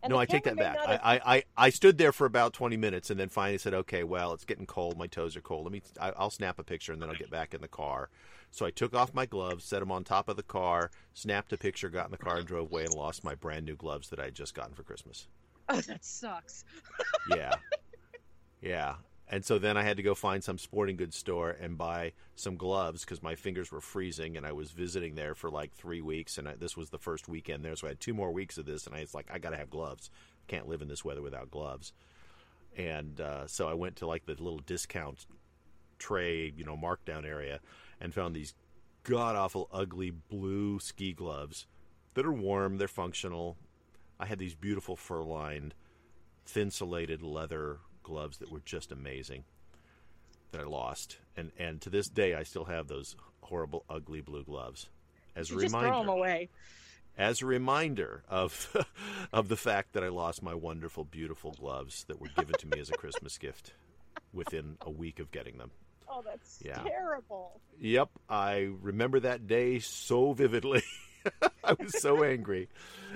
And 0.04 0.10
no, 0.12 0.18
I 0.18 0.26
take 0.26 0.44
that 0.44 0.56
back. 0.56 0.76
I, 0.86 0.92
have- 0.92 1.00
I, 1.02 1.20
I, 1.36 1.42
I 1.56 1.70
stood 1.70 1.96
there 1.98 2.12
for 2.12 2.26
about 2.26 2.52
20 2.52 2.76
minutes 2.76 3.10
and 3.10 3.18
then 3.18 3.28
finally 3.30 3.56
said, 3.58 3.72
okay, 3.74 4.04
well, 4.04 4.32
it's 4.34 4.44
getting 4.44 4.66
cold. 4.66 4.98
My 4.98 5.06
toes 5.06 5.34
are 5.34 5.40
cold. 5.40 5.64
Let 5.64 5.72
me, 5.72 5.82
I, 6.00 6.12
I'll 6.16 6.30
snap 6.30 6.58
a 6.58 6.62
picture 6.62 6.92
and 6.92 7.00
then 7.00 7.08
I'll 7.08 7.16
get 7.16 7.30
back 7.30 7.54
in 7.54 7.60
the 7.62 7.68
car. 7.68 8.10
So 8.50 8.64
I 8.66 8.70
took 8.70 8.94
off 8.94 9.14
my 9.14 9.26
gloves, 9.26 9.64
set 9.64 9.80
them 9.80 9.90
on 9.90 10.04
top 10.04 10.28
of 10.28 10.36
the 10.36 10.42
car, 10.42 10.90
snapped 11.14 11.52
a 11.52 11.56
picture, 11.56 11.88
got 11.88 12.04
in 12.04 12.12
the 12.12 12.18
car 12.18 12.36
and 12.36 12.46
drove 12.46 12.70
away 12.70 12.84
and 12.84 12.94
lost 12.94 13.24
my 13.24 13.34
brand 13.34 13.64
new 13.66 13.74
gloves 13.74 14.10
that 14.10 14.20
I 14.20 14.26
had 14.26 14.34
just 14.34 14.54
gotten 14.54 14.74
for 14.74 14.82
Christmas. 14.82 15.26
Oh, 15.68 15.80
that 15.88 16.04
sucks. 16.04 16.64
Yeah. 17.30 17.54
yeah. 18.62 18.94
And 19.28 19.44
so 19.44 19.58
then 19.58 19.76
I 19.76 19.82
had 19.82 19.96
to 19.96 20.02
go 20.02 20.14
find 20.14 20.44
some 20.44 20.58
sporting 20.58 20.96
goods 20.96 21.16
store 21.16 21.50
and 21.50 21.78
buy 21.78 22.12
some 22.36 22.56
gloves 22.56 23.04
because 23.04 23.22
my 23.22 23.34
fingers 23.34 23.72
were 23.72 23.80
freezing 23.80 24.36
and 24.36 24.44
I 24.44 24.52
was 24.52 24.70
visiting 24.70 25.14
there 25.14 25.34
for 25.34 25.50
like 25.50 25.72
three 25.72 26.02
weeks 26.02 26.36
and 26.36 26.48
I, 26.48 26.54
this 26.56 26.76
was 26.76 26.90
the 26.90 26.98
first 26.98 27.26
weekend 27.26 27.64
there. 27.64 27.74
So 27.74 27.86
I 27.86 27.90
had 27.90 28.00
two 28.00 28.12
more 28.12 28.30
weeks 28.30 28.58
of 28.58 28.66
this 28.66 28.86
and 28.86 28.94
I 28.94 29.00
was 29.00 29.14
like, 29.14 29.26
I 29.32 29.38
got 29.38 29.50
to 29.50 29.56
have 29.56 29.70
gloves. 29.70 30.10
Can't 30.46 30.68
live 30.68 30.82
in 30.82 30.88
this 30.88 31.04
weather 31.04 31.22
without 31.22 31.50
gloves. 31.50 31.92
And 32.76 33.18
uh, 33.20 33.46
so 33.46 33.66
I 33.66 33.74
went 33.74 33.96
to 33.96 34.06
like 34.06 34.26
the 34.26 34.32
little 34.32 34.58
discount 34.58 35.24
tray, 35.98 36.52
you 36.54 36.64
know, 36.64 36.76
markdown 36.76 37.24
area 37.24 37.60
and 38.00 38.12
found 38.12 38.36
these 38.36 38.54
god 39.04 39.36
awful, 39.36 39.68
ugly 39.72 40.10
blue 40.10 40.78
ski 40.80 41.12
gloves 41.14 41.66
that 42.12 42.26
are 42.26 42.32
warm, 42.32 42.76
they're 42.76 42.88
functional. 42.88 43.56
I 44.20 44.26
had 44.26 44.38
these 44.38 44.54
beautiful 44.54 44.96
fur 44.96 45.22
lined, 45.22 45.74
thin 46.44 46.70
leather 46.80 47.78
gloves 48.04 48.38
that 48.38 48.52
were 48.52 48.62
just 48.64 48.92
amazing 48.92 49.42
that 50.52 50.60
I 50.60 50.64
lost. 50.64 51.18
And 51.36 51.50
and 51.58 51.80
to 51.80 51.90
this 51.90 52.08
day 52.08 52.34
I 52.34 52.44
still 52.44 52.66
have 52.66 52.86
those 52.86 53.16
horrible, 53.42 53.84
ugly 53.90 54.20
blue 54.20 54.44
gloves. 54.44 54.88
As 55.34 55.50
a 55.50 55.54
You 55.54 55.60
just 55.62 55.72
throw 55.74 55.80
them 55.82 55.90
reminder 56.08 56.12
away. 56.12 56.48
as 57.18 57.42
a 57.42 57.46
reminder 57.46 58.22
of 58.28 58.76
of 59.32 59.48
the 59.48 59.56
fact 59.56 59.94
that 59.94 60.04
I 60.04 60.08
lost 60.08 60.42
my 60.42 60.54
wonderful, 60.54 61.04
beautiful 61.04 61.50
gloves 61.52 62.04
that 62.08 62.20
were 62.20 62.28
given 62.36 62.54
to 62.58 62.68
me 62.68 62.78
as 62.80 62.90
a 62.90 62.94
Christmas 62.96 63.36
gift 63.38 63.72
within 64.32 64.76
a 64.82 64.90
week 64.90 65.18
of 65.18 65.30
getting 65.32 65.58
them. 65.58 65.70
Oh, 66.08 66.22
that's 66.24 66.60
Yeah. 66.64 66.82
terrible. 66.84 67.60
Yep, 67.80 68.10
I 68.28 68.70
remember 68.82 69.18
that 69.20 69.46
day 69.48 69.78
so 69.80 70.32
vividly. 70.32 70.82
I 71.64 71.74
was 71.78 72.00
so 72.00 72.22
angry. 72.24 72.68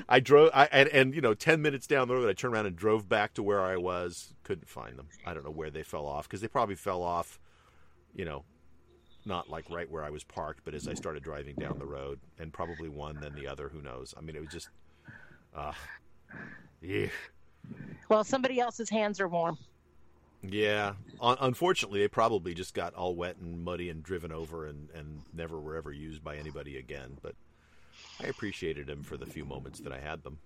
I 0.08 0.20
drove, 0.20 0.50
I, 0.54 0.68
and, 0.70 0.88
and 0.88 1.14
you 1.14 1.20
know, 1.20 1.34
ten 1.34 1.62
minutes 1.62 1.86
down 1.86 2.08
the 2.08 2.14
road, 2.14 2.28
I 2.28 2.32
turned 2.32 2.54
around 2.54 2.66
and 2.66 2.76
drove 2.76 3.08
back 3.08 3.34
to 3.34 3.42
where 3.42 3.60
I 3.60 3.76
was. 3.76 4.32
Couldn't 4.44 4.68
find 4.68 4.96
them. 4.96 5.08
I 5.26 5.34
don't 5.34 5.44
know 5.44 5.50
where 5.50 5.70
they 5.70 5.82
fell 5.82 6.06
off 6.06 6.28
because 6.28 6.40
they 6.40 6.48
probably 6.48 6.76
fell 6.76 7.02
off, 7.02 7.38
you 8.14 8.24
know, 8.24 8.44
not 9.24 9.50
like 9.50 9.68
right 9.70 9.90
where 9.90 10.04
I 10.04 10.10
was 10.10 10.24
parked, 10.24 10.64
but 10.64 10.74
as 10.74 10.88
I 10.88 10.94
started 10.94 11.22
driving 11.22 11.56
down 11.56 11.78
the 11.78 11.86
road, 11.86 12.20
and 12.38 12.52
probably 12.52 12.88
one, 12.88 13.18
then 13.20 13.34
the 13.34 13.46
other. 13.46 13.68
Who 13.68 13.82
knows? 13.82 14.14
I 14.16 14.20
mean, 14.20 14.36
it 14.36 14.40
was 14.40 14.52
just, 14.52 14.68
uh, 15.54 15.72
yeah. 16.80 17.08
Well, 18.08 18.24
somebody 18.24 18.60
else's 18.60 18.88
hands 18.88 19.20
are 19.20 19.28
warm. 19.28 19.58
Yeah. 20.42 20.94
Unfortunately, 21.20 22.00
they 22.00 22.08
probably 22.08 22.54
just 22.54 22.74
got 22.74 22.94
all 22.94 23.14
wet 23.14 23.36
and 23.36 23.64
muddy 23.64 23.90
and 23.90 24.02
driven 24.02 24.32
over 24.32 24.66
and, 24.66 24.88
and 24.94 25.22
never 25.34 25.60
were 25.60 25.76
ever 25.76 25.92
used 25.92 26.22
by 26.22 26.36
anybody 26.36 26.78
again. 26.78 27.18
But 27.22 27.34
I 28.22 28.26
appreciated 28.26 28.86
them 28.86 29.02
for 29.02 29.16
the 29.16 29.26
few 29.26 29.44
moments 29.44 29.80
that 29.80 29.92
I 29.92 30.00
had 30.00 30.22
them. 30.22 30.38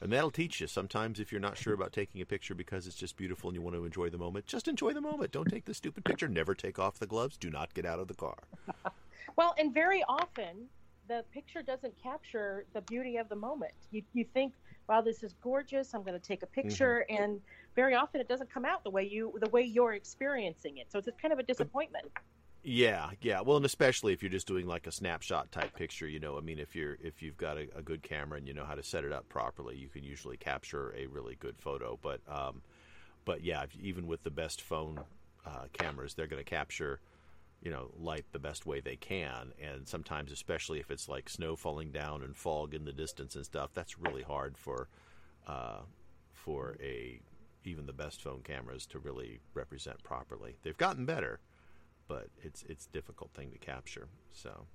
And 0.00 0.12
that'll 0.12 0.32
teach 0.32 0.60
you. 0.60 0.66
Sometimes, 0.66 1.20
if 1.20 1.30
you're 1.30 1.40
not 1.40 1.56
sure 1.56 1.74
about 1.74 1.92
taking 1.92 2.20
a 2.20 2.26
picture 2.26 2.56
because 2.56 2.88
it's 2.88 2.96
just 2.96 3.16
beautiful 3.16 3.50
and 3.50 3.54
you 3.54 3.62
want 3.62 3.76
to 3.76 3.84
enjoy 3.84 4.10
the 4.10 4.18
moment, 4.18 4.46
just 4.46 4.66
enjoy 4.66 4.92
the 4.92 5.00
moment. 5.00 5.30
Don't 5.30 5.48
take 5.48 5.64
the 5.64 5.74
stupid 5.74 6.04
picture. 6.04 6.26
Never 6.26 6.56
take 6.56 6.80
off 6.80 6.98
the 6.98 7.06
gloves. 7.06 7.36
Do 7.36 7.50
not 7.50 7.72
get 7.72 7.86
out 7.86 8.00
of 8.00 8.08
the 8.08 8.14
car. 8.14 8.38
Well, 9.36 9.54
and 9.58 9.72
very 9.72 10.04
often 10.08 10.68
the 11.08 11.24
picture 11.32 11.62
doesn't 11.62 11.94
capture 12.00 12.64
the 12.74 12.80
beauty 12.82 13.16
of 13.16 13.28
the 13.28 13.36
moment. 13.36 13.72
You, 13.90 14.02
you 14.12 14.24
think, 14.24 14.54
wow, 14.88 15.00
this 15.00 15.22
is 15.22 15.34
gorgeous. 15.42 15.94
I'm 15.94 16.02
going 16.02 16.18
to 16.18 16.26
take 16.26 16.42
a 16.42 16.46
mm-hmm. 16.46 16.68
picture, 16.68 17.06
and 17.08 17.40
very 17.74 17.94
often 17.94 18.20
it 18.20 18.28
doesn't 18.28 18.52
come 18.52 18.64
out 18.64 18.84
the 18.84 18.90
way 18.90 19.04
you 19.04 19.32
the 19.40 19.48
way 19.50 19.62
you're 19.62 19.94
experiencing 19.94 20.78
it. 20.78 20.90
So 20.90 20.98
it's 20.98 21.08
kind 21.20 21.32
of 21.32 21.38
a 21.38 21.42
disappointment. 21.42 22.06
Yeah, 22.64 23.10
yeah. 23.20 23.40
Well, 23.40 23.56
and 23.56 23.66
especially 23.66 24.12
if 24.12 24.22
you're 24.22 24.30
just 24.30 24.46
doing 24.46 24.66
like 24.66 24.86
a 24.86 24.92
snapshot 24.92 25.50
type 25.50 25.74
picture, 25.74 26.06
you 26.06 26.20
know, 26.20 26.38
I 26.38 26.40
mean, 26.40 26.60
if 26.60 26.76
you're 26.76 26.96
if 27.02 27.20
you've 27.20 27.36
got 27.36 27.56
a, 27.56 27.66
a 27.76 27.82
good 27.82 28.02
camera 28.02 28.38
and 28.38 28.46
you 28.46 28.54
know 28.54 28.64
how 28.64 28.76
to 28.76 28.84
set 28.84 29.04
it 29.04 29.12
up 29.12 29.28
properly, 29.28 29.76
you 29.76 29.88
can 29.88 30.04
usually 30.04 30.36
capture 30.36 30.94
a 30.96 31.06
really 31.06 31.34
good 31.34 31.56
photo. 31.58 31.98
But, 32.00 32.20
um, 32.28 32.62
but 33.24 33.42
yeah, 33.42 33.64
even 33.80 34.06
with 34.06 34.22
the 34.22 34.30
best 34.30 34.60
phone 34.62 35.00
uh, 35.44 35.64
cameras, 35.72 36.14
they're 36.14 36.28
going 36.28 36.42
to 36.42 36.48
capture, 36.48 37.00
you 37.62 37.70
know, 37.72 37.90
light 37.98 38.26
the 38.30 38.38
best 38.38 38.64
way 38.64 38.78
they 38.78 38.96
can. 38.96 39.52
And 39.60 39.88
sometimes, 39.88 40.30
especially 40.30 40.78
if 40.78 40.88
it's 40.90 41.08
like 41.08 41.28
snow 41.28 41.56
falling 41.56 41.90
down 41.90 42.22
and 42.22 42.36
fog 42.36 42.74
in 42.74 42.84
the 42.84 42.92
distance 42.92 43.34
and 43.34 43.44
stuff, 43.44 43.70
that's 43.74 43.98
really 43.98 44.22
hard 44.22 44.56
for, 44.56 44.88
uh, 45.48 45.80
for 46.32 46.76
a 46.80 47.18
even 47.64 47.86
the 47.86 47.92
best 47.92 48.22
phone 48.22 48.42
cameras 48.42 48.86
to 48.86 49.00
really 49.00 49.40
represent 49.54 50.02
properly. 50.04 50.56
They've 50.62 50.76
gotten 50.76 51.06
better 51.06 51.40
but 52.08 52.28
it's 52.42 52.62
it's 52.68 52.86
a 52.86 52.90
difficult 52.90 53.30
thing 53.32 53.50
to 53.52 53.58
capture. 53.58 54.08
So 54.32 54.66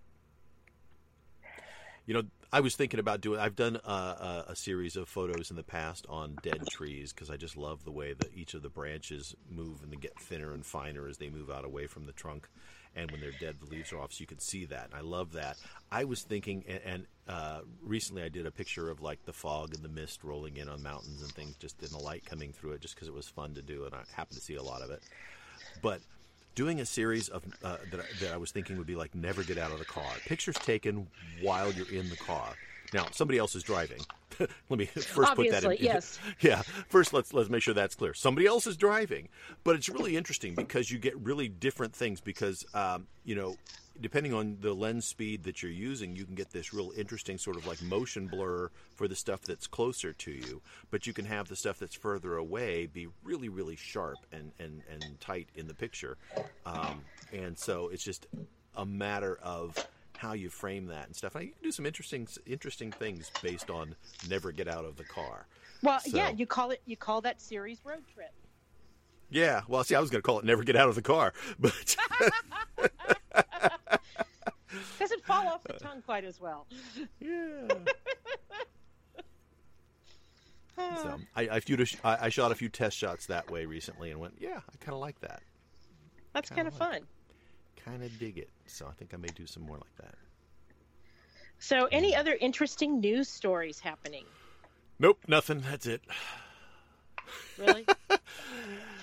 You 2.08 2.14
know, 2.14 2.24
I 2.54 2.62
was 2.62 2.76
thinking 2.76 3.02
about 3.02 3.20
doing. 3.20 3.38
I've 3.38 3.58
done 3.58 3.78
a, 3.86 3.92
a, 3.92 4.46
a 4.50 4.56
series 4.56 4.96
of 4.96 5.10
photos 5.10 5.50
in 5.50 5.58
the 5.58 5.64
past 5.64 6.06
on 6.08 6.38
dead 6.42 6.66
trees 6.72 7.12
because 7.12 7.30
I 7.30 7.36
just 7.36 7.58
love 7.58 7.84
the 7.84 7.92
way 7.92 8.14
that 8.14 8.34
each 8.34 8.54
of 8.54 8.62
the 8.62 8.70
branches 8.70 9.36
move 9.52 9.84
and 9.84 9.92
they 9.92 9.98
get 9.98 10.18
thinner 10.18 10.54
and 10.54 10.66
finer 10.66 11.08
as 11.10 11.18
they 11.18 11.30
move 11.30 11.52
out 11.52 11.66
away 11.66 11.86
from 11.86 12.06
the 12.06 12.14
trunk. 12.14 12.48
And 12.96 13.12
when 13.12 13.20
they're 13.20 13.34
dead, 13.40 13.58
the 13.60 13.70
leaves 13.70 13.92
are 13.92 14.00
off, 14.00 14.14
so 14.14 14.22
you 14.22 14.26
can 14.26 14.40
see 14.40 14.66
that. 14.66 14.86
And 14.86 14.96
I 14.96 15.02
love 15.02 15.34
that. 15.34 15.58
I 15.92 16.06
was 16.06 16.24
thinking, 16.24 16.64
and, 16.68 16.80
and 16.86 17.06
uh, 17.28 17.60
recently 17.84 18.24
I 18.24 18.30
did 18.30 18.46
a 18.48 18.52
picture 18.52 18.90
of 18.90 19.02
like 19.02 19.24
the 19.26 19.34
fog 19.34 19.76
and 19.76 19.84
the 19.84 19.90
mist 19.90 20.24
rolling 20.24 20.58
in 20.58 20.70
on 20.70 20.82
mountains 20.82 21.22
and 21.22 21.32
things, 21.34 21.58
just 21.58 21.84
in 21.84 21.90
the 21.90 22.00
light 22.00 22.26
coming 22.26 22.54
through 22.54 22.72
it, 22.72 22.82
just 22.82 22.96
because 22.96 23.10
it 23.10 23.14
was 23.14 23.28
fun 23.28 23.54
to 23.56 23.62
do, 23.62 23.84
and 23.86 23.94
I 23.94 24.00
happened 24.16 24.38
to 24.38 24.44
see 24.44 24.56
a 24.56 24.64
lot 24.64 24.82
of 24.82 24.90
it. 24.90 25.04
But 25.84 26.00
doing 26.58 26.82
a 26.82 26.86
series 26.86 27.30
of 27.30 27.44
uh, 27.64 27.78
that, 27.92 28.02
that 28.20 28.34
I 28.34 28.38
was 28.38 28.50
thinking 28.50 28.78
would 28.80 28.88
be 28.88 28.96
like 28.96 29.14
never 29.14 29.44
get 29.44 29.60
out 29.60 29.72
of 29.72 29.78
the 29.78 29.86
car. 29.86 30.12
Pictures 30.26 30.56
taken 30.56 31.08
while 31.44 31.72
you're 31.72 31.92
in 31.92 32.10
the 32.10 32.18
car. 32.18 32.56
Now 32.94 33.08
somebody 33.12 33.38
else 33.40 33.56
is 33.56 33.64
driving. 33.64 34.00
Let 34.70 34.80
me 34.80 34.86
first 34.86 35.32
Obviously, 35.32 35.62
put 35.62 35.62
that 35.62 35.72
in. 35.80 35.86
yes. 35.86 36.20
Yeah. 36.42 36.62
First, 36.90 37.14
let's 37.14 37.34
let's 37.34 37.50
make 37.50 37.62
sure 37.64 37.74
that's 37.74 37.96
clear. 37.96 38.14
Somebody 38.14 38.46
else 38.48 38.68
is 38.68 38.78
driving, 38.78 39.30
but 39.64 39.76
it's 39.76 39.90
really 39.90 40.16
interesting 40.16 40.56
because 40.56 40.92
you 40.92 41.00
get 41.00 41.18
really 41.18 41.48
different 41.48 41.94
things 41.94 42.22
because 42.22 42.66
um, 42.74 43.08
you 43.24 43.36
know. 43.36 43.56
Depending 44.00 44.32
on 44.32 44.58
the 44.62 44.76
lens 44.76 45.06
speed 45.06 45.42
that 45.46 45.64
you're 45.64 45.72
using, 45.72 46.16
you 46.16 46.24
can 46.24 46.36
get 46.36 46.52
this 46.52 46.72
real 46.72 46.92
interesting 46.96 47.40
sort 47.40 47.56
of 47.58 47.66
like 47.66 47.82
motion 47.82 48.28
blur 48.28 48.70
for 48.94 49.08
the 49.08 49.16
stuff 49.16 49.42
that's 49.42 49.66
closer 49.66 50.14
to 50.14 50.30
you. 50.30 50.62
But 50.92 51.08
you 51.08 51.14
can 51.14 51.26
have 51.26 51.48
the 51.48 51.56
stuff 51.56 51.80
that's 51.80 51.96
further 51.96 52.36
away 52.36 52.86
be 52.86 53.08
really, 53.24 53.50
really 53.50 53.76
sharp 53.76 54.20
and, 54.32 54.52
and, 54.60 54.84
and 54.88 55.20
tight 55.20 55.50
in 55.56 55.66
the 55.66 55.74
picture. 55.74 56.16
Um, 56.64 57.02
and 57.34 57.58
so 57.58 57.88
it's 57.88 58.04
just 58.04 58.28
a 58.76 58.86
matter 58.86 59.40
of 59.42 59.76
how 60.18 60.34
you 60.34 60.50
frame 60.50 60.88
that 60.88 61.06
and 61.08 61.16
stuff. 61.16 61.36
And 61.36 61.46
you 61.46 61.52
can 61.52 61.64
do 61.64 61.72
some 61.72 61.86
interesting 61.86 62.28
interesting 62.46 62.92
things 62.92 63.32
based 63.42 63.70
on 63.70 63.96
never 64.30 64.52
get 64.52 64.68
out 64.68 64.84
of 64.86 64.98
the 64.98 65.04
car. 65.04 65.46
Well, 65.84 66.00
So- 66.00 66.16
yeah, 66.18 66.30
you 66.32 66.46
call 66.46 66.72
it 66.72 66.82
you 66.86 66.98
call 66.98 67.22
that 67.22 67.40
series 67.42 67.80
road 67.86 68.04
trip. 68.14 68.32
Yeah, 69.30 69.62
well, 69.68 69.84
see, 69.84 69.94
I 69.96 70.00
was 70.00 70.10
going 70.10 70.22
to 70.22 70.26
call 70.26 70.40
it 70.40 70.46
never 70.46 70.64
get 70.64 70.76
out 70.78 70.88
of 70.90 70.96
the 70.96 71.02
car, 71.02 71.34
but 71.60 71.96
Doesn't 75.00 75.24
fall 75.26 75.48
off 75.48 75.64
the 75.64 75.74
tongue 75.74 76.02
quite 76.02 76.24
as 76.26 76.40
well. 76.42 76.66
yeah. 77.20 77.68
So 80.78 81.20
I, 81.36 81.48
I, 81.48 81.62
I, 82.04 82.18
I 82.26 82.30
shot 82.30 82.52
a 82.52 82.56
few 82.56 82.70
test 82.70 82.96
shots 82.96 83.26
that 83.26 83.50
way 83.50 83.66
recently 83.66 84.12
and 84.12 84.20
went, 84.20 84.36
yeah, 84.40 84.58
I 84.72 84.76
kind 84.80 84.94
of 84.94 85.00
like 85.00 85.20
that. 85.22 85.42
That's 86.34 86.52
kinda 86.52 86.70
like 86.70 86.78
fun. 86.80 87.02
Kind 87.88 88.04
of 88.04 88.20
dig 88.20 88.38
it. 88.38 88.50
So 88.66 88.86
I 88.88 88.92
think 88.92 89.14
I 89.14 89.18
may 89.18 89.30
do 89.30 89.46
some 89.48 89.64
more 89.64 89.78
like 89.78 89.96
that. 90.02 90.16
So, 91.60 91.86
any 91.92 92.16
other 92.16 92.38
interesting 92.40 93.00
news 93.00 93.28
stories 93.28 93.80
happening? 93.80 94.26
Nope, 95.00 95.18
nothing. 95.28 95.62
That's 95.62 95.88
it. 95.88 96.02
Really? 97.58 97.86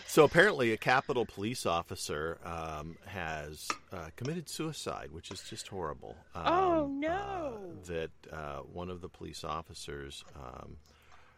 So 0.07 0.23
apparently, 0.23 0.71
a 0.73 0.77
Capitol 0.77 1.27
police 1.27 1.67
officer 1.67 2.39
um, 2.45 2.97
has 3.07 3.67
uh, 3.93 4.11
committed 4.15 4.49
suicide, 4.49 5.09
which 5.11 5.33
is 5.33 5.43
just 5.43 5.67
horrible. 5.67 6.15
Um, 6.37 6.45
Oh, 6.47 6.87
no. 6.87 7.09
uh, 7.11 7.87
that 7.89 8.11
uh, 8.33 8.59
one 8.59 8.91
of 8.91 9.01
the 9.01 9.09
police 9.09 9.43
officers 9.43 10.25
um, 10.37 10.77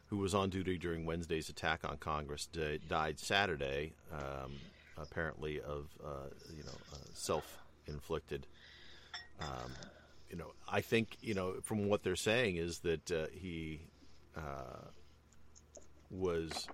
who 0.09 0.19
was 0.19 0.35
on 0.35 0.51
duty 0.51 0.77
during 0.77 1.07
Wednesday's 1.07 1.49
attack 1.49 1.89
on 1.89 1.97
Congress 1.97 2.49
di- 2.53 2.79
died 2.87 3.19
Saturday, 3.19 3.95
um, 4.13 4.53
apparently 4.99 5.61
of 5.61 5.89
uh, 6.05 6.29
you 6.57 6.65
know 6.65 6.79
uh, 6.93 6.97
self-inflicted. 7.15 8.47
Um, 9.41 9.73
you 10.31 10.37
know, 10.37 10.53
I 10.69 10.81
think 10.81 11.17
you 11.21 11.35
know 11.35 11.55
from 11.63 11.89
what 11.89 12.03
they're 12.03 12.17
saying 12.17 12.57
is 12.57 12.81
that 12.81 13.11
uh, 13.13 13.27
he 13.33 13.81
was 16.11 16.69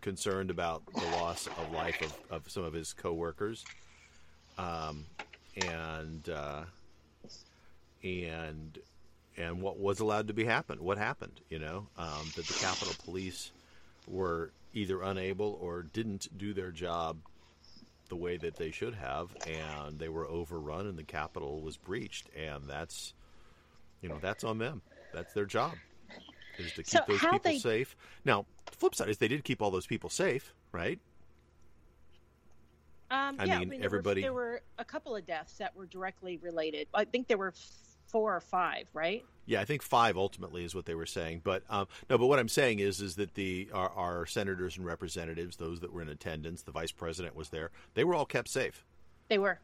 concerned 0.00 0.50
about 0.50 0.82
the 0.94 1.04
loss 1.16 1.46
of 1.46 1.72
life 1.72 2.00
of, 2.02 2.14
of 2.30 2.50
some 2.50 2.64
of 2.64 2.72
his 2.72 2.92
coworkers, 2.92 3.64
um, 4.56 5.04
and 5.56 6.28
uh, 6.28 6.64
and 8.02 8.78
and 9.36 9.60
what 9.62 9.78
was 9.78 10.00
allowed 10.00 10.28
to 10.28 10.34
be 10.34 10.44
happened, 10.44 10.80
what 10.80 10.98
happened, 10.98 11.40
you 11.48 11.58
know, 11.58 11.86
um, 11.96 12.30
that 12.36 12.46
the 12.46 12.54
Capitol 12.54 12.94
Police 13.04 13.52
were 14.06 14.50
either 14.74 15.02
unable 15.02 15.58
or 15.60 15.82
didn't 15.82 16.28
do 16.36 16.52
their 16.52 16.70
job 16.70 17.18
the 18.08 18.16
way 18.16 18.36
that 18.38 18.56
they 18.56 18.70
should 18.70 18.94
have, 18.94 19.28
and 19.46 19.98
they 19.98 20.08
were 20.08 20.26
overrun, 20.26 20.86
and 20.86 20.98
the 20.98 21.04
capital 21.04 21.60
was 21.60 21.76
breached, 21.76 22.28
and 22.36 22.64
that's 22.66 23.12
you 24.00 24.08
know 24.08 24.18
that's 24.20 24.44
on 24.44 24.58
them. 24.58 24.80
That's 25.12 25.32
their 25.34 25.44
job 25.46 25.72
is 26.58 26.72
to 26.72 26.82
keep 26.82 26.86
So 26.88 27.00
those 27.06 27.20
people 27.20 27.38
they- 27.44 27.58
safe. 27.58 27.96
Now, 28.24 28.46
the 28.66 28.76
flip 28.76 28.94
side 28.94 29.08
is 29.08 29.18
they 29.18 29.28
did 29.28 29.44
keep 29.44 29.60
all 29.62 29.70
those 29.70 29.86
people 29.86 30.10
safe, 30.10 30.52
right? 30.72 30.98
Um, 33.10 33.36
I 33.38 33.44
yeah, 33.44 33.58
mean, 33.60 33.70
there 33.70 33.84
everybody- 33.84 34.20
Were, 34.20 34.24
there 34.26 34.32
were 34.34 34.62
a 34.78 34.84
couple 34.84 35.16
of 35.16 35.26
deaths 35.26 35.54
that 35.58 35.74
were 35.74 35.86
directly 35.86 36.36
related. 36.38 36.88
I 36.92 37.04
think 37.06 37.26
there 37.26 37.38
were 37.38 37.54
four 38.08 38.34
or 38.34 38.40
five, 38.40 38.88
right? 38.92 39.24
Yeah, 39.46 39.60
I 39.60 39.64
think 39.64 39.82
five 39.82 40.16
ultimately 40.16 40.64
is 40.64 40.74
what 40.74 40.84
they 40.84 40.94
were 40.94 41.06
saying. 41.06 41.40
But 41.44 41.62
um, 41.70 41.86
no, 42.10 42.18
but 42.18 42.26
what 42.26 42.38
I'm 42.38 42.48
saying 42.48 42.80
is, 42.80 43.00
is 43.00 43.16
that 43.16 43.34
the 43.34 43.68
our, 43.72 43.90
our 43.90 44.26
senators 44.26 44.76
and 44.76 44.84
representatives, 44.84 45.56
those 45.56 45.80
that 45.80 45.92
were 45.92 46.02
in 46.02 46.08
attendance, 46.08 46.62
the 46.62 46.72
vice 46.72 46.92
president 46.92 47.34
was 47.36 47.48
there. 47.48 47.70
They 47.94 48.04
were 48.04 48.14
all 48.14 48.26
kept 48.26 48.48
safe. 48.48 48.84
They 49.28 49.38
were. 49.38 49.58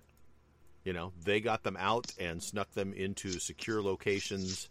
You 0.85 0.93
know, 0.93 1.13
they 1.25 1.41
got 1.41 1.63
them 1.63 1.77
out 1.79 2.13
and 2.19 2.43
snuck 2.43 2.71
them 2.73 2.93
into 2.93 3.39
secure 3.39 3.83
locations. 3.83 4.69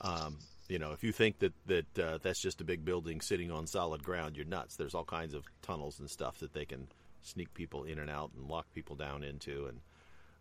Um, 0.00 0.38
you 0.68 0.78
know, 0.78 0.92
if 0.92 1.02
you 1.02 1.12
think 1.12 1.40
that 1.40 1.52
that 1.66 1.98
uh, 1.98 2.18
that's 2.22 2.40
just 2.40 2.60
a 2.60 2.64
big 2.64 2.84
building 2.84 3.20
sitting 3.20 3.50
on 3.50 3.66
solid 3.66 4.02
ground, 4.02 4.36
you're 4.36 4.46
nuts. 4.46 4.76
There's 4.76 4.94
all 4.94 5.04
kinds 5.04 5.34
of 5.34 5.44
tunnels 5.62 5.98
and 5.98 6.08
stuff 6.08 6.38
that 6.38 6.52
they 6.54 6.64
can 6.64 6.86
sneak 7.22 7.52
people 7.54 7.84
in 7.84 7.98
and 7.98 8.08
out 8.08 8.30
and 8.36 8.48
lock 8.48 8.66
people 8.74 8.96
down 8.96 9.24
into, 9.24 9.66
and 9.66 9.80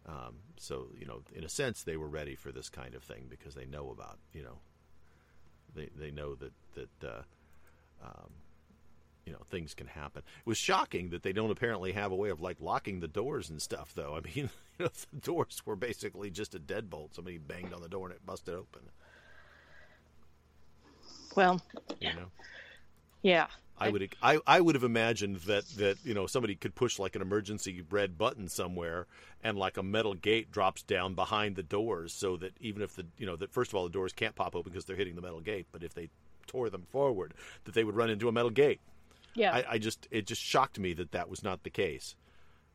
um, 0.09 0.35
so 0.57 0.87
you 0.97 1.05
know, 1.05 1.21
in 1.35 1.43
a 1.43 1.49
sense, 1.49 1.83
they 1.83 1.97
were 1.97 2.09
ready 2.09 2.35
for 2.35 2.51
this 2.51 2.69
kind 2.69 2.95
of 2.95 3.03
thing 3.03 3.27
because 3.29 3.53
they 3.53 3.65
know 3.65 3.91
about 3.91 4.17
you 4.33 4.43
know, 4.43 4.57
they 5.75 5.89
they 5.95 6.11
know 6.11 6.35
that 6.35 6.53
that. 6.75 7.07
Uh, 7.07 7.21
um, 8.03 8.31
you 9.25 9.33
know 9.33 9.39
things 9.51 9.75
can 9.75 9.85
happen. 9.85 10.23
It 10.39 10.47
was 10.47 10.57
shocking 10.57 11.11
that 11.11 11.21
they 11.21 11.33
don't 11.33 11.51
apparently 11.51 11.91
have 11.91 12.11
a 12.11 12.15
way 12.15 12.29
of 12.29 12.41
like 12.41 12.57
locking 12.59 12.99
the 12.99 13.07
doors 13.07 13.51
and 13.51 13.61
stuff, 13.61 13.91
though. 13.93 14.15
I 14.15 14.21
mean, 14.21 14.49
you 14.79 14.85
know, 14.85 14.89
the 15.11 15.19
doors 15.19 15.61
were 15.65 15.75
basically 15.75 16.31
just 16.31 16.55
a 16.55 16.59
deadbolt. 16.59 17.13
Somebody 17.13 17.37
banged 17.37 17.71
on 17.71 17.81
the 17.83 17.89
door 17.89 18.07
and 18.07 18.15
it 18.15 18.25
busted 18.25 18.55
open. 18.55 18.81
Well, 21.35 21.61
You 21.99 22.13
know, 22.13 22.31
yeah. 23.21 23.47
I 23.79 23.89
would 23.89 24.15
I, 24.21 24.39
I 24.45 24.61
would 24.61 24.75
have 24.75 24.83
imagined 24.83 25.37
that 25.41 25.67
that 25.77 25.97
you 26.03 26.13
know 26.13 26.27
somebody 26.27 26.55
could 26.55 26.75
push 26.75 26.99
like 26.99 27.15
an 27.15 27.21
emergency 27.21 27.83
red 27.89 28.17
button 28.17 28.49
somewhere 28.49 29.07
and 29.43 29.57
like 29.57 29.77
a 29.77 29.83
metal 29.83 30.13
gate 30.13 30.51
drops 30.51 30.83
down 30.83 31.13
behind 31.15 31.55
the 31.55 31.63
doors 31.63 32.13
so 32.13 32.37
that 32.37 32.53
even 32.59 32.81
if 32.81 32.95
the 32.95 33.05
you 33.17 33.25
know 33.25 33.35
that 33.35 33.51
first 33.51 33.71
of 33.71 33.75
all 33.75 33.83
the 33.83 33.89
doors 33.89 34.13
can't 34.13 34.35
pop 34.35 34.55
open 34.55 34.71
because 34.71 34.85
they're 34.85 34.95
hitting 34.95 35.15
the 35.15 35.21
metal 35.21 35.39
gate, 35.39 35.67
but 35.71 35.83
if 35.83 35.93
they 35.93 36.09
tore 36.47 36.69
them 36.69 36.85
forward, 36.91 37.33
that 37.65 37.73
they 37.73 37.83
would 37.83 37.95
run 37.95 38.09
into 38.09 38.27
a 38.27 38.31
metal 38.31 38.49
gate. 38.49 38.81
Yeah. 39.35 39.53
I, 39.53 39.73
I 39.73 39.77
just 39.77 40.07
it 40.11 40.25
just 40.25 40.41
shocked 40.41 40.79
me 40.79 40.93
that 40.93 41.11
that 41.11 41.29
was 41.29 41.43
not 41.43 41.63
the 41.63 41.69
case, 41.69 42.15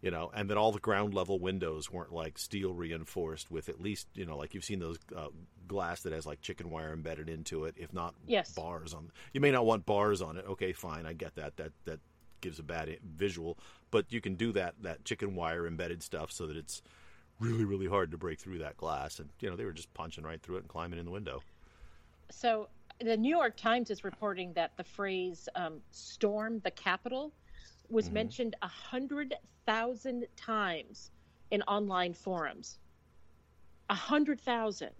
you 0.04 0.10
know, 0.10 0.30
and 0.34 0.50
that 0.50 0.58
all 0.58 0.70
the 0.70 0.78
ground 0.80 1.14
level 1.14 1.38
windows 1.38 1.90
weren't 1.90 2.12
like 2.12 2.36
steel 2.38 2.74
reinforced 2.74 3.50
with 3.50 3.70
at 3.70 3.80
least 3.80 4.06
you 4.12 4.26
know 4.26 4.36
like 4.36 4.52
you've 4.52 4.64
seen 4.64 4.78
those 4.78 4.98
uh, 5.16 5.28
glass 5.66 6.02
that 6.02 6.12
has 6.12 6.26
like 6.26 6.42
chicken 6.42 6.68
wire 6.68 6.92
embedded 6.92 7.30
into 7.30 7.64
it, 7.64 7.74
if 7.78 7.90
not 7.94 8.14
Yes. 8.26 8.52
bars 8.52 8.92
on. 8.92 9.10
You 9.32 9.40
may 9.40 9.50
not 9.50 9.64
want 9.64 9.86
bars 9.86 10.20
on 10.20 10.36
it. 10.36 10.44
Okay, 10.46 10.74
fine, 10.74 11.06
I 11.06 11.14
get 11.14 11.36
that. 11.36 11.56
That 11.56 11.72
that 11.86 12.00
gives 12.42 12.58
a 12.58 12.62
bad 12.62 12.98
visual, 13.02 13.56
but 13.90 14.12
you 14.12 14.20
can 14.20 14.34
do 14.34 14.52
that 14.52 14.74
that 14.82 15.06
chicken 15.06 15.34
wire 15.34 15.66
embedded 15.66 16.02
stuff 16.02 16.30
so 16.30 16.46
that 16.48 16.56
it's 16.58 16.82
really 17.40 17.64
really 17.64 17.86
hard 17.86 18.10
to 18.10 18.18
break 18.18 18.38
through 18.38 18.58
that 18.58 18.76
glass. 18.76 19.18
And 19.18 19.30
you 19.40 19.48
know 19.48 19.56
they 19.56 19.64
were 19.64 19.72
just 19.72 19.92
punching 19.94 20.22
right 20.22 20.42
through 20.42 20.56
it 20.56 20.64
and 20.64 20.68
climbing 20.68 20.98
in 20.98 21.06
the 21.06 21.12
window. 21.12 21.40
So 22.30 22.68
the 23.00 23.16
New 23.16 23.34
York 23.34 23.56
Times 23.56 23.90
is 23.90 24.04
reporting 24.04 24.52
that 24.52 24.72
the 24.76 24.84
phrase 24.84 25.48
um, 25.54 25.80
"storm 25.92 26.60
the 26.62 26.70
Capitol" 26.70 27.32
was 27.94 28.06
Mm-hmm. 28.06 28.14
mentioned 28.14 28.56
a 28.60 28.68
hundred 28.68 29.34
thousand 29.66 30.26
times 30.36 31.10
in 31.50 31.62
online 31.62 32.12
forums. 32.12 32.78
A 33.88 33.94
hundred 33.94 34.40
thousand. 34.40 34.90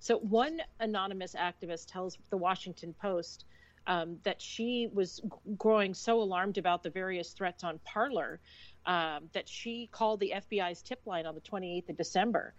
So 0.00 0.18
one 0.18 0.60
anonymous 0.80 1.34
activist 1.34 1.86
tells 1.92 2.18
the 2.30 2.36
Washington 2.36 2.94
Post 2.94 3.44
um, 3.86 4.18
that 4.24 4.40
she 4.42 4.88
was 4.92 5.20
growing 5.58 5.94
so 5.94 6.20
alarmed 6.20 6.58
about 6.58 6.82
the 6.82 6.90
various 6.90 7.32
threats 7.32 7.64
on 7.64 7.78
Parler 7.84 8.40
um, 8.86 9.28
that 9.32 9.48
she 9.48 9.88
called 9.92 10.20
the 10.20 10.32
FBI's 10.36 10.82
tip 10.82 11.00
line 11.06 11.26
on 11.26 11.34
the 11.34 11.40
28th 11.40 11.90
of 11.90 11.96
December 11.96 12.54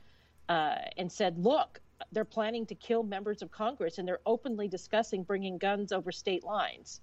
uh, 0.49 0.75
and 0.97 1.11
said, 1.11 1.37
"Look, 1.37 1.81
they're 2.11 2.25
planning 2.25 2.65
to 2.67 2.75
kill 2.75 3.03
members 3.03 3.41
of 3.41 3.51
Congress, 3.51 3.97
and 3.97 4.07
they're 4.07 4.21
openly 4.25 4.67
discussing 4.67 5.23
bringing 5.23 5.57
guns 5.57 5.91
over 5.91 6.11
state 6.11 6.43
lines." 6.43 7.01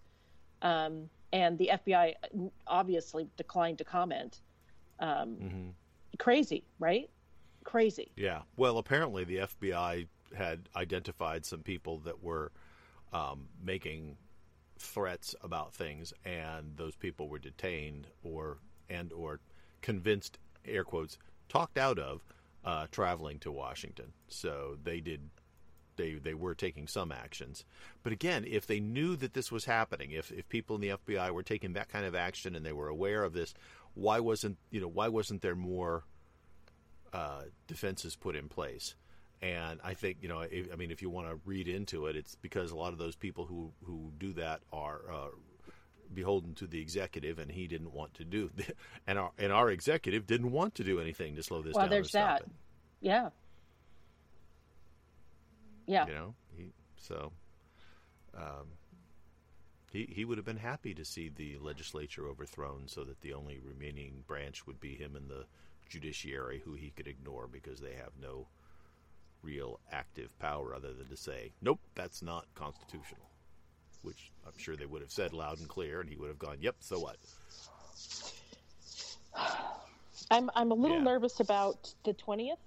Um, 0.63 1.09
and 1.33 1.59
the 1.59 1.71
FBI 1.75 2.15
obviously 2.67 3.29
declined 3.37 3.79
to 3.79 3.85
comment. 3.85 4.41
Um, 5.01 5.75
Crazy, 6.19 6.65
right? 6.79 7.09
crazy. 7.69 8.11
Yeah. 8.17 8.41
Well, 8.57 8.79
apparently 8.79 9.25
the 9.25 9.37
FBI 9.37 10.07
had 10.35 10.69
identified 10.75 11.45
some 11.45 11.61
people 11.61 11.99
that 11.99 12.23
were 12.23 12.51
um, 13.13 13.49
making 13.63 14.17
threats 14.79 15.35
about 15.43 15.75
things, 15.75 16.15
and 16.25 16.73
those 16.77 16.97
people 16.97 17.29
were 17.29 17.39
detained 17.39 18.07
or 18.23 18.59
and 18.89 19.13
or 19.13 19.41
convinced, 19.83 20.39
air 20.65 20.83
quotes, 20.83 21.19
talked 21.51 21.77
out 21.77 21.99
of 21.99 22.25
uh, 22.65 22.87
traveling 22.91 23.39
to 23.41 23.53
Washington. 23.53 24.13
So 24.29 24.79
they 24.83 25.01
did. 25.01 25.29
They, 25.99 26.15
they 26.15 26.33
were 26.33 26.55
taking 26.55 26.87
some 26.87 27.13
actions, 27.13 27.65
but 28.03 28.13
again, 28.13 28.47
if 28.49 28.67
they 28.67 28.81
knew 28.81 29.17
that 29.17 29.35
this 29.35 29.53
was 29.53 29.67
happening, 29.67 30.13
if, 30.13 30.33
if 30.33 30.49
people 30.49 30.77
in 30.77 30.81
the 30.81 30.89
FBI 30.91 31.31
were 31.33 31.43
taking 31.43 31.75
that 31.75 31.91
kind 31.91 32.07
of 32.07 32.15
action 32.15 32.55
and 32.55 32.65
they 32.65 32.73
were 32.73 32.89
aware 32.89 33.25
of 33.25 33.35
this, 33.35 33.53
why 33.95 34.21
wasn't 34.21 34.57
you 34.71 34.81
know 34.81 34.89
why 34.89 35.09
wasn't 35.09 35.43
there 35.43 35.57
more 35.57 36.05
uh, 37.13 37.43
defenses 37.67 38.17
put 38.17 38.37
in 38.37 38.49
place? 38.49 38.95
And 39.41 39.81
I 39.85 39.95
think 39.95 40.19
you 40.21 40.29
know, 40.29 40.41
if, 40.41 40.73
I 40.73 40.77
mean, 40.77 40.91
if 40.91 41.03
you 41.03 41.11
want 41.11 41.29
to 41.29 41.39
read 41.45 41.69
into 41.69 42.07
it, 42.07 42.17
it's 42.17 42.35
because 42.37 42.71
a 42.71 42.77
lot 42.77 42.93
of 42.93 42.99
those 42.99 43.17
people 43.17 43.45
who 43.45 43.73
who 43.85 44.13
do 44.19 44.33
that 44.35 44.61
are 44.73 45.01
uh, 45.13 45.29
beholden 46.13 46.55
to 46.55 46.67
the 46.67 46.81
executive, 46.81 47.39
and 47.39 47.51
he 47.51 47.67
didn't 47.67 47.93
want 47.93 48.15
to 48.15 48.25
do, 48.25 48.51
and 49.07 49.19
our 49.19 49.33
and 49.39 49.53
our 49.53 49.71
executive 49.71 50.27
didn't 50.27 50.51
want 50.51 50.75
to 50.77 50.85
do 50.85 51.01
anything 51.01 51.37
to 51.37 51.43
slow 51.43 51.63
this 51.63 51.75
well, 51.75 51.85
down. 51.85 51.91
Well, 51.91 51.97
there's 51.99 52.13
that. 52.13 52.41
It. 52.43 52.49
Yeah. 53.01 53.31
Yeah. 55.89 56.07
You 56.07 56.13
know, 56.15 56.35
he, 56.55 56.73
so 56.99 57.33
um, 58.37 58.77
he 59.91 60.05
he 60.15 60.25
would 60.27 60.37
have 60.37 60.45
been 60.45 60.59
happy 60.59 60.93
to 60.95 61.05
see 61.05 61.31
the 61.31 61.57
legislature 61.59 62.29
overthrown, 62.29 62.89
so 62.89 63.05
that 63.05 63.23
the 63.23 63.33
only 63.33 63.59
remaining 63.59 64.23
branch 64.27 64.67
would 64.67 64.81
be 64.81 64.95
him 64.95 65.17
and 65.17 65.31
the 65.31 65.47
judiciary, 65.89 66.61
who 66.65 66.75
he 66.75 66.91
could 66.91 67.09
ignore 67.09 67.47
because 67.49 67.81
they 67.81 67.95
have 67.95 68.13
no 68.21 68.47
real 69.43 69.81
active 69.91 70.39
power 70.39 70.75
other 70.75 70.93
than 70.93 71.09
to 71.09 71.17
say, 71.17 71.53
"Nope, 71.63 71.81
that's 71.95 72.21
not 72.23 72.45
constitutional." 72.55 73.31
Which 74.03 74.31
I'm 74.47 74.59
sure 74.59 74.77
they 74.77 74.87
would 74.87 75.01
have 75.01 75.11
said 75.11 75.33
loud 75.33 75.59
and 75.59 75.69
clear, 75.69 76.01
and 76.03 76.11
he 76.11 76.17
would 76.17 76.29
have 76.29 76.39
gone, 76.39 76.59
"Yep, 76.61 76.77
so 76.81 77.01
what?" 77.01 77.17
I'm 80.31 80.51
I'm 80.55 80.71
a 80.71 80.75
little 80.75 80.99
Yeah. 80.99 81.05
nervous 81.05 81.41
about 81.41 81.95
the 82.05 82.13
twentieth. 82.13 82.59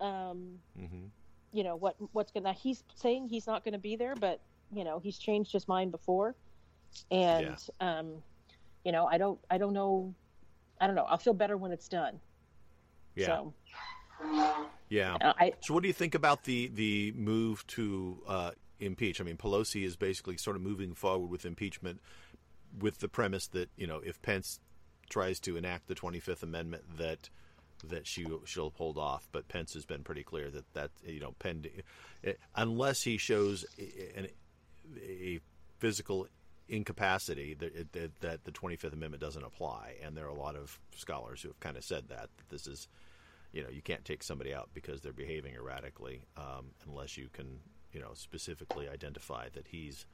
Um, 0.00 0.58
hmm 0.74 1.08
you 1.52 1.64
know 1.64 1.76
what 1.76 1.96
what's 2.12 2.32
gonna. 2.32 2.52
He's 2.52 2.82
saying 2.94 3.28
he's 3.28 3.46
not 3.46 3.64
going 3.64 3.72
to 3.72 3.78
be 3.78 3.96
there, 3.96 4.14
but 4.14 4.40
you 4.72 4.84
know 4.84 4.98
he's 4.98 5.18
changed 5.18 5.52
his 5.52 5.68
mind 5.68 5.90
before, 5.90 6.34
and 7.10 7.58
um, 7.80 8.14
you 8.84 8.92
know 8.92 9.06
I 9.06 9.18
don't 9.18 9.38
I 9.50 9.58
don't 9.58 9.72
know 9.72 10.14
I 10.80 10.86
don't 10.86 10.96
know. 10.96 11.04
I'll 11.04 11.18
feel 11.18 11.34
better 11.34 11.56
when 11.56 11.70
it's 11.70 11.86
done. 11.88 12.18
Yeah, 13.14 13.26
So 13.26 13.54
yeah. 14.88 15.16
uh, 15.20 15.32
I 15.38 15.52
So, 15.60 15.74
what 15.74 15.82
do 15.82 15.86
you 15.86 15.92
think 15.94 16.14
about 16.14 16.44
the 16.44 16.70
the 16.74 17.12
move 17.16 17.64
to 17.68 18.22
uh, 18.26 18.50
impeach? 18.80 19.20
I 19.20 19.24
mean, 19.24 19.36
Pelosi 19.36 19.84
is 19.84 19.96
basically 19.96 20.36
sort 20.36 20.56
of 20.56 20.62
moving 20.62 20.94
forward 20.94 21.30
with 21.30 21.46
impeachment, 21.46 22.00
with 22.78 22.98
the 22.98 23.08
premise 23.08 23.46
that 23.48 23.70
you 23.76 23.86
know 23.86 24.00
if 24.04 24.20
Pence 24.22 24.58
tries 25.08 25.38
to 25.40 25.56
enact 25.56 25.86
the 25.86 25.94
Twenty 25.94 26.18
Fifth 26.18 26.42
Amendment, 26.42 26.98
that 26.98 27.30
that 27.84 28.06
she 28.06 28.26
she'll 28.44 28.72
hold 28.76 28.98
off. 28.98 29.28
But 29.32 29.48
Pence 29.48 29.74
has 29.74 29.84
been 29.84 30.02
pretty 30.02 30.22
clear 30.22 30.50
that 30.50 30.72
that 30.74 30.90
you 31.04 31.20
know 31.20 31.34
pending 31.38 31.82
unless 32.54 33.02
he 33.02 33.16
shows 33.16 33.64
a, 33.78 34.30
a 35.00 35.40
physical 35.78 36.28
incapacity 36.68 37.54
that, 37.54 37.92
that, 37.92 38.20
that 38.20 38.44
the 38.44 38.52
25th 38.52 38.92
amendment 38.92 39.20
doesn't 39.20 39.44
apply 39.44 39.94
and 40.02 40.16
there 40.16 40.24
are 40.24 40.30
a 40.30 40.34
lot 40.34 40.54
of 40.54 40.78
scholars 40.94 41.42
who 41.42 41.48
have 41.48 41.60
kind 41.60 41.76
of 41.76 41.84
said 41.84 42.08
that, 42.08 42.28
that 42.36 42.48
this 42.48 42.66
is 42.66 42.88
you 43.52 43.62
know 43.62 43.68
you 43.68 43.82
can't 43.82 44.04
take 44.04 44.22
somebody 44.22 44.54
out 44.54 44.70
because 44.72 45.00
they're 45.00 45.12
behaving 45.12 45.54
erratically 45.54 46.22
um, 46.36 46.70
unless 46.88 47.16
you 47.16 47.28
can 47.32 47.58
you 47.92 48.00
know 48.00 48.10
specifically 48.14 48.88
identify 48.88 49.48
that 49.52 49.66
he's 49.68 50.06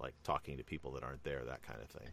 like 0.00 0.14
talking 0.24 0.56
to 0.56 0.64
people 0.64 0.90
that 0.92 1.04
aren't 1.04 1.22
there 1.22 1.42
that 1.44 1.62
kind 1.62 1.80
of 1.80 1.88
thing 1.88 2.10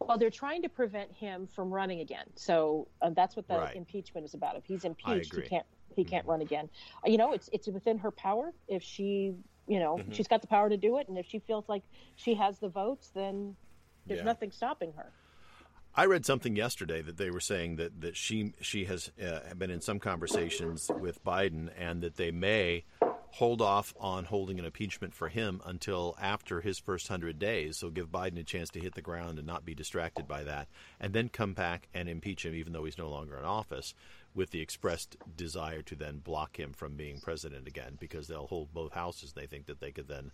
well 0.00 0.18
they're 0.18 0.30
trying 0.30 0.62
to 0.62 0.68
prevent 0.68 1.12
him 1.12 1.46
from 1.46 1.70
running 1.70 2.00
again. 2.00 2.26
So 2.36 2.88
uh, 3.02 3.10
that's 3.14 3.36
what 3.36 3.46
the 3.48 3.56
Right. 3.58 3.76
impeachment 3.76 4.24
is 4.24 4.34
about. 4.34 4.56
If 4.56 4.64
he's 4.64 4.84
impeached, 4.84 5.34
he 5.34 5.42
can't 5.42 5.66
he 5.96 6.04
can't 6.04 6.26
run 6.26 6.40
again. 6.40 6.68
Uh, 7.04 7.10
You 7.10 7.18
know, 7.18 7.32
it's 7.32 7.48
it's 7.52 7.68
within 7.68 7.98
her 7.98 8.10
power 8.10 8.52
if 8.68 8.82
she 8.82 9.34
you 9.66 9.78
know 9.78 9.98
Mhm. 9.98 10.14
she's 10.14 10.28
got 10.28 10.40
the 10.40 10.48
power 10.48 10.68
to 10.68 10.76
do 10.76 10.98
it, 10.98 11.08
and 11.08 11.18
if 11.18 11.26
she 11.26 11.38
feels 11.40 11.68
like 11.68 11.82
she 12.16 12.34
has 12.34 12.58
the 12.58 12.68
votes, 12.68 13.10
then 13.14 13.56
there's 14.06 14.20
Yeah. 14.20 14.24
nothing 14.26 14.50
stopping 14.50 14.92
her. 14.94 15.12
I 15.94 16.06
read 16.06 16.24
something 16.24 16.54
yesterday 16.54 17.02
that 17.02 17.16
they 17.16 17.30
were 17.30 17.40
saying 17.40 17.76
that, 17.76 18.00
that 18.00 18.16
she 18.16 18.54
she 18.60 18.84
has 18.84 19.10
uh, 19.20 19.54
been 19.54 19.70
in 19.70 19.80
some 19.80 19.98
conversations 19.98 20.88
with 21.00 21.22
Biden 21.24 21.68
and 21.76 22.00
that 22.02 22.16
they 22.16 22.30
may 22.30 22.84
hold 23.32 23.62
off 23.62 23.94
on 23.98 24.24
holding 24.24 24.58
an 24.58 24.64
impeachment 24.64 25.14
for 25.14 25.28
him 25.28 25.60
until 25.64 26.16
after 26.20 26.60
his 26.60 26.78
first 26.78 27.08
hundred 27.08 27.38
days, 27.38 27.78
so 27.78 27.90
give 27.90 28.08
Biden 28.10 28.38
a 28.38 28.42
chance 28.42 28.70
to 28.70 28.80
hit 28.80 28.94
the 28.94 29.02
ground 29.02 29.38
and 29.38 29.46
not 29.46 29.64
be 29.64 29.74
distracted 29.74 30.26
by 30.26 30.42
that, 30.44 30.68
and 30.98 31.12
then 31.12 31.28
come 31.28 31.52
back 31.54 31.88
and 31.94 32.08
impeach 32.08 32.44
him 32.44 32.54
even 32.54 32.72
though 32.72 32.84
he's 32.84 32.98
no 32.98 33.08
longer 33.08 33.38
in 33.38 33.44
office, 33.44 33.94
with 34.34 34.50
the 34.50 34.60
expressed 34.60 35.16
desire 35.36 35.82
to 35.82 35.94
then 35.94 36.18
block 36.18 36.58
him 36.58 36.72
from 36.72 36.94
being 36.94 37.20
president 37.20 37.66
again 37.66 37.96
because 37.98 38.26
they'll 38.28 38.46
hold 38.46 38.72
both 38.72 38.92
houses. 38.92 39.32
They 39.32 39.46
think 39.46 39.66
that 39.66 39.80
they 39.80 39.90
could 39.90 40.08
then. 40.08 40.32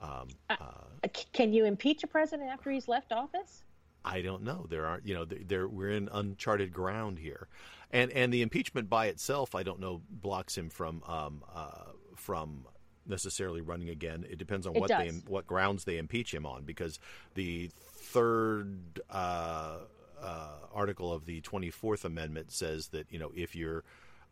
Um, 0.00 0.28
uh, 0.48 0.56
Uh, 1.04 1.08
Can 1.32 1.52
you 1.52 1.64
impeach 1.64 2.02
a 2.04 2.06
president 2.06 2.50
after 2.50 2.70
he's 2.70 2.88
left 2.88 3.12
office? 3.12 3.64
I 4.04 4.22
don't 4.22 4.44
know. 4.44 4.66
There 4.68 4.86
aren't, 4.86 5.06
you 5.06 5.14
know, 5.14 5.24
there 5.24 5.66
we're 5.68 5.90
in 5.90 6.08
uncharted 6.12 6.72
ground 6.72 7.18
here, 7.18 7.48
and 7.90 8.12
and 8.12 8.32
the 8.32 8.42
impeachment 8.42 8.88
by 8.88 9.06
itself, 9.06 9.54
I 9.54 9.64
don't 9.64 9.80
know, 9.80 10.00
blocks 10.08 10.56
him 10.56 10.70
from 10.70 11.02
um, 11.06 11.42
uh, 11.52 11.92
from 12.18 12.66
necessarily 13.06 13.60
running 13.60 13.88
again. 13.88 14.26
It 14.28 14.38
depends 14.38 14.66
on 14.66 14.76
It 14.76 14.80
what 14.80 14.88
they 14.88 15.08
what 15.26 15.46
grounds 15.46 15.84
they 15.84 15.98
impeach 15.98 16.32
him 16.32 16.46
on, 16.46 16.64
because 16.64 16.98
the 17.34 17.70
third 18.12 19.00
uh, 19.10 19.78
uh, 20.22 20.48
article 20.72 21.12
of 21.12 21.24
the 21.24 21.40
Twenty 21.40 21.70
Fourth 21.70 22.04
Amendment 22.04 22.52
says 22.52 22.88
that 22.88 23.06
you 23.10 23.18
know 23.18 23.32
if 23.34 23.54
you're 23.54 23.84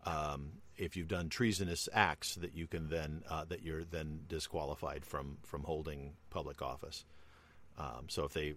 um, 0.05 0.53
if 0.77 0.97
you've 0.97 1.09
done 1.09 1.29
treasonous 1.29 1.89
acts, 1.93 2.35
that 2.37 2.55
you 2.55 2.67
can 2.67 2.89
then 2.89 3.23
uh, 3.29 3.45
that 3.47 3.63
you're 3.63 3.85
then 3.85 4.21
disqualified 4.29 5.05
from 5.05 5.39
from 5.43 5.65
holding 5.65 6.13
public 6.31 6.63
office. 6.63 7.05
Um, 7.79 8.07
so 8.09 8.25
if 8.25 8.33
they, 8.33 8.55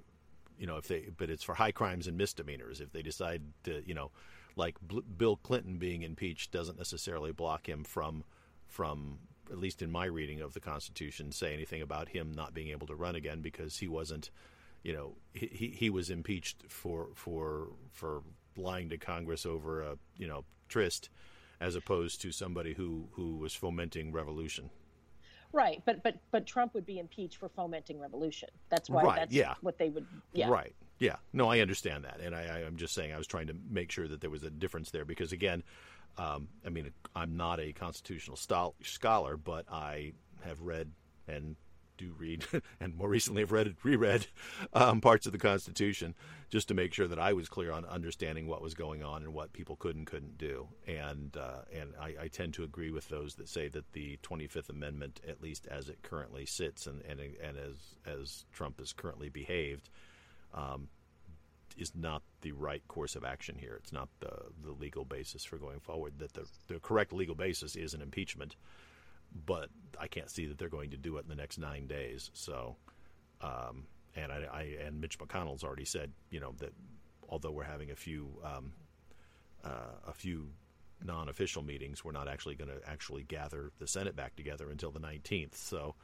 you 0.58 0.68
know, 0.68 0.78
if 0.78 0.88
they, 0.88 1.10
but 1.18 1.30
it's 1.30 1.44
for 1.44 1.56
high 1.56 1.72
crimes 1.72 2.08
and 2.08 2.18
misdemeanors. 2.18 2.80
If 2.82 2.92
they 2.92 3.02
decide 3.02 3.42
to, 3.64 3.84
you 3.86 3.94
know, 3.94 4.12
like 4.56 4.76
Bill 5.18 5.36
Clinton 5.38 5.78
being 5.78 6.04
impeached 6.04 6.52
doesn't 6.52 6.78
necessarily 6.78 7.32
block 7.32 7.68
him 7.68 7.84
from, 7.84 8.24
from 8.70 9.20
at 9.52 9.58
least 9.58 9.82
in 9.82 9.92
my 9.92 10.06
reading 10.06 10.42
of 10.42 10.54
the 10.54 10.60
Constitution, 10.60 11.32
say 11.32 11.54
anything 11.54 11.82
about 11.82 12.10
him 12.10 12.32
not 12.32 12.54
being 12.54 12.70
able 12.70 12.88
to 12.88 12.96
run 12.96 13.16
again 13.16 13.42
because 13.42 13.78
he 13.78 13.88
wasn't, 13.88 14.30
you 14.84 14.94
know, 14.94 15.16
he 15.34 15.74
he, 15.76 15.90
was 15.90 16.10
impeached 16.10 16.64
for 16.70 17.10
for 17.16 17.70
for 17.92 18.22
lying 18.56 18.90
to 18.90 18.98
Congress 18.98 19.46
over 19.46 19.82
a 19.82 19.98
you 20.18 20.28
know 20.28 20.46
tryst, 20.70 21.10
as 21.60 21.76
opposed 21.76 22.22
to 22.22 22.32
somebody 22.32 22.74
who 22.74 23.10
who 23.14 23.38
was 23.38 23.54
fomenting 23.54 24.12
revolution. 24.12 24.70
Right, 25.52 25.82
but 25.84 26.04
but 26.04 26.20
but 26.32 26.46
Trump 26.46 26.76
would 26.76 26.86
be 26.86 27.00
impeached 27.00 27.38
for 27.38 27.50
fomenting 27.50 28.00
revolution. 28.00 28.50
That's 28.70 28.90
why 28.90 29.04
Right, 29.04 29.16
that's 29.16 29.34
yeah. 29.34 29.56
what 29.62 29.80
they 29.80 29.90
would. 29.90 30.06
Yeah, 30.32 30.50
Right. 30.50 30.76
Yeah. 31.00 31.16
No, 31.32 31.50
I 31.50 31.62
understand 31.62 32.04
that, 32.04 32.20
and 32.20 32.36
I, 32.36 32.42
I, 32.44 32.58
I'm 32.66 32.76
just 32.76 32.94
saying 32.94 33.14
I 33.14 33.18
was 33.18 33.26
trying 33.26 33.48
to 33.48 33.56
make 33.70 33.90
sure 33.90 34.08
that 34.08 34.20
there 34.20 34.30
was 34.30 34.44
a 34.44 34.50
difference 34.50 34.92
there 34.92 35.06
because, 35.06 35.32
again, 35.32 35.64
um, 36.18 36.50
I 36.66 36.70
mean, 36.70 36.92
I'm 37.16 37.38
not 37.38 37.60
a 37.60 37.74
constitutional 37.74 38.38
scholar, 38.38 39.38
but 39.38 39.66
I 39.72 40.14
have 40.44 40.62
read 40.62 40.92
and 41.28 41.56
do 42.00 42.16
read, 42.18 42.46
and 42.80 42.96
more 42.96 43.10
recently 43.10 43.44
have 43.44 43.52
read 43.52 43.76
reread 43.84 44.26
um, 44.74 45.02
parts 45.02 45.26
of 45.26 45.32
the 45.32 45.38
Constitution 45.38 46.16
just 46.50 46.68
to 46.70 46.74
make 46.74 46.94
sure 46.94 47.08
that 47.08 47.20
I 47.20 47.34
was 47.34 47.48
clear 47.48 47.72
on 47.72 47.86
understanding 47.86 48.48
what 48.48 48.62
was 48.62 48.74
going 48.74 49.04
on 49.04 49.22
and 49.22 49.34
what 49.34 49.54
people 49.54 49.76
could 49.76 49.96
and 49.96 50.08
couldn't 50.08 50.38
do. 50.38 50.68
And 50.88 51.36
uh, 51.38 51.62
and 51.72 51.94
I, 52.02 52.16
I 52.24 52.28
tend 52.28 52.56
to 52.56 52.64
agree 52.64 52.90
with 52.90 53.10
those 53.10 53.36
that 53.36 53.48
say 53.50 53.68
that 53.68 53.92
the 53.94 54.18
25th 54.24 54.70
Amendment, 54.70 55.20
at 55.28 55.42
least 55.42 55.68
as 55.68 55.90
it 55.90 56.02
currently 56.02 56.46
sits 56.46 56.88
and 56.88 57.02
and, 57.08 57.20
and 57.20 57.58
as 57.58 57.76
as 58.08 58.46
Trump 58.52 58.80
has 58.80 58.94
currently 58.94 59.30
behaved, 59.30 59.90
um, 60.54 60.88
is 61.80 61.94
not 61.96 62.22
the 62.42 62.52
right 62.52 62.86
course 62.88 63.16
of 63.16 63.24
action 63.24 63.58
here. 63.58 63.76
It's 63.76 63.94
not 63.94 64.10
the 64.20 64.32
the 64.64 64.72
legal 64.72 65.06
basis 65.06 65.46
for 65.46 65.58
going 65.58 65.80
forward. 65.80 66.20
That 66.20 66.34
the 66.34 66.46
the 66.68 66.80
correct 66.80 67.14
legal 67.14 67.36
basis 67.36 67.76
is 67.76 67.94
an 67.94 68.02
impeachment, 68.02 68.56
but 69.46 69.70
I 70.00 70.08
can't 70.08 70.30
see 70.30 70.46
that 70.48 70.58
they're 70.58 70.70
going 70.70 70.92
to 70.92 70.98
do 70.98 71.18
it 71.18 71.24
in 71.24 71.30
the 71.30 71.36
next 71.36 71.58
nine 71.58 71.88
days. 71.88 72.30
So, 72.34 72.76
um, 73.42 73.88
and 74.16 74.32
I, 74.32 74.48
I 74.52 74.62
and 74.86 75.00
Mitch 75.00 75.18
McConnell's 75.18 75.64
already 75.64 75.86
said, 75.86 76.12
you 76.30 76.40
know, 76.40 76.54
that 76.60 76.74
although 77.30 77.52
we're 77.52 77.64
having 77.64 77.92
a 77.92 77.96
few 77.96 78.30
um, 78.44 78.74
uh, 79.64 79.96
a 80.08 80.14
few 80.14 80.50
non-official 81.04 81.64
meetings, 81.64 82.04
we're 82.04 82.12
not 82.12 82.28
actually 82.28 82.56
going 82.56 82.70
to 82.70 82.82
actually 82.86 83.24
gather 83.24 83.72
the 83.80 83.88
Senate 83.88 84.18
back 84.18 84.36
together 84.36 84.70
until 84.70 84.92
the 84.92 85.00
19th. 85.00 85.56
So, 85.56 85.96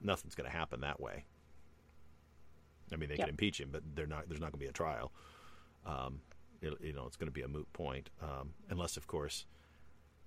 nothing's 0.00 0.36
going 0.36 0.48
to 0.48 0.56
happen 0.56 0.82
that 0.82 1.00
way. 1.00 1.24
I 2.92 2.96
mean, 2.96 3.08
they 3.08 3.16
Yep. 3.16 3.26
can 3.26 3.28
impeach 3.30 3.60
him, 3.60 3.70
but 3.72 3.82
they're 3.94 4.06
not. 4.06 4.28
There's 4.28 4.40
not 4.40 4.52
going 4.52 4.60
to 4.60 4.64
be 4.64 4.66
a 4.66 4.72
trial. 4.72 5.12
Um, 5.86 6.20
it, 6.60 6.74
you 6.82 6.92
know, 6.92 7.06
it's 7.06 7.16
going 7.16 7.28
to 7.28 7.32
be 7.32 7.42
a 7.42 7.48
moot 7.48 7.72
point, 7.72 8.10
um, 8.20 8.52
unless, 8.68 8.96
of 8.98 9.06
course, 9.06 9.46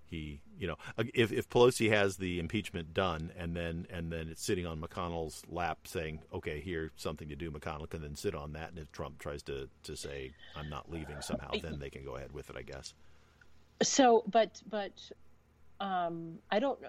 he, 0.05 0.41
you 0.57 0.67
know, 0.67 0.75
if 1.13 1.31
if 1.31 1.49
Pelosi 1.49 1.89
has 1.89 2.17
the 2.17 2.39
impeachment 2.39 2.93
done 2.93 3.31
and 3.37 3.55
then 3.55 3.87
and 3.89 4.11
then 4.11 4.27
it's 4.29 4.43
sitting 4.43 4.65
on 4.65 4.79
McConnell's 4.79 5.43
lap 5.49 5.79
saying, 5.85 6.19
"Okay, 6.31 6.59
here's 6.59 6.91
something 6.95 7.29
to 7.29 7.35
do," 7.35 7.51
McConnell 7.51 7.89
can 7.89 8.01
then 8.01 8.15
sit 8.15 8.35
on 8.35 8.53
that, 8.53 8.69
and 8.69 8.79
if 8.79 8.91
Trump 8.91 9.19
tries 9.19 9.41
to 9.43 9.69
to 9.83 9.95
say, 9.95 10.31
"I'm 10.55 10.69
not 10.69 10.91
leaving," 10.91 11.21
somehow, 11.21 11.51
then 11.61 11.79
they 11.79 11.89
can 11.89 12.03
go 12.03 12.15
ahead 12.15 12.31
with 12.31 12.49
it, 12.49 12.55
I 12.57 12.61
guess. 12.61 12.93
So, 13.81 14.23
but 14.27 14.61
but 14.69 14.91
um, 15.79 16.39
I 16.51 16.59
don't. 16.59 16.79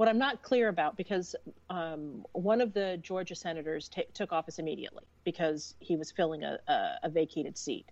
What 0.00 0.08
I'm 0.08 0.16
not 0.16 0.40
clear 0.40 0.68
about 0.68 0.96
because 0.96 1.36
um, 1.68 2.24
one 2.32 2.62
of 2.62 2.72
the 2.72 2.98
Georgia 3.02 3.34
senators 3.34 3.86
t- 3.86 4.06
took 4.14 4.32
office 4.32 4.58
immediately 4.58 5.04
because 5.24 5.74
he 5.78 5.94
was 5.94 6.10
filling 6.10 6.42
a, 6.42 6.58
a, 6.66 7.00
a 7.02 7.10
vacated 7.10 7.58
seat. 7.58 7.84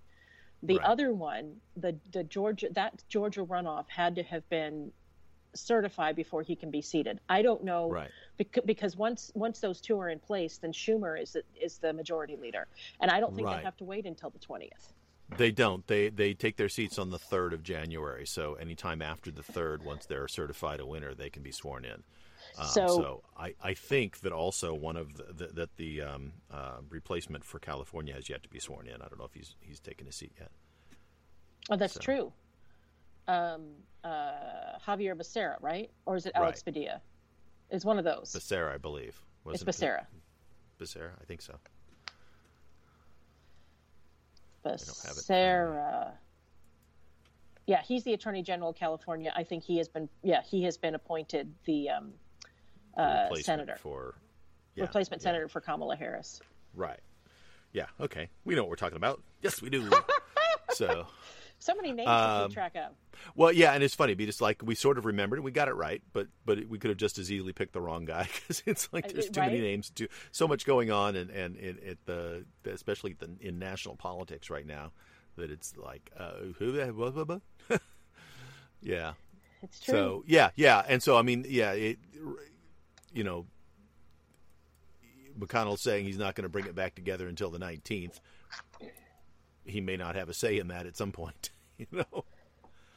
The 0.62 0.78
right. 0.78 0.86
other 0.86 1.12
one, 1.12 1.56
the 1.76 1.98
the 2.10 2.24
Georgia 2.24 2.68
that 2.72 3.04
Georgia 3.10 3.44
runoff 3.44 3.90
had 3.90 4.16
to 4.16 4.22
have 4.22 4.48
been 4.48 4.90
certified 5.52 6.16
before 6.16 6.42
he 6.42 6.56
can 6.56 6.70
be 6.70 6.80
seated. 6.80 7.20
I 7.28 7.42
don't 7.42 7.62
know 7.62 7.90
right. 7.90 8.10
because, 8.38 8.64
because 8.64 8.96
once 8.96 9.30
once 9.34 9.60
those 9.60 9.78
two 9.82 10.00
are 10.00 10.08
in 10.08 10.18
place, 10.18 10.56
then 10.56 10.72
Schumer 10.72 11.20
is 11.20 11.32
the, 11.32 11.42
is 11.60 11.76
the 11.76 11.92
majority 11.92 12.38
leader, 12.38 12.68
and 13.02 13.10
I 13.10 13.20
don't 13.20 13.36
think 13.36 13.48
right. 13.48 13.58
they 13.58 13.64
have 13.64 13.76
to 13.76 13.84
wait 13.84 14.06
until 14.06 14.30
the 14.30 14.38
twentieth. 14.38 14.94
They 15.36 15.50
don't. 15.50 15.86
They 15.86 16.08
they 16.08 16.32
take 16.32 16.56
their 16.56 16.68
seats 16.68 16.98
on 16.98 17.10
the 17.10 17.18
third 17.18 17.52
of 17.52 17.62
January. 17.62 18.26
So 18.26 18.54
anytime 18.54 19.02
after 19.02 19.30
the 19.30 19.42
third, 19.42 19.84
once 19.84 20.06
they're 20.06 20.28
certified 20.28 20.80
a 20.80 20.86
winner, 20.86 21.14
they 21.14 21.28
can 21.28 21.42
be 21.42 21.52
sworn 21.52 21.84
in. 21.84 22.02
Um, 22.58 22.66
so, 22.66 22.86
so 22.86 23.22
I, 23.36 23.54
I 23.62 23.74
think 23.74 24.20
that 24.20 24.32
also 24.32 24.72
one 24.74 24.96
of 24.96 25.14
the, 25.16 25.32
the 25.32 25.46
that 25.52 25.76
the 25.76 26.02
um, 26.02 26.32
uh, 26.50 26.78
replacement 26.88 27.44
for 27.44 27.58
California 27.58 28.14
has 28.14 28.30
yet 28.30 28.42
to 28.42 28.48
be 28.48 28.58
sworn 28.58 28.88
in. 28.88 28.94
I 28.94 29.08
don't 29.08 29.18
know 29.18 29.26
if 29.26 29.34
he's 29.34 29.54
he's 29.60 29.80
taken 29.80 30.08
a 30.08 30.12
seat 30.12 30.32
yet. 30.38 30.50
Oh, 31.70 31.76
that's 31.76 31.94
so. 31.94 32.00
true. 32.00 32.32
Um, 33.26 33.66
uh, 34.02 34.78
Xavier 34.84 35.14
Becerra, 35.14 35.56
right? 35.60 35.90
Or 36.06 36.16
is 36.16 36.24
it 36.24 36.32
Alex 36.34 36.62
right. 36.66 36.72
Padilla? 36.72 37.02
It's 37.70 37.84
one 37.84 37.98
of 37.98 38.04
those. 38.04 38.32
Becerra, 38.32 38.72
I 38.72 38.78
believe. 38.78 39.20
Wasn't 39.44 39.68
it's 39.68 39.78
Becerra. 39.78 40.06
Becerra, 40.80 41.10
I 41.20 41.24
think 41.26 41.42
so. 41.42 41.54
Becerra. 44.76 46.12
Yeah, 47.66 47.82
he's 47.82 48.04
the 48.04 48.14
Attorney 48.14 48.42
General 48.42 48.70
of 48.70 48.76
California. 48.76 49.32
I 49.36 49.44
think 49.44 49.62
he 49.62 49.76
has 49.78 49.88
been. 49.88 50.08
Yeah, 50.22 50.42
he 50.42 50.62
has 50.64 50.78
been 50.78 50.94
appointed 50.94 51.52
the 51.64 51.90
um, 51.90 52.12
uh, 52.96 53.34
senator 53.36 53.76
for 53.78 54.14
yeah, 54.74 54.84
replacement 54.84 55.22
yeah. 55.22 55.28
senator 55.28 55.48
for 55.48 55.60
Kamala 55.60 55.96
Harris. 55.96 56.40
Right. 56.74 57.00
Yeah. 57.72 57.86
Okay. 58.00 58.30
We 58.44 58.54
know 58.54 58.62
what 58.62 58.70
we're 58.70 58.76
talking 58.76 58.96
about. 58.96 59.22
Yes, 59.42 59.60
we 59.60 59.70
do. 59.70 59.90
so. 60.70 61.06
So 61.60 61.74
many 61.74 61.92
names 61.92 62.08
um, 62.08 62.42
to 62.42 62.48
keep 62.48 62.54
track 62.54 62.76
of. 62.76 62.92
Well, 63.34 63.52
yeah, 63.52 63.72
and 63.72 63.82
it's 63.82 63.94
funny 63.94 64.14
because 64.14 64.40
like 64.40 64.62
we 64.64 64.74
sort 64.74 64.96
of 64.96 65.04
remembered 65.04 65.40
we 65.40 65.50
got 65.50 65.68
it 65.68 65.74
right, 65.74 66.02
but 66.12 66.28
but 66.44 66.66
we 66.68 66.78
could 66.78 66.90
have 66.90 66.98
just 66.98 67.18
as 67.18 67.32
easily 67.32 67.52
picked 67.52 67.72
the 67.72 67.80
wrong 67.80 68.04
guy 68.04 68.28
because 68.40 68.62
it's 68.64 68.88
like 68.92 69.06
uh, 69.06 69.10
there's 69.12 69.28
too 69.28 69.40
right? 69.40 69.50
many 69.50 69.60
names, 69.60 69.90
too 69.90 70.08
so 70.30 70.46
much 70.46 70.64
going 70.64 70.90
on, 70.90 71.16
and 71.16 71.30
and 71.30 71.58
at 71.84 71.98
the 72.06 72.44
especially 72.64 73.14
the, 73.18 73.28
in 73.40 73.58
national 73.58 73.96
politics 73.96 74.50
right 74.50 74.66
now 74.66 74.92
that 75.36 75.50
it's 75.50 75.76
like 75.76 76.10
uh, 76.16 76.32
who 76.58 76.72
blah, 76.92 77.10
blah, 77.10 77.24
blah. 77.24 77.38
yeah, 78.80 79.14
it's 79.62 79.80
true. 79.80 79.94
So 79.94 80.24
yeah, 80.26 80.50
yeah, 80.54 80.84
and 80.86 81.02
so 81.02 81.16
I 81.16 81.22
mean, 81.22 81.44
yeah, 81.48 81.72
it, 81.72 81.98
you 83.12 83.24
know, 83.24 83.46
McConnell's 85.38 85.80
saying 85.80 86.04
he's 86.04 86.18
not 86.18 86.34
going 86.34 86.44
to 86.44 86.48
bring 86.48 86.66
it 86.66 86.74
back 86.74 86.94
together 86.94 87.26
until 87.26 87.50
the 87.50 87.58
19th. 87.58 88.20
He 89.68 89.80
may 89.80 89.96
not 89.96 90.16
have 90.16 90.28
a 90.28 90.34
say 90.34 90.58
in 90.58 90.68
that 90.68 90.86
at 90.86 90.96
some 90.96 91.12
point, 91.12 91.50
you 91.78 91.86
know. 91.92 92.24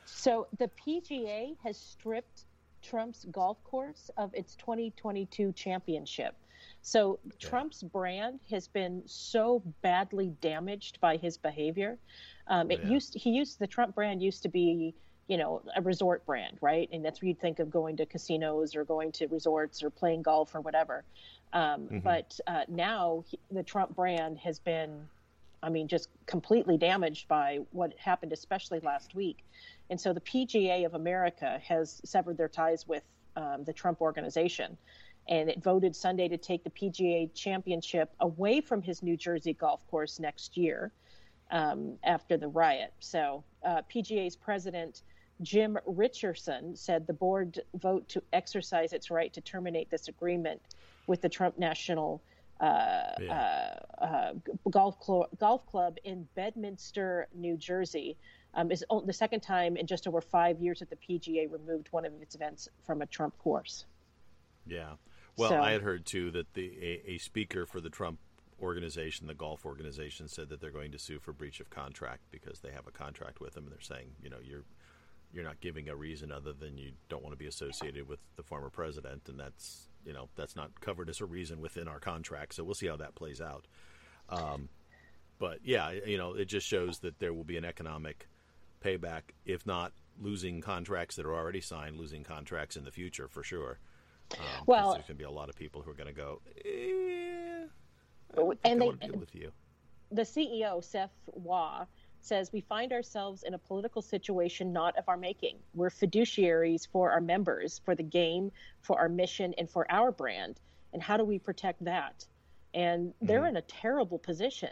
So 0.05 0.47
the 0.57 0.69
PGA 0.69 1.55
has 1.63 1.77
stripped 1.77 2.45
Trump's 2.81 3.25
golf 3.31 3.63
course 3.63 4.10
of 4.17 4.34
its 4.34 4.55
2022 4.55 5.51
championship. 5.53 6.36
So 6.81 7.19
Trump's 7.39 7.84
brand 7.84 8.39
has 8.49 8.67
been 8.67 9.03
so 9.05 9.63
badly 9.81 10.31
damaged 10.41 10.99
by 10.99 11.17
his 11.17 11.38
behavior. 11.38 11.97
Um, 12.47 12.71
it 12.71 12.81
yeah. 12.84 12.89
used 12.89 13.13
he 13.15 13.31
used 13.31 13.60
the 13.60 13.67
Trump 13.67 13.95
brand 13.95 14.21
used 14.21 14.43
to 14.43 14.49
be 14.49 14.95
you 15.31 15.38
know, 15.38 15.62
a 15.77 15.81
resort 15.81 16.25
brand, 16.25 16.57
right? 16.60 16.89
And 16.91 17.05
that's 17.05 17.21
where 17.21 17.29
you'd 17.29 17.39
think 17.39 17.60
of 17.60 17.71
going 17.71 17.95
to 17.95 18.05
casinos 18.05 18.75
or 18.75 18.84
going 18.84 19.13
to 19.13 19.27
resorts 19.27 19.81
or 19.81 19.89
playing 19.89 20.23
golf 20.23 20.53
or 20.53 20.60
whatever. 20.60 21.05
Um, 21.53 21.84
mm-hmm. 21.84 21.99
But 21.99 22.38
uh, 22.47 22.63
now 22.67 23.23
he, 23.25 23.39
the 23.49 23.63
Trump 23.63 23.95
brand 23.95 24.39
has 24.39 24.60
been, 24.60 25.07
I 25.63 25.69
mean, 25.69 25.88
just 25.88 26.10
completely 26.26 26.78
damaged 26.78 27.28
by 27.28 27.60
what 27.71 27.93
happened, 27.97 28.34
especially 28.34 28.80
last 28.80 29.15
week. 29.15 29.45
And 29.89 30.00
so 30.00 30.13
the 30.13 30.21
PGA 30.21 30.86
of 30.86 30.93
America 30.93 31.60
has 31.63 32.02
severed 32.04 32.38
their 32.38 32.47
ties 32.50 32.88
with 32.88 33.04
um, 33.36 33.63
the 33.63 33.74
Trump 33.74 34.02
organization. 34.02 34.78
And 35.28 35.50
it 35.50 35.62
voted 35.63 35.95
Sunday 35.95 36.28
to 36.28 36.38
take 36.38 36.63
the 36.63 36.71
PGA 36.71 37.34
championship 37.36 38.12
away 38.19 38.60
from 38.62 38.82
his 38.82 39.04
New 39.04 39.15
Jersey 39.15 39.54
golf 39.54 39.86
course 39.88 40.19
next 40.19 40.58
year 40.58 40.91
um, 41.52 41.97
after 42.04 42.38
the 42.38 42.47
riot. 42.47 42.93
So 43.00 43.43
uh, 43.63 43.82
PGA's 43.93 44.36
president 44.36 45.04
Jim 45.41 45.78
Richardson 45.86 46.76
said 46.76 47.08
the 47.08 47.13
board 47.13 47.62
vote 47.76 48.08
to 48.10 48.21
exercise 48.32 48.93
its 48.93 49.10
right 49.10 49.34
to 49.34 49.41
terminate 49.41 49.89
this 49.89 50.08
agreement 50.08 50.62
with 51.08 51.21
the 51.21 51.30
Trump 51.30 51.58
National 51.58 52.21
uh, 52.62 53.13
yeah. 53.19 53.76
uh, 54.00 54.04
uh, 54.04 54.34
golf, 54.69 54.97
Cl- 55.04 55.30
golf 55.39 55.65
Club 55.65 55.97
in 56.04 56.28
Bedminster, 56.36 57.28
New 57.34 57.58
Jersey. 57.58 58.17
Um, 58.54 58.69
is 58.69 58.84
the 59.06 59.13
second 59.13 59.39
time 59.39 59.78
in 59.78 59.88
just 59.88 60.08
over 60.08 60.19
five 60.19 60.60
years 60.60 60.80
that 60.80 60.89
the 60.89 60.97
PGA 60.97 61.50
removed 61.50 61.88
one 61.91 62.06
of 62.06 62.12
its 62.21 62.36
events 62.36 62.67
from 62.86 63.02
a 63.02 63.06
Trump 63.06 63.38
course. 63.38 63.86
Yeah. 64.67 64.95
Well, 65.38 65.50
so, 65.50 65.62
I 65.62 65.71
had 65.71 65.82
heard 65.82 66.06
too 66.06 66.32
that 66.32 66.54
the 66.54 66.74
a, 66.82 67.12
a 67.12 67.17
speaker 67.17 67.65
for 67.65 67.80
the 67.80 67.89
Trump 67.89 68.19
organization, 68.62 69.28
the 69.28 69.34
golf 69.34 69.65
organization, 69.65 70.28
said 70.28 70.50
that 70.50 70.60
they're 70.60 70.69
going 70.69 70.91
to 70.91 71.00
sue 71.00 71.19
for 71.19 71.32
breach 71.32 71.62
of 71.62 71.69
contract 71.69 72.24
because 72.30 72.60
they 72.60 72.71
have 72.71 72.88
a 72.88 72.91
contract 72.91 73.39
with 73.39 73.54
them, 73.54 73.63
and 73.63 73.71
they're 73.71 73.80
saying, 73.80 74.12
you 74.21 74.30
know, 74.30 74.39
you're 74.43 74.65
you're 75.34 75.45
not 75.45 75.62
giving 75.62 75.88
a 75.88 75.95
reason 75.95 76.30
other 76.30 76.52
than 76.52 76.78
you 76.78 76.91
don't 77.08 77.24
want 77.24 77.32
to 77.32 77.38
be 77.38 77.47
associated 77.47 78.08
with 78.08 78.19
the 78.36 78.43
former 78.43 78.69
president, 78.69 79.21
and 79.30 79.39
that's 79.39 79.88
you 80.06 80.14
know 80.14 80.30
that's 80.36 80.56
not 80.56 80.80
covered 80.82 81.10
as 81.10 81.22
a 81.22 81.26
reason 81.26 81.62
within 81.62 81.88
our 81.88 82.00
contract. 82.00 82.56
So 82.56 82.64
we'll 82.64 82.76
see 82.76 82.88
how 82.88 82.98
that 82.98 83.16
plays 83.16 83.42
out. 83.42 83.68
Um, 84.30 84.70
but 85.40 85.60
yeah, 85.64 85.92
you 86.06 86.18
know, 86.18 86.34
it 86.34 86.46
just 86.46 86.68
shows 86.68 87.00
that 87.00 87.20
there 87.20 87.34
will 87.34 87.44
be 87.44 87.58
an 87.58 87.66
economic 87.66 88.28
payback, 88.84 89.22
if 89.46 89.66
not 89.66 89.92
losing 90.20 90.62
contracts 90.62 91.16
that 91.16 91.26
are 91.26 91.34
already 91.34 91.62
signed, 91.62 91.98
losing 91.98 92.24
contracts 92.24 92.76
in 92.76 92.84
the 92.84 92.92
future 92.92 93.28
for 93.28 93.44
sure. 93.44 93.80
Um, 94.38 94.46
well, 94.66 94.94
there's 94.94 95.06
going 95.06 95.18
to 95.18 95.24
be 95.24 95.24
a 95.24 95.32
lot 95.32 95.50
of 95.50 95.56
people 95.56 95.82
who 95.82 95.92
are 95.92 95.96
going 95.96 96.08
to 96.08 96.14
go. 96.14 96.42
Eh, 96.64 97.66
and 98.64 98.82
they, 98.82 99.10
with 99.14 99.36
you. 99.36 99.52
The 100.12 100.22
CEO 100.22 100.84
Seth 100.84 101.12
Waugh 101.28 101.86
says 102.25 102.51
we 102.51 102.62
find 102.62 102.93
ourselves 102.93 103.43
in 103.43 103.53
a 103.53 103.57
political 103.57 104.01
situation 104.01 104.73
not 104.73 104.97
of 104.97 105.07
our 105.07 105.17
making. 105.17 105.57
We're 105.73 105.89
fiduciaries 105.89 106.88
for 106.88 107.12
our 107.12 107.21
members, 107.21 107.81
for 107.84 107.95
the 107.95 108.03
game, 108.03 108.51
for 108.81 108.99
our 108.99 109.10
mission, 109.10 109.53
and 109.57 109.69
for 109.69 109.89
our 109.91 110.12
brand. 110.12 110.60
And 110.93 111.01
how 111.01 111.17
do 111.17 111.23
we 111.23 111.39
protect 111.39 111.84
that? 111.86 112.25
And 112.73 113.13
they're 113.21 113.39
mm-hmm. 113.39 113.49
in 113.49 113.57
a 113.57 113.62
terrible 113.62 114.19
position. 114.19 114.71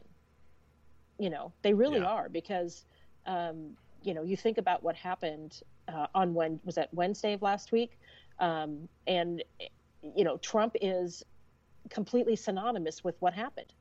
You 1.18 1.30
know, 1.30 1.52
they 1.62 1.74
really 1.74 2.00
yeah. 2.00 2.06
are 2.06 2.30
because, 2.30 2.86
um, 3.26 3.72
you 4.04 4.14
know, 4.14 4.24
you 4.24 4.38
think 4.38 4.58
about 4.58 4.84
what 4.84 4.96
happened 4.96 5.62
uh, 5.88 6.08
on 6.16 6.34
when 6.34 6.60
was 6.64 6.76
that 6.76 6.94
Wednesday 6.94 7.34
of 7.34 7.42
last 7.42 7.72
week, 7.72 8.00
um, 8.40 8.88
and 9.08 9.44
you 10.16 10.24
know, 10.24 10.38
Trump 10.38 10.76
is 10.82 11.24
completely 11.90 12.36
synonymous 12.36 13.04
with 13.04 13.16
what 13.20 13.34
happened 13.34 13.74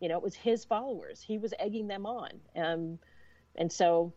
you 0.00 0.08
know, 0.08 0.16
it 0.16 0.22
was 0.22 0.34
his 0.34 0.64
followers. 0.64 1.22
He 1.22 1.38
was 1.38 1.54
egging 1.58 1.88
them 1.88 2.06
on. 2.06 2.30
Um, 2.54 2.98
and 3.56 3.72
so, 3.72 4.12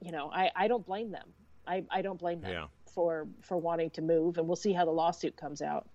you 0.00 0.12
know, 0.12 0.30
I, 0.32 0.50
I 0.56 0.68
don't 0.68 0.84
blame 0.84 1.10
them. 1.10 1.28
I, 1.66 1.84
I 1.90 2.02
don't 2.02 2.18
blame 2.18 2.40
them 2.40 2.52
yeah. 2.52 2.66
for, 2.86 3.28
for 3.40 3.56
wanting 3.56 3.90
to 3.90 4.02
move. 4.02 4.38
And 4.38 4.46
we'll 4.46 4.56
see 4.56 4.72
how 4.72 4.84
the 4.84 4.90
lawsuit 4.90 5.36
comes 5.36 5.62
out. 5.62 5.86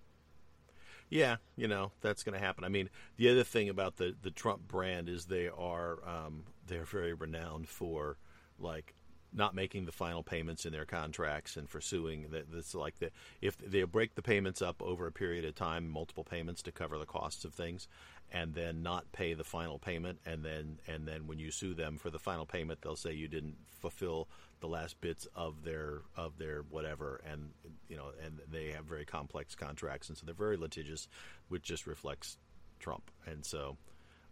Yeah, 1.09 1.37
you 1.55 1.67
know 1.67 1.91
that's 2.01 2.23
going 2.23 2.37
to 2.37 2.45
happen. 2.45 2.63
I 2.63 2.69
mean, 2.69 2.89
the 3.15 3.29
other 3.29 3.43
thing 3.43 3.69
about 3.69 3.95
the 3.95 4.13
the 4.21 4.31
Trump 4.31 4.67
brand 4.67 5.07
is 5.07 5.25
they 5.25 5.47
are 5.47 5.99
um, 6.05 6.43
they're 6.65 6.83
very 6.83 7.13
renowned 7.13 7.69
for 7.69 8.17
like 8.59 8.93
not 9.33 9.53
making 9.53 9.85
the 9.85 9.91
final 9.91 10.23
payments 10.23 10.65
in 10.65 10.73
their 10.73 10.85
contracts 10.85 11.55
and 11.55 11.69
for 11.69 11.79
suing. 11.79 12.27
That 12.31 12.51
that's 12.51 12.75
like 12.75 12.99
the 12.99 13.11
if 13.41 13.57
they 13.57 13.83
break 13.83 14.15
the 14.15 14.21
payments 14.21 14.61
up 14.61 14.81
over 14.81 15.07
a 15.07 15.11
period 15.11 15.45
of 15.45 15.55
time, 15.55 15.87
multiple 15.87 16.23
payments 16.23 16.61
to 16.63 16.71
cover 16.71 16.97
the 16.97 17.05
costs 17.05 17.45
of 17.45 17.53
things, 17.53 17.87
and 18.31 18.53
then 18.53 18.83
not 18.83 19.09
pay 19.11 19.33
the 19.33 19.43
final 19.43 19.79
payment 19.79 20.19
and 20.25 20.43
then 20.43 20.79
and 20.87 21.07
then 21.07 21.27
when 21.27 21.39
you 21.39 21.49
sue 21.49 21.73
them 21.73 21.97
for 21.97 22.09
the 22.09 22.19
final 22.19 22.45
payment 22.45 22.79
they'll 22.81 22.95
say 22.95 23.13
you 23.13 23.27
didn't 23.27 23.55
fulfill 23.79 24.27
the 24.59 24.67
last 24.67 24.99
bits 24.99 25.27
of 25.35 25.63
their 25.63 26.01
of 26.15 26.37
their 26.37 26.61
whatever 26.69 27.21
and 27.29 27.51
you 27.87 27.95
know 27.95 28.11
and 28.25 28.39
they 28.51 28.71
have 28.71 28.85
very 28.85 29.05
complex 29.05 29.55
contracts 29.55 30.09
and 30.09 30.17
so 30.17 30.25
they're 30.25 30.35
very 30.35 30.57
litigious 30.57 31.07
which 31.47 31.63
just 31.63 31.87
reflects 31.87 32.37
Trump 32.79 33.09
and 33.25 33.45
so 33.45 33.77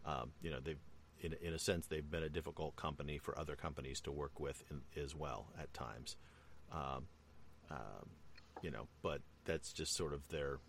um, 0.06 0.32
you 0.42 0.52
know 0.52 0.60
they've 0.62 0.80
in 1.22 1.34
in 1.42 1.54
a 1.54 1.60
sense, 1.60 1.88
they've 1.88 2.10
been 2.10 2.24
a 2.24 2.30
difficult 2.30 2.76
company 2.76 3.18
for 3.18 3.38
other 3.38 3.56
companies 3.56 4.02
to 4.02 4.12
work 4.12 4.40
with 4.40 4.64
in, 4.70 4.82
as 5.02 5.16
well 5.16 5.48
at 5.60 5.74
times. 5.74 6.16
Um, 6.72 7.08
um, 7.72 8.10
you 8.62 8.72
know, 8.72 8.88
but 9.02 9.22
that's 9.46 9.74
just 9.74 9.96
sort 9.96 10.14
of 10.14 10.28
their 10.30 10.60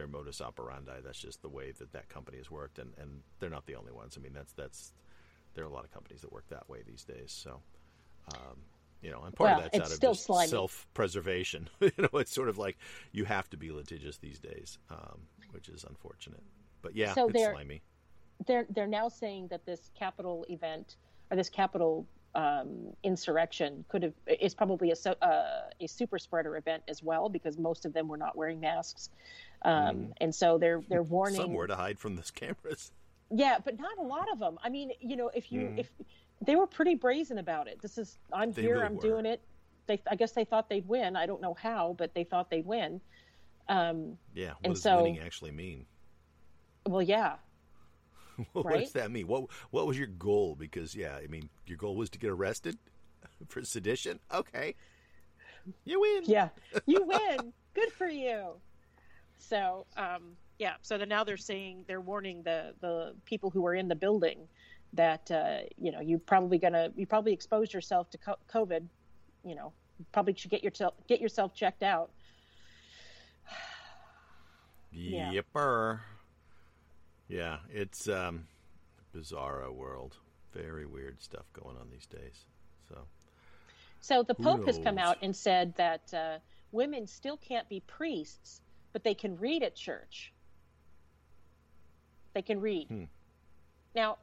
their 0.00 0.08
modus 0.08 0.40
operandi. 0.40 0.94
That's 1.04 1.18
just 1.20 1.42
the 1.42 1.48
way 1.50 1.72
that 1.78 1.92
that 1.92 2.08
company 2.08 2.38
has 2.38 2.50
worked, 2.50 2.78
and, 2.78 2.92
and 2.98 3.20
they're 3.38 3.50
not 3.50 3.66
the 3.66 3.74
only 3.74 3.92
ones. 3.92 4.16
I 4.18 4.22
mean, 4.22 4.32
that's 4.32 4.52
that's 4.54 4.94
there 5.54 5.62
are 5.62 5.66
a 5.66 5.70
lot 5.70 5.84
of 5.84 5.92
companies 5.92 6.22
that 6.22 6.32
work 6.32 6.48
that 6.48 6.66
way 6.70 6.78
these 6.86 7.04
days. 7.04 7.30
So, 7.32 7.60
um, 8.34 8.56
you 9.02 9.10
know, 9.10 9.22
and 9.24 9.34
part 9.34 9.50
Well, 9.50 9.58
of 9.66 9.72
that's 9.72 10.02
out 10.02 10.14
of 10.14 10.48
self 10.48 10.86
preservation. 10.94 11.68
you 11.80 11.92
know, 11.98 12.18
it's 12.18 12.32
sort 12.32 12.48
of 12.48 12.56
like 12.56 12.78
you 13.12 13.26
have 13.26 13.50
to 13.50 13.58
be 13.58 13.70
litigious 13.70 14.16
these 14.16 14.38
days, 14.38 14.78
um, 14.90 15.20
which 15.50 15.68
is 15.68 15.84
unfortunate. 15.86 16.42
But 16.80 16.96
yeah, 16.96 17.12
So 17.12 17.26
it's 17.28 17.34
they're- 17.34 17.52
slimy. 17.52 17.82
they're 18.46 18.66
they're 18.70 18.86
now 18.86 19.08
saying 19.10 19.48
that 19.48 19.66
this 19.66 19.90
Capitol 19.94 20.46
event 20.48 20.96
or 21.30 21.36
this 21.36 21.50
Capitol 21.50 22.06
um, 22.34 22.92
insurrection 23.02 23.84
could 23.88 24.02
have 24.04 24.12
is 24.40 24.54
probably 24.54 24.92
a 24.92 25.10
uh, 25.24 25.70
a 25.80 25.86
super 25.88 26.18
spreader 26.18 26.56
event 26.56 26.82
as 26.88 27.02
well 27.02 27.28
because 27.28 27.58
most 27.58 27.84
of 27.84 27.92
them 27.92 28.06
were 28.08 28.16
not 28.16 28.36
wearing 28.36 28.60
masks, 28.60 29.10
um, 29.62 30.12
and 30.20 30.34
so 30.34 30.56
they're 30.58 30.82
they're 30.88 31.02
warning. 31.18 31.40
Somewhere 31.40 31.66
to 31.66 31.76
hide 31.76 31.98
from 31.98 32.16
those 32.16 32.30
cameras. 32.30 32.92
Yeah, 33.30 33.58
but 33.64 33.78
not 33.78 33.98
a 33.98 34.02
lot 34.02 34.28
of 34.32 34.38
them. 34.38 34.58
I 34.62 34.68
mean, 34.68 34.92
you 35.00 35.16
know, 35.16 35.28
if 35.34 35.50
you 35.52 35.60
Mhm. 35.60 35.78
if 35.80 35.90
they 36.42 36.56
were 36.56 36.66
pretty 36.66 36.94
brazen 36.94 37.38
about 37.38 37.68
it. 37.68 37.80
This 37.82 37.98
is 37.98 38.18
I'm 38.32 38.52
They 38.52 38.62
here. 38.62 38.74
really 38.74 38.86
I'm 38.86 38.94
were. 38.96 39.02
doing 39.02 39.26
it. 39.26 39.40
They 39.86 40.00
I 40.10 40.14
guess 40.16 40.32
they 40.32 40.44
thought 40.44 40.68
they'd 40.68 40.86
win. 40.88 41.16
I 41.16 41.26
don't 41.26 41.40
know 41.42 41.54
how, 41.54 41.94
but 41.98 42.14
they 42.14 42.24
thought 42.24 42.48
they'd 42.50 42.64
win. 42.66 43.00
Um, 43.68 44.16
Yeah, 44.34 44.50
what 44.50 44.58
And 44.64 44.74
does 44.74 44.82
so- 44.82 45.02
winning 45.02 45.18
actually 45.20 45.50
mean? 45.52 45.86
well, 46.86 47.02
yeah, 47.02 47.36
what 48.52 48.64
Right? 48.64 48.80
does 48.80 48.92
that 48.92 49.10
mean? 49.10 49.26
What 49.26 49.44
What 49.70 49.86
was 49.86 49.98
your 49.98 50.06
goal? 50.08 50.54
Because 50.56 50.94
yeah, 50.94 51.16
I 51.16 51.26
mean, 51.26 51.48
your 51.66 51.78
goal 51.78 51.96
was 51.96 52.10
to 52.10 52.18
get 52.18 52.30
arrested 52.30 52.78
for 53.48 53.64
sedition. 53.64 54.20
Okay, 54.32 54.74
you 55.84 56.00
win. 56.00 56.22
yeah, 56.26 56.48
you 56.86 57.02
win. 57.06 57.52
Good 57.74 57.92
for 57.92 58.08
you. 58.08 58.60
So, 59.38 59.86
um, 59.96 60.36
yeah. 60.58 60.74
So 60.82 60.98
then 60.98 61.08
now 61.08 61.24
they're 61.24 61.36
saying 61.36 61.84
they're 61.86 62.00
warning 62.00 62.42
the 62.42 62.74
the 62.80 63.14
people 63.24 63.50
who 63.50 63.64
are 63.66 63.74
in 63.74 63.88
the 63.88 63.94
building 63.96 64.48
that 64.92 65.30
uh, 65.30 65.58
you 65.76 65.92
know 65.92 66.00
you 66.00 66.18
probably 66.18 66.58
gonna 66.58 66.90
you 66.96 67.06
probably 67.06 67.32
exposed 67.32 67.72
yourself 67.72 68.10
to 68.10 68.18
co- 68.18 68.38
COVID. 68.52 68.86
You 69.44 69.54
know, 69.54 69.72
probably 70.12 70.34
should 70.34 70.50
get 70.50 70.62
yourself 70.64 70.94
get 71.08 71.20
yourself 71.20 71.54
checked 71.54 71.82
out. 71.82 72.10
Yeah. 74.92 75.30
Yipper. 75.32 76.00
Yeah, 77.30 77.58
it's 77.72 78.08
um, 78.08 78.46
bizarro 79.14 79.72
world. 79.72 80.16
Very 80.52 80.84
weird 80.84 81.22
stuff 81.22 81.44
going 81.52 81.76
on 81.76 81.88
these 81.90 82.06
days. 82.06 82.44
So 82.88 82.96
So 84.00 84.22
the 84.24 84.34
Pope 84.34 84.66
has 84.66 84.78
come 84.78 84.98
out 84.98 85.18
and 85.22 85.34
said 85.34 85.74
that 85.76 86.12
uh, 86.12 86.38
women 86.72 87.06
still 87.06 87.36
can't 87.36 87.68
be 87.68 87.80
priests, 87.86 88.60
but 88.92 89.04
they 89.04 89.14
can 89.14 89.36
read 89.36 89.62
at 89.62 89.76
church. 89.76 90.32
They 92.34 92.42
can 92.42 92.60
read. 92.60 92.88
Hmm. 92.88 93.04
Now, 93.94 94.18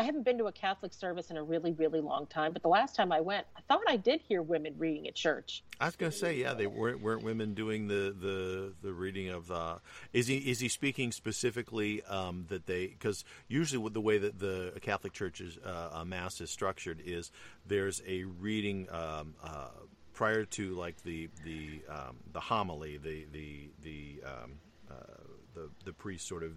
I 0.00 0.02
haven't 0.02 0.22
been 0.22 0.38
to 0.38 0.46
a 0.46 0.52
Catholic 0.52 0.94
service 0.94 1.30
in 1.30 1.36
a 1.36 1.42
really, 1.42 1.72
really 1.72 2.00
long 2.00 2.24
time, 2.24 2.54
but 2.54 2.62
the 2.62 2.70
last 2.70 2.96
time 2.96 3.12
I 3.12 3.20
went, 3.20 3.46
I 3.54 3.60
thought 3.68 3.82
I 3.86 3.98
did 3.98 4.22
hear 4.22 4.40
women 4.40 4.74
reading 4.78 5.06
at 5.06 5.14
church. 5.14 5.62
I 5.78 5.84
was 5.84 5.96
going 5.96 6.10
to 6.10 6.16
say, 6.16 6.36
yeah, 6.36 6.54
they 6.54 6.66
weren't 6.66 7.02
weren't 7.02 7.22
women 7.22 7.52
doing 7.52 7.86
the 7.86 8.16
the, 8.18 8.72
the 8.80 8.94
reading 8.94 9.28
of. 9.28 9.50
Uh, 9.50 9.76
is 10.14 10.26
he 10.26 10.38
is 10.38 10.58
he 10.58 10.70
speaking 10.70 11.12
specifically 11.12 12.02
um, 12.04 12.46
that 12.48 12.64
they 12.64 12.86
because 12.86 13.26
usually 13.46 13.90
the 13.90 14.00
way 14.00 14.16
that 14.16 14.38
the 14.38 14.72
Catholic 14.80 15.12
Church's 15.12 15.58
uh, 15.58 15.90
uh, 15.92 16.04
mass 16.06 16.40
is 16.40 16.50
structured 16.50 17.02
is 17.04 17.30
there's 17.66 18.00
a 18.08 18.24
reading 18.24 18.88
um, 18.90 19.34
uh, 19.44 19.68
prior 20.14 20.46
to 20.46 20.74
like 20.76 21.02
the 21.02 21.28
the 21.44 21.82
um, 21.90 22.16
the 22.32 22.40
homily 22.40 22.96
the 22.96 23.26
the 23.32 23.68
the 23.82 24.22
um, 24.24 24.52
uh, 24.90 24.94
the 25.52 25.68
the 25.84 25.92
priest 25.92 26.26
sort 26.26 26.42
of 26.42 26.52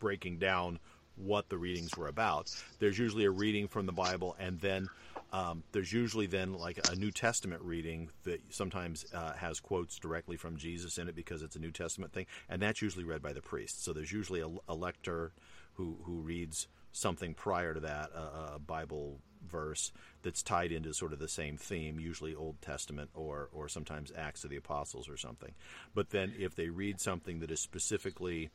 breaking 0.00 0.38
down 0.38 0.80
what 1.16 1.48
the 1.48 1.58
readings 1.58 1.96
were 1.96 2.08
about. 2.08 2.50
There's 2.78 2.98
usually 2.98 3.24
a 3.24 3.30
reading 3.30 3.68
from 3.68 3.86
the 3.86 3.92
Bible, 3.92 4.36
and 4.38 4.60
then 4.60 4.88
um, 5.32 5.62
there's 5.72 5.92
usually 5.92 6.26
then 6.26 6.54
like 6.54 6.78
a 6.90 6.96
New 6.96 7.10
Testament 7.10 7.62
reading 7.62 8.10
that 8.24 8.40
sometimes 8.50 9.06
uh, 9.14 9.32
has 9.32 9.60
quotes 9.60 9.98
directly 9.98 10.36
from 10.36 10.56
Jesus 10.56 10.98
in 10.98 11.08
it 11.08 11.14
because 11.14 11.42
it's 11.42 11.56
a 11.56 11.60
New 11.60 11.70
Testament 11.70 12.12
thing, 12.12 12.26
and 12.48 12.60
that's 12.60 12.82
usually 12.82 13.04
read 13.04 13.22
by 13.22 13.32
the 13.32 13.42
priest. 13.42 13.84
So 13.84 13.92
there's 13.92 14.12
usually 14.12 14.40
a, 14.40 14.48
a 14.68 14.74
lector 14.74 15.32
who 15.74 15.96
who 16.04 16.20
reads 16.20 16.68
something 16.92 17.34
prior 17.34 17.74
to 17.74 17.80
that, 17.80 18.10
a, 18.14 18.54
a 18.54 18.58
Bible 18.58 19.18
verse 19.48 19.92
that's 20.22 20.42
tied 20.42 20.70
into 20.70 20.94
sort 20.94 21.12
of 21.12 21.18
the 21.18 21.28
same 21.28 21.56
theme, 21.56 21.98
usually 21.98 22.34
Old 22.34 22.60
Testament 22.60 23.10
or 23.14 23.48
or 23.52 23.68
sometimes 23.68 24.12
Acts 24.16 24.44
of 24.44 24.50
the 24.50 24.56
Apostles 24.56 25.08
or 25.08 25.16
something. 25.16 25.52
But 25.94 26.10
then 26.10 26.34
if 26.38 26.54
they 26.54 26.68
read 26.68 27.00
something 27.00 27.40
that 27.40 27.50
is 27.50 27.60
specifically 27.60 28.50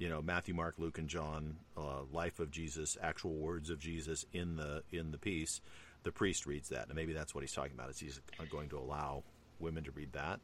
you 0.00 0.08
know 0.08 0.22
Matthew, 0.22 0.54
Mark, 0.54 0.74
Luke, 0.78 0.98
and 0.98 1.08
John, 1.08 1.56
uh, 1.76 2.02
life 2.10 2.40
of 2.40 2.50
Jesus, 2.50 2.96
actual 3.00 3.34
words 3.34 3.70
of 3.70 3.78
Jesus 3.78 4.24
in 4.32 4.56
the 4.56 4.82
in 4.90 5.12
the 5.12 5.18
piece. 5.18 5.60
The 6.02 6.10
priest 6.10 6.46
reads 6.46 6.70
that, 6.70 6.86
and 6.86 6.94
maybe 6.96 7.12
that's 7.12 7.34
what 7.34 7.42
he's 7.42 7.52
talking 7.52 7.74
about. 7.74 7.90
Is 7.90 7.98
he's 7.98 8.20
going 8.50 8.70
to 8.70 8.78
allow 8.78 9.22
women 9.60 9.84
to 9.84 9.90
read 9.90 10.12
that? 10.14 10.40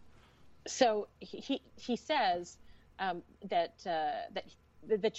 So 0.68 1.08
he 1.20 1.62
he, 1.76 1.96
says 1.96 2.58
um, 2.98 3.22
that 3.48 3.74
uh, 3.86 4.28
that 4.34 4.44
the, 4.86 4.98
the 4.98 5.12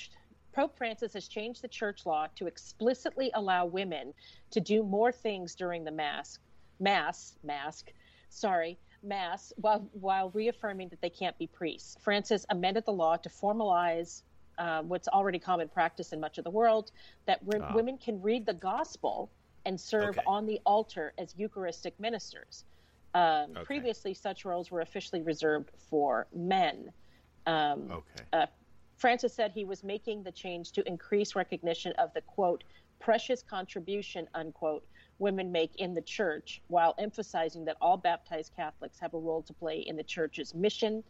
Pope 0.53 0.77
Francis 0.77 1.13
has 1.13 1.27
changed 1.27 1.63
the 1.63 1.67
church 1.67 2.05
law 2.05 2.27
to 2.35 2.45
explicitly 2.45 3.31
allow 3.33 3.65
women 3.65 4.13
to 4.51 4.59
do 4.59 4.83
more 4.83 5.11
things 5.11 5.55
during 5.55 5.83
the 5.83 5.91
mass, 5.91 6.37
mass, 6.79 7.35
mask, 7.43 7.91
sorry, 8.29 8.77
mass, 9.03 9.53
while 9.57 9.87
while 9.93 10.29
reaffirming 10.31 10.89
that 10.89 11.01
they 11.01 11.09
can't 11.09 11.37
be 11.37 11.47
priests. 11.47 11.97
Francis 12.01 12.45
amended 12.49 12.85
the 12.85 12.93
law 12.93 13.15
to 13.17 13.29
formalize. 13.29 14.23
Uh, 14.57 14.81
what's 14.81 15.07
already 15.09 15.37
common 15.37 15.69
practice 15.69 16.13
in 16.13 16.19
much 16.19 16.39
of 16.39 16.43
the 16.43 16.49
world 16.49 16.91
that 17.27 17.41
wo- 17.43 17.59
Ah. 17.61 17.75
women 17.75 17.95
can 17.95 18.19
read 18.23 18.43
the 18.43 18.55
gospel 18.55 19.29
and 19.65 19.79
serve 19.79 20.17
Okay. 20.17 20.23
on 20.25 20.47
the 20.47 20.59
altar 20.65 21.13
as 21.19 21.35
Eucharistic 21.37 21.99
ministers. 21.99 22.65
Um, 23.13 23.51
Okay. 23.51 23.63
Previously, 23.65 24.15
such 24.15 24.45
roles 24.45 24.71
were 24.71 24.81
officially 24.81 25.21
reserved 25.21 25.69
for 25.77 26.25
men. 26.33 26.91
Um, 27.45 27.91
Okay. 27.91 28.25
uh, 28.33 28.47
Francis 28.95 29.31
said 29.35 29.51
he 29.51 29.63
was 29.63 29.83
making 29.83 30.23
the 30.23 30.31
change 30.31 30.71
to 30.71 30.87
increase 30.87 31.35
recognition 31.35 31.91
of 31.99 32.11
the 32.15 32.21
quote 32.21 32.63
precious 32.97 33.43
contribution 33.43 34.27
unquote 34.33 34.83
women 35.19 35.51
make 35.51 35.71
in 35.77 35.93
the 35.93 36.01
church, 36.01 36.61
while 36.67 36.95
emphasizing 36.97 37.65
that 37.65 37.77
all 37.81 37.97
baptized 37.97 38.51
Catholics 38.55 38.99
have 38.99 39.13
a 39.13 39.17
role 39.17 39.41
to 39.43 39.53
play 39.53 39.79
in 39.79 39.95
the 39.95 40.03
church's 40.03 40.53
mission, 40.53 41.03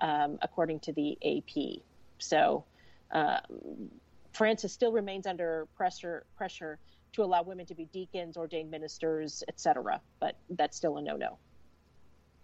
um, 0.00 0.38
according 0.42 0.80
to 0.80 0.92
the 0.92 1.18
AP. 1.24 1.82
So. 2.18 2.64
Um, 3.12 3.90
Francis 4.34 4.72
still 4.72 4.92
remains 4.92 5.26
under 5.26 5.66
pressure 5.76 6.26
pressure 6.36 6.78
to 7.12 7.22
allow 7.22 7.42
women 7.42 7.64
to 7.66 7.74
be 7.74 7.86
deacons, 7.86 8.36
ordained 8.36 8.70
ministers, 8.70 9.42
etc. 9.48 10.00
But 10.20 10.36
that's 10.50 10.76
still 10.76 10.98
a 10.98 11.02
no-no. 11.02 11.38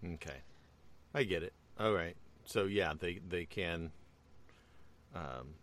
Okay, 0.04 0.38
I 1.12 1.24
get 1.24 1.42
it. 1.42 1.52
All 1.78 1.92
right. 1.92 2.16
So 2.46 2.64
yeah, 2.64 2.94
they 2.98 3.20
they 3.28 3.44
can. 3.44 3.90
Um, 5.14 5.54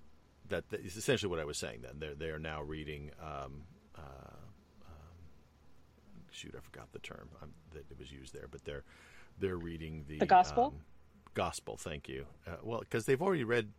that, 0.50 0.66
is 0.72 0.98
essentially 0.98 1.30
what 1.30 1.40
I 1.40 1.46
was 1.46 1.58
saying. 1.58 1.80
Then 1.82 1.96
they're 1.98 2.16
they 2.16 2.30
are 2.30 2.40
now 2.40 2.62
reading. 2.62 3.12
Um, 3.22 3.64
uh, 3.96 4.02
shoot, 6.38 6.56
I 6.58 6.62
forgot 6.62 6.92
the 6.94 7.00
term 7.00 7.30
um, 7.42 7.54
that 7.72 7.90
it 7.92 7.98
was 8.00 8.12
used 8.12 8.34
there, 8.34 8.48
but 8.50 8.64
they're 8.66 8.84
they're 9.40 9.58
reading 9.58 10.06
the 10.08 10.20
The 10.20 10.26
gospel? 10.26 10.66
um, 10.76 10.82
gospel. 11.34 11.78
Thank 11.78 12.08
you. 12.10 12.26
Uh, 12.48 12.58
well, 12.64 12.80
because 12.82 13.06
they've 13.06 13.22
already 13.22 13.44
read. 13.44 13.72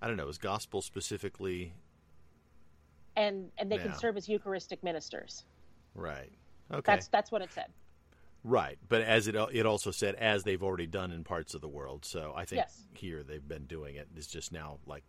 I 0.00 0.08
don't 0.08 0.16
know. 0.16 0.28
Is 0.28 0.38
gospel 0.38 0.82
specifically 0.82 1.74
And 3.16 3.52
and 3.58 3.70
they 3.70 3.76
Yeah. 3.76 3.84
can 3.84 3.94
serve 3.94 4.16
as 4.16 4.28
Eucharistic 4.28 4.82
ministers. 4.82 5.44
right? 5.94 6.32
Okay. 6.72 6.82
That's 6.92 7.08
that's 7.08 7.30
what 7.30 7.42
it 7.42 7.52
said. 7.52 7.72
Right, 8.44 8.78
but 8.88 9.02
as 9.02 9.28
it 9.28 9.36
it 9.52 9.66
also 9.66 9.92
said, 9.92 10.16
as 10.16 10.42
they've 10.42 10.62
already 10.62 10.86
done 10.86 11.12
in 11.12 11.22
parts 11.22 11.54
of 11.54 11.60
the 11.60 11.68
world. 11.68 12.04
So 12.04 12.32
I 12.34 12.44
think 12.44 12.62
Yes. 12.62 12.82
here 12.94 13.22
they've 13.22 13.46
been 13.46 13.66
doing 13.66 13.94
it. 13.94 14.08
It's 14.16 14.26
just 14.26 14.52
now 14.52 14.78
like 14.86 15.04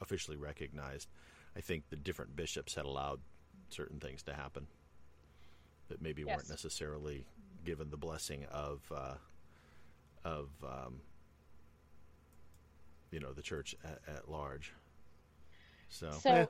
officially 0.00 0.36
recognized. 0.36 1.08
I 1.56 1.60
think 1.60 1.88
the 1.90 1.96
different 1.96 2.36
bishops 2.36 2.74
had 2.76 2.84
allowed 2.84 3.20
certain 3.70 3.98
things 3.98 4.22
to 4.24 4.34
happen 4.34 4.68
that 5.88 6.00
maybe 6.02 6.24
weren't 6.24 6.48
necessarily 6.48 7.26
given 7.64 7.90
the 7.90 7.96
blessing 7.96 8.44
of 8.50 8.80
uh, 8.94 9.14
of 10.24 10.48
um, 10.62 11.00
you 13.10 13.20
know 13.20 13.32
the 13.32 13.42
church 13.42 13.74
at, 13.84 14.00
at 14.16 14.30
large. 14.30 14.72
So, 15.88 16.10
So, 16.20 16.30
eh, 16.30 16.46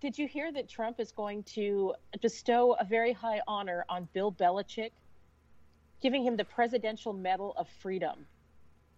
did 0.00 0.16
you 0.16 0.26
hear 0.26 0.50
that 0.52 0.68
Trump 0.68 0.98
is 1.00 1.12
going 1.12 1.42
to 1.44 1.94
bestow 2.22 2.72
a 2.74 2.84
very 2.84 3.12
high 3.12 3.40
honor 3.46 3.84
on 3.88 4.08
Bill 4.14 4.32
Belichick, 4.32 4.92
giving 6.00 6.24
him 6.24 6.36
the 6.36 6.44
Presidential 6.44 7.12
Medal 7.12 7.52
of 7.56 7.68
Freedom? 7.68 8.26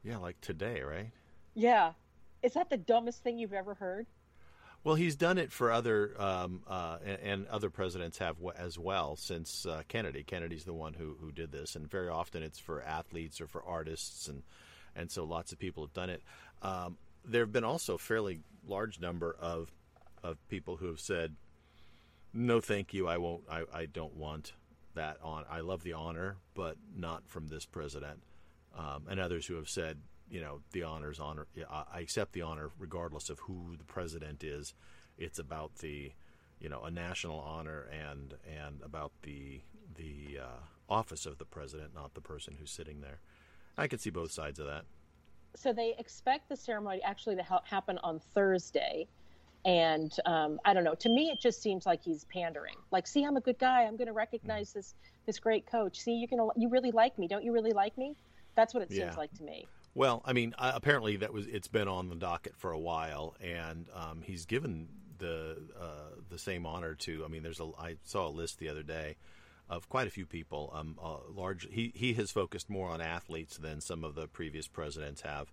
yeah, 0.07 0.19
like 0.19 0.41
today, 0.41 0.83
right? 0.83 1.11
Yeah. 1.55 1.93
Is 2.43 2.53
that 2.53 2.71
the 2.71 2.77
dumbest 2.77 3.25
thing 3.25 3.39
you've 3.39 3.53
ever 3.53 3.75
heard? 3.75 4.07
Well, 4.87 4.95
he's 4.95 5.17
done 5.17 5.37
it 5.37 5.51
for 5.51 5.73
other, 5.73 6.13
um, 6.17 6.63
uh, 6.65 6.99
and, 7.05 7.19
and, 7.21 7.47
other 7.49 7.71
presidents 7.71 8.19
have 8.19 8.37
w- 8.37 8.53
as 8.57 8.79
well 8.79 9.17
since 9.17 9.67
uh, 9.67 9.83
Kennedy. 9.89 10.23
Kennedy's 10.23 10.63
the 10.63 10.73
one 10.73 10.95
who, 10.95 11.17
who 11.21 11.33
did 11.33 11.51
this, 11.51 11.75
and 11.75 11.91
very 11.91 12.09
often 12.09 12.45
it's 12.45 12.61
for 12.61 12.81
athletes 12.83 13.41
or 13.41 13.49
for 13.49 13.65
artists, 13.65 14.29
and 14.29 14.45
and 14.95 15.11
so 15.11 15.25
lots 15.25 15.51
of 15.51 15.59
people 15.59 15.83
have 15.83 15.93
done 15.93 16.09
it. 16.09 16.23
Um, 16.63 16.99
there 17.25 17.43
have 17.43 17.53
been 17.53 17.65
also 17.65 17.97
a 17.97 17.99
fairly 17.99 18.43
large 18.65 19.01
number 19.01 19.35
of 19.41 19.73
of 20.23 20.39
people 20.49 20.77
who 20.77 20.87
have 20.87 21.01
said, 21.01 21.35
"No, 22.33 22.61
thank 22.61 22.95
you. 22.95 23.09
I 23.09 23.17
won't. 23.19 23.43
I, 23.51 23.65
I 23.75 23.87
don't 23.87 24.15
want 24.15 24.53
that 24.95 25.17
on. 25.21 25.47
I 25.51 25.63
love 25.63 25.83
the 25.83 25.95
honor, 25.95 26.37
but 26.55 26.77
not 26.97 27.25
from 27.27 27.49
this 27.49 27.67
president." 27.67 28.23
Um, 28.79 29.07
and 29.11 29.19
others 29.19 29.47
who 29.47 29.57
have 29.57 29.69
said, 29.69 29.99
you 30.31 30.41
know 30.41 30.61
the 30.73 30.83
honors 30.83 31.21
honor. 31.21 31.47
I 31.71 32.01
accept 32.01 32.33
the 32.33 32.43
honor 32.43 32.71
regardless 32.79 33.31
of 33.31 33.41
who 33.41 33.77
the 33.77 33.85
president 33.85 34.43
is. 34.45 34.75
It's 35.19 35.39
about 35.39 35.77
the 35.77 36.13
you 36.61 36.69
know 36.69 36.83
a 36.83 36.91
national 36.91 37.39
honor 37.39 37.89
and 37.93 38.35
and 38.47 38.81
about 38.83 39.13
the 39.23 39.61
the 39.97 40.41
uh, 40.43 40.93
office 40.93 41.27
of 41.27 41.39
the 41.39 41.45
president, 41.45 41.95
not 41.95 42.15
the 42.15 42.21
person 42.21 42.57
who's 42.59 42.71
sitting 42.71 43.01
there. 43.01 43.21
I 43.79 43.87
can 43.87 43.99
see 43.99 44.11
both 44.11 44.31
sides 44.31 44.59
of 44.59 44.67
that. 44.67 44.85
So 45.55 45.73
they 45.73 45.95
expect 45.99 46.49
the 46.49 46.57
ceremony 46.57 47.01
actually 47.03 47.37
to 47.37 47.43
ha- 47.43 47.63
happen 47.65 47.99
on 48.03 48.21
Thursday, 48.35 49.07
and 49.65 50.13
um, 50.27 50.61
I 50.65 50.75
don't 50.75 50.85
know. 50.85 50.95
To 50.95 51.09
me, 51.09 51.31
it 51.31 51.41
just 51.41 51.63
seems 51.63 51.87
like 51.87 52.03
he's 52.03 52.25
pandering. 52.25 52.77
Like, 52.91 53.07
see, 53.07 53.25
I'm 53.25 53.37
a 53.37 53.41
good 53.41 53.59
guy. 53.59 53.83
I'm 53.85 53.97
going 53.97 54.07
to 54.07 54.13
recognize 54.13 54.71
mm-hmm. 54.71 54.81
this 54.81 54.95
this 55.25 55.39
great 55.39 55.67
coach. 55.67 56.01
See, 56.01 56.13
you're 56.13 56.29
gonna 56.29 56.51
you 56.57 56.69
really 56.69 56.91
like 56.91 57.19
me, 57.19 57.27
don't 57.27 57.45
you? 57.45 57.53
Really 57.53 57.73
like 57.73 57.97
me? 57.97 58.15
That's 58.55 58.75
what 58.75 58.83
it 58.83 58.91
seems 58.91 59.01
yeah. 59.01 59.17
like 59.17 59.33
to 59.35 59.43
me. 59.43 59.67
Well, 59.97 60.21
I 60.27 60.35
mean, 60.35 60.55
apparently 60.59 61.17
that 61.17 61.33
was 61.33 61.47
it's 61.47 61.69
been 61.69 61.89
on 61.89 62.11
the 62.11 62.17
docket 62.17 62.55
for 62.59 62.71
a 62.71 62.79
while, 62.79 63.35
and 63.41 63.87
um, 63.95 64.21
he's 64.23 64.45
given 64.45 64.89
the 65.17 65.57
uh, 65.81 66.21
the 66.29 66.39
same 66.39 66.67
honor 66.67 66.95
to. 66.97 67.25
I 67.25 67.29
mean, 67.29 67.43
there's 67.43 67.61
a 67.61 67.71
I 67.79 67.97
saw 68.05 68.29
a 68.29 68.31
list 68.31 68.59
the 68.59 68.69
other 68.69 68.83
day 68.83 69.17
of 69.71 69.89
quite 69.89 70.07
a 70.07 70.11
few 70.11 70.27
people. 70.27 70.71
Um, 70.75 70.99
uh, 71.03 71.17
large 71.35 71.67
he 71.71 71.93
he 71.95 72.13
has 72.13 72.31
focused 72.31 72.69
more 72.69 72.91
on 72.91 73.01
athletes 73.01 73.57
than 73.57 73.81
some 73.81 74.05
of 74.05 74.15
the 74.15 74.27
previous 74.27 74.69
presidents 74.69 75.23
have. 75.23 75.51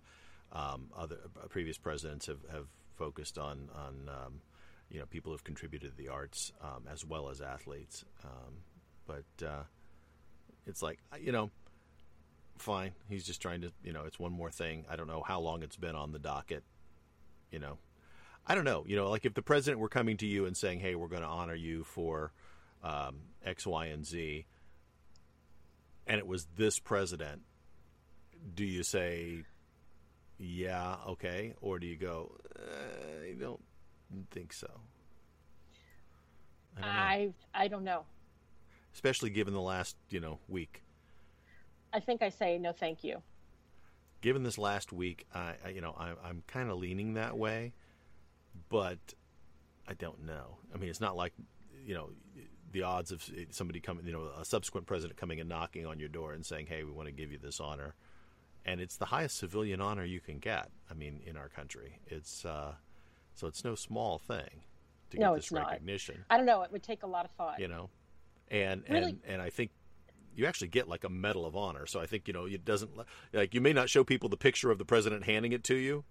Um, 0.52 0.90
other 0.94 1.16
uh, 1.42 1.46
previous 1.48 1.78
presidents 1.78 2.26
have, 2.26 2.44
have 2.52 2.66
focused 2.96 3.38
on 3.38 3.70
on 3.74 4.10
um, 4.10 4.40
you 4.90 4.98
know 4.98 5.06
people 5.06 5.30
who 5.30 5.36
have 5.36 5.44
contributed 5.44 5.92
to 5.92 5.96
the 5.96 6.08
arts 6.08 6.52
um, 6.60 6.84
as 6.92 7.02
well 7.02 7.30
as 7.30 7.40
athletes. 7.40 8.04
Um, 8.22 8.56
but 9.06 9.46
uh, 9.46 9.62
it's 10.66 10.82
like 10.82 10.98
you 11.18 11.32
know 11.32 11.50
fine. 12.58 12.92
He's 13.08 13.24
just 13.24 13.40
trying 13.40 13.62
to, 13.62 13.72
you 13.82 13.92
know, 13.92 14.04
it's 14.04 14.18
one 14.18 14.32
more 14.32 14.50
thing. 14.50 14.84
I 14.88 14.96
don't 14.96 15.06
know 15.06 15.22
how 15.22 15.40
long 15.40 15.62
it's 15.62 15.76
been 15.76 15.94
on 15.94 16.12
the 16.12 16.18
docket. 16.18 16.62
You 17.50 17.58
know, 17.58 17.78
I 18.46 18.54
don't 18.54 18.64
know. 18.64 18.84
You 18.86 18.96
know, 18.96 19.10
like 19.10 19.24
if 19.24 19.34
the 19.34 19.42
president 19.42 19.80
were 19.80 19.88
coming 19.88 20.16
to 20.18 20.26
you 20.26 20.46
and 20.46 20.56
saying, 20.56 20.80
"Hey, 20.80 20.94
we're 20.94 21.08
going 21.08 21.22
to 21.22 21.28
honor 21.28 21.54
you 21.54 21.84
for 21.84 22.32
um, 22.82 23.16
X, 23.44 23.66
Y, 23.66 23.86
and 23.86 24.04
Z," 24.04 24.46
and 26.06 26.18
it 26.18 26.26
was 26.26 26.46
this 26.56 26.78
president, 26.78 27.42
do 28.54 28.64
you 28.64 28.82
say, 28.82 29.44
"Yeah, 30.38 30.96
okay," 31.08 31.54
or 31.60 31.78
do 31.78 31.86
you 31.86 31.96
go, 31.96 32.32
uh, 32.56 33.24
"I 33.30 33.34
don't 33.38 33.62
think 34.30 34.52
so"? 34.52 34.80
I 36.76 36.80
don't 36.80 36.90
I, 36.90 37.34
I 37.54 37.68
don't 37.68 37.84
know. 37.84 38.04
Especially 38.92 39.30
given 39.30 39.54
the 39.54 39.60
last, 39.60 39.96
you 40.10 40.20
know, 40.20 40.38
week. 40.48 40.83
I 41.94 42.00
think 42.00 42.22
I 42.22 42.28
say 42.28 42.58
no, 42.58 42.72
thank 42.72 43.04
you. 43.04 43.22
Given 44.20 44.42
this 44.42 44.58
last 44.58 44.92
week, 44.92 45.26
I, 45.32 45.54
I 45.64 45.68
you 45.70 45.80
know 45.80 45.94
I, 45.96 46.12
I'm 46.24 46.42
kind 46.48 46.70
of 46.70 46.78
leaning 46.78 47.14
that 47.14 47.38
way, 47.38 47.72
but 48.68 48.98
I 49.86 49.94
don't 49.94 50.24
know. 50.26 50.58
I 50.74 50.78
mean, 50.78 50.90
it's 50.90 51.00
not 51.00 51.16
like 51.16 51.32
you 51.86 51.94
know 51.94 52.10
the 52.72 52.82
odds 52.82 53.12
of 53.12 53.24
somebody 53.50 53.80
coming, 53.80 54.04
you 54.04 54.12
know, 54.12 54.28
a 54.38 54.44
subsequent 54.44 54.86
president 54.86 55.18
coming 55.18 55.38
and 55.38 55.48
knocking 55.48 55.86
on 55.86 56.00
your 56.00 56.08
door 56.08 56.32
and 56.32 56.44
saying, 56.44 56.66
"Hey, 56.66 56.82
we 56.82 56.90
want 56.90 57.06
to 57.06 57.12
give 57.12 57.30
you 57.30 57.38
this 57.38 57.60
honor," 57.60 57.94
and 58.64 58.80
it's 58.80 58.96
the 58.96 59.06
highest 59.06 59.38
civilian 59.38 59.80
honor 59.80 60.04
you 60.04 60.20
can 60.20 60.38
get. 60.38 60.70
I 60.90 60.94
mean, 60.94 61.20
in 61.24 61.36
our 61.36 61.48
country, 61.48 62.00
it's 62.08 62.44
uh, 62.44 62.74
so 63.34 63.46
it's 63.46 63.62
no 63.62 63.76
small 63.76 64.18
thing 64.18 64.64
to 65.10 65.18
no, 65.18 65.30
get 65.30 65.36
this 65.36 65.52
recognition. 65.52 66.16
Not. 66.28 66.34
I 66.34 66.36
don't 66.36 66.46
know. 66.46 66.62
It 66.62 66.72
would 66.72 66.82
take 66.82 67.04
a 67.04 67.06
lot 67.06 67.24
of 67.24 67.30
thought. 67.32 67.60
You 67.60 67.68
know, 67.68 67.90
and 68.48 68.82
really? 68.88 69.10
and 69.10 69.20
and 69.26 69.42
I 69.42 69.50
think 69.50 69.70
you 70.36 70.46
actually 70.46 70.68
get 70.68 70.88
like 70.88 71.04
a 71.04 71.08
medal 71.08 71.46
of 71.46 71.56
honor. 71.56 71.86
So 71.86 72.00
I 72.00 72.06
think 72.06 72.26
you 72.28 72.34
know 72.34 72.46
it 72.46 72.64
doesn't 72.64 72.90
like 73.32 73.54
you 73.54 73.60
may 73.60 73.72
not 73.72 73.88
show 73.88 74.04
people 74.04 74.28
the 74.28 74.36
picture 74.36 74.70
of 74.70 74.78
the 74.78 74.84
president 74.84 75.24
handing 75.24 75.52
it 75.52 75.64
to 75.64 75.74
you, 75.74 76.04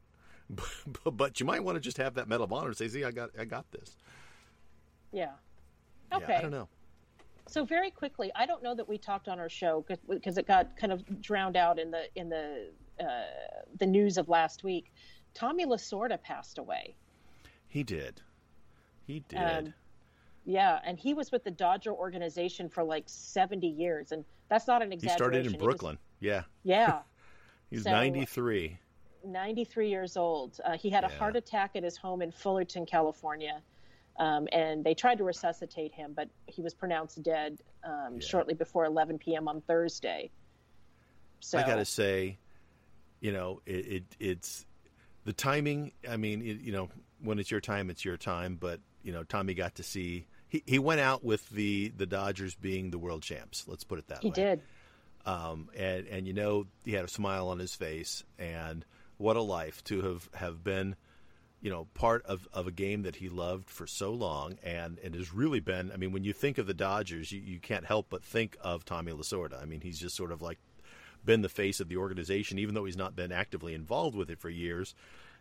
but, 0.50 1.18
but 1.18 1.40
you 1.40 1.46
might 1.46 1.64
want 1.64 1.76
to 1.76 1.82
just 1.82 1.98
have 1.98 2.16
that 2.16 2.28
medal 2.28 2.44
of 2.46 2.54
honor 2.54 2.68
and 2.68 2.78
say, 2.78 2.88
"See, 2.88 3.04
I 3.04 3.12
got 3.12 3.32
I 3.40 3.46
got 3.46 3.72
this." 3.72 3.96
Yeah. 5.12 5.32
Okay. 6.14 6.26
Yeah, 6.28 6.38
I 6.38 6.42
don't 6.42 6.52
know. 6.52 6.68
So 7.48 7.66
very 7.66 7.92
quickly, 7.92 8.32
I 8.36 8.46
don't 8.46 8.64
know 8.64 8.74
that 8.76 8.88
we 8.88 8.98
talked 8.98 9.28
on 9.28 9.40
our 9.40 9.50
show 9.50 9.86
because 10.08 10.38
it 10.38 10.48
got 10.48 10.76
kind 10.78 10.94
of 10.94 11.22
drowned 11.22 11.58
out 11.58 11.78
in 11.78 11.92
the 11.92 12.08
in 12.16 12.30
the 12.30 12.72
uh, 13.00 13.06
the 13.80 13.86
news 13.86 14.18
of 14.18 14.30
last 14.30 14.64
week. 14.64 14.92
Tommy 15.34 15.66
Lasorda 15.66 16.22
passed 16.22 16.58
away. 16.58 16.96
He 17.68 17.84
did. 17.84 18.22
He 19.06 19.24
did. 19.28 19.68
Um, 19.68 19.74
yeah, 20.46 20.80
and 20.86 21.00
he 21.00 21.14
was 21.14 21.32
with 21.32 21.44
the 21.44 21.52
Dodger 21.52 21.94
organization 21.94 22.70
for 22.70 22.84
like 22.84 23.04
70 23.08 23.68
years, 23.68 24.12
and 24.12 24.26
that's 24.50 24.68
not 24.68 24.82
an 24.82 24.92
exaggeration. 24.92 25.14
He 25.14 25.18
started 25.18 25.46
in 25.48 25.60
Brooklyn. 25.60 25.96
Was, 25.96 26.18
yeah. 26.20 26.44
Yeah. 26.64 27.00
He's 27.70 27.84
so, 27.84 27.92
93. 27.92 28.78
93 29.26 29.90
years 29.90 30.18
old. 30.18 30.60
Uh, 30.66 30.78
he 30.78 30.90
had 30.90 31.04
yeah. 31.04 31.16
a 31.16 31.18
heart 31.18 31.36
attack 31.36 31.72
at 31.76 31.84
his 31.84 31.98
home 31.98 32.22
in 32.22 32.32
Fullerton, 32.32 32.86
California, 32.86 33.62
um, 34.20 34.48
and 34.52 34.84
they 34.84 34.94
tried 34.94 35.18
to 35.18 35.24
resuscitate 35.24 35.94
him, 35.94 36.14
but 36.14 36.30
he 36.48 36.62
was 36.62 36.74
pronounced 36.74 37.24
dead 37.24 37.60
um, 37.84 38.16
yeah. 38.16 38.20
shortly 38.20 38.54
before 38.54 38.86
11 38.86 39.18
p.m. 39.18 39.48
on 39.48 39.62
Thursday. 39.62 40.30
So 41.40 41.58
I 41.58 41.64
got 41.64 41.76
to 41.76 41.86
say, 41.86 42.38
you 43.22 43.32
know, 43.32 43.62
it, 43.66 43.88
it, 43.88 44.04
it's 44.20 44.66
the 45.26 45.34
timing. 45.34 45.94
I 46.10 46.18
mean, 46.18 46.42
it, 46.42 46.62
you 46.62 46.72
know, 46.72 46.90
when 47.22 47.40
it's 47.40 47.50
your 47.50 47.62
time, 47.62 47.90
it's 47.90 48.06
your 48.06 48.18
time. 48.18 48.58
But 48.60 48.80
you 49.04 49.12
know, 49.12 49.24
Tommy 49.24 49.54
got 49.54 49.76
to 49.76 49.84
see 49.84 50.26
he, 50.54 50.64
he 50.68 50.80
went 50.80 51.02
out 51.02 51.26
with 51.26 51.50
the 51.50 51.92
the 51.98 52.06
Dodgers 52.06 52.54
being 52.54 52.92
the 52.92 53.00
world 53.00 53.24
champs. 53.24 53.66
Let's 53.68 53.84
put 53.84 53.98
it 53.98 54.08
that 54.10 54.22
he 54.22 54.30
way. 54.30 54.34
He 54.36 54.42
did. 54.42 54.62
Um, 55.26 55.70
and 55.76 56.08
and 56.08 56.28
you 56.28 56.34
know 56.34 56.68
he 56.86 56.94
had 56.94 57.04
a 57.04 57.10
smile 57.10 57.48
on 57.48 57.58
his 57.58 57.74
face, 57.74 58.24
and 58.38 58.86
what 59.18 59.36
a 59.36 59.42
life 59.42 59.84
to 59.86 60.02
have 60.04 60.30
have 60.36 60.64
been, 60.64 60.96
you 61.60 61.72
know, 61.72 61.88
part 61.96 62.24
of, 62.28 62.48
of 62.54 62.68
a 62.68 62.72
game 62.72 63.02
that 63.02 63.16
he 63.16 63.30
loved 63.30 63.68
for 63.68 63.88
so 63.88 64.12
long, 64.12 64.60
and 64.64 65.00
and 65.00 65.16
has 65.16 65.34
really 65.34 65.60
been. 65.60 65.92
I 65.92 65.98
mean, 65.98 66.12
when 66.12 66.24
you 66.24 66.34
think 66.34 66.60
of 66.60 66.68
the 66.68 66.74
Dodgers, 66.76 67.32
you, 67.32 67.42
you 67.42 67.60
can't 67.60 67.86
help 67.86 68.08
but 68.12 68.24
think 68.24 68.56
of 68.62 68.86
Tommy 68.86 69.12
Lasorda. 69.12 69.60
I 69.60 69.66
mean, 69.66 69.82
he's 69.82 70.00
just 70.00 70.16
sort 70.16 70.32
of 70.32 70.44
like 70.44 70.60
been 71.26 71.42
the 71.42 71.50
face 71.50 71.80
of 71.80 71.90
the 71.90 71.98
organization, 71.98 72.60
even 72.60 72.76
though 72.76 72.86
he's 72.86 72.98
not 72.98 73.16
been 73.16 73.32
actively 73.32 73.74
involved 73.74 74.16
with 74.16 74.30
it 74.30 74.40
for 74.40 74.50
years. 74.50 74.94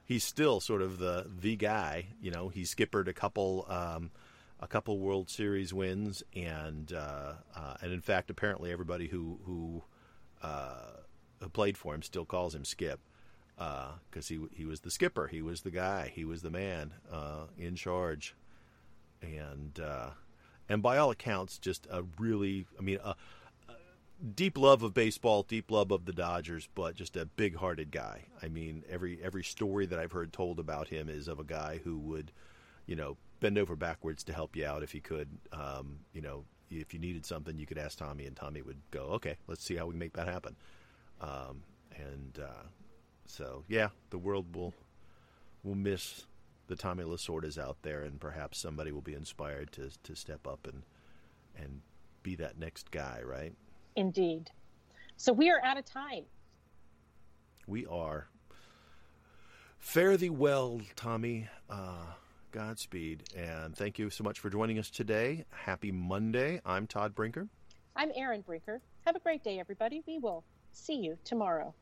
He's 0.07 0.25
still 0.25 0.59
sort 0.61 0.81
of 0.81 0.99
the 0.99 1.27
the 1.41 1.55
guy. 1.57 2.07
You 2.23 2.31
know, 2.31 2.49
he 2.49 2.65
skippered 2.65 3.09
a 3.09 3.13
couple. 3.13 3.67
Um, 3.69 4.11
a 4.63 4.69
couple 4.69 4.99
World 5.01 5.29
Series 5.29 5.75
wins, 5.75 6.23
and 6.35 6.93
uh, 6.93 7.33
uh, 7.55 7.75
and 7.83 7.93
in 7.93 8.01
fact, 8.01 8.31
apparently 8.31 8.71
everybody 8.71 9.09
who 9.09 9.41
who, 9.45 9.83
uh, 10.41 11.01
who 11.41 11.49
played 11.49 11.77
for 11.77 11.95
him 11.95 12.03
still 12.03 12.25
calls 12.25 12.55
him 12.55 12.65
Skip 12.65 13.01
because 13.57 14.31
uh, 14.31 14.35
he 14.35 14.41
he 14.53 14.65
was 14.65 14.81
the 14.81 14.91
skipper, 14.91 15.27
he 15.27 15.43
was 15.43 15.63
the 15.63 15.71
guy, 15.71 16.13
he 16.15 16.25
was 16.25 16.43
the 16.43 16.51
man 16.51 16.93
uh, 17.11 17.47
in 17.59 17.75
charge, 17.75 18.37
and 19.21 19.81
uh, 19.81 20.11
and 20.69 20.81
by 20.81 20.97
all 20.97 21.11
accounts, 21.11 21.59
just 21.59 21.87
a 21.91 22.05
really, 22.19 22.67
I 22.79 22.83
mean, 22.83 22.99
a, 23.03 23.17
a 23.69 23.75
deep 24.35 24.57
love 24.57 24.85
of 24.85 24.95
baseball, 24.95 25.43
deep 25.43 25.71
love 25.73 25.91
of 25.91 26.05
the 26.05 26.13
Dodgers, 26.13 26.69
but 26.75 26.95
just 26.95 27.17
a 27.17 27.27
big-hearted 27.27 27.91
guy. 27.91 28.27
I 28.41 28.49
mean, 28.49 28.85
every 28.89 29.19
every 29.23 29.43
story 29.43 29.87
that 29.87 29.99
I've 29.99 30.13
heard 30.13 30.33
told 30.33 30.61
about 30.61 30.89
him 30.89 31.09
is 31.09 31.27
of 31.27 31.41
a 31.41 31.45
guy 31.45 31.81
who 31.83 31.99
would, 31.99 32.31
you 32.87 32.95
know, 32.95 33.17
bend 33.43 33.59
over 33.59 33.75
backwards 33.75 34.23
to 34.23 34.33
help 34.33 34.55
you 34.57 34.65
out 34.65 34.83
if 34.83 34.93
he 34.93 35.01
could. 35.01 35.29
Um, 35.53 35.99
you 36.15 36.23
know, 36.23 36.45
if 36.71 36.95
you 36.95 37.01
needed 37.01 37.27
something, 37.27 37.59
you 37.59 37.67
could 37.67 37.77
ask 37.77 37.99
Tommy, 37.99 38.25
and 38.25 38.35
Tommy 38.35 38.63
would 38.63 38.81
go, 38.91 39.01
"Okay, 39.17 39.37
let's 39.49 39.63
see 39.63 39.75
how 39.75 39.85
we 39.87 39.95
make 39.95 40.15
that 40.15 40.29
happen." 40.29 40.57
Um, 41.21 41.65
and 41.97 42.39
uh, 42.43 42.63
so, 43.27 43.65
yeah, 43.69 43.89
the 44.11 44.19
world 44.19 44.55
will 44.57 44.73
will 45.63 45.75
miss 45.75 46.25
the 46.69 46.77
Tommy 46.77 47.05
Lasordas 47.05 47.59
out 47.59 47.77
there, 47.83 48.03
and 48.03 48.19
perhaps 48.19 48.59
somebody 48.59 48.93
will 48.93 49.03
be 49.03 49.15
inspired 49.15 49.73
to 49.73 49.91
to 50.05 50.15
step 50.15 50.47
up 50.47 50.67
and 50.67 50.85
and 51.57 51.83
be 52.23 52.37
that 52.37 52.59
next 52.59 52.93
guy, 52.93 53.21
right? 53.25 53.55
Indeed. 53.97 54.51
So 55.17 55.33
we 55.33 55.51
are 55.51 55.61
out 55.63 55.77
of 55.77 55.85
time. 55.85 56.25
We 57.67 57.87
are. 57.87 58.29
Fare 59.79 60.17
thee 60.17 60.31
well, 60.31 60.81
Tommy. 60.95 61.49
Uh, 61.69 62.07
Godspeed. 62.53 63.25
And 63.37 63.77
thank 63.77 63.99
you 63.99 64.11
so 64.11 64.23
much 64.23 64.39
for 64.39 64.51
joining 64.51 64.79
us 64.79 64.91
today. 64.91 65.45
Happy 65.51 65.91
Monday. 65.91 66.61
I'm 66.65 66.87
Todd 66.87 67.15
Brinker. 67.15 67.49
I'm 67.97 68.13
Aaron 68.15 68.43
Brinker. 68.43 68.81
Have 69.05 69.17
a 69.17 69.21
great 69.21 69.43
day, 69.43 69.59
everybody. 69.59 70.03
We 70.07 70.19
will 70.19 70.45
see 70.71 70.95
you 70.95 71.19
tomorrow. 71.25 71.75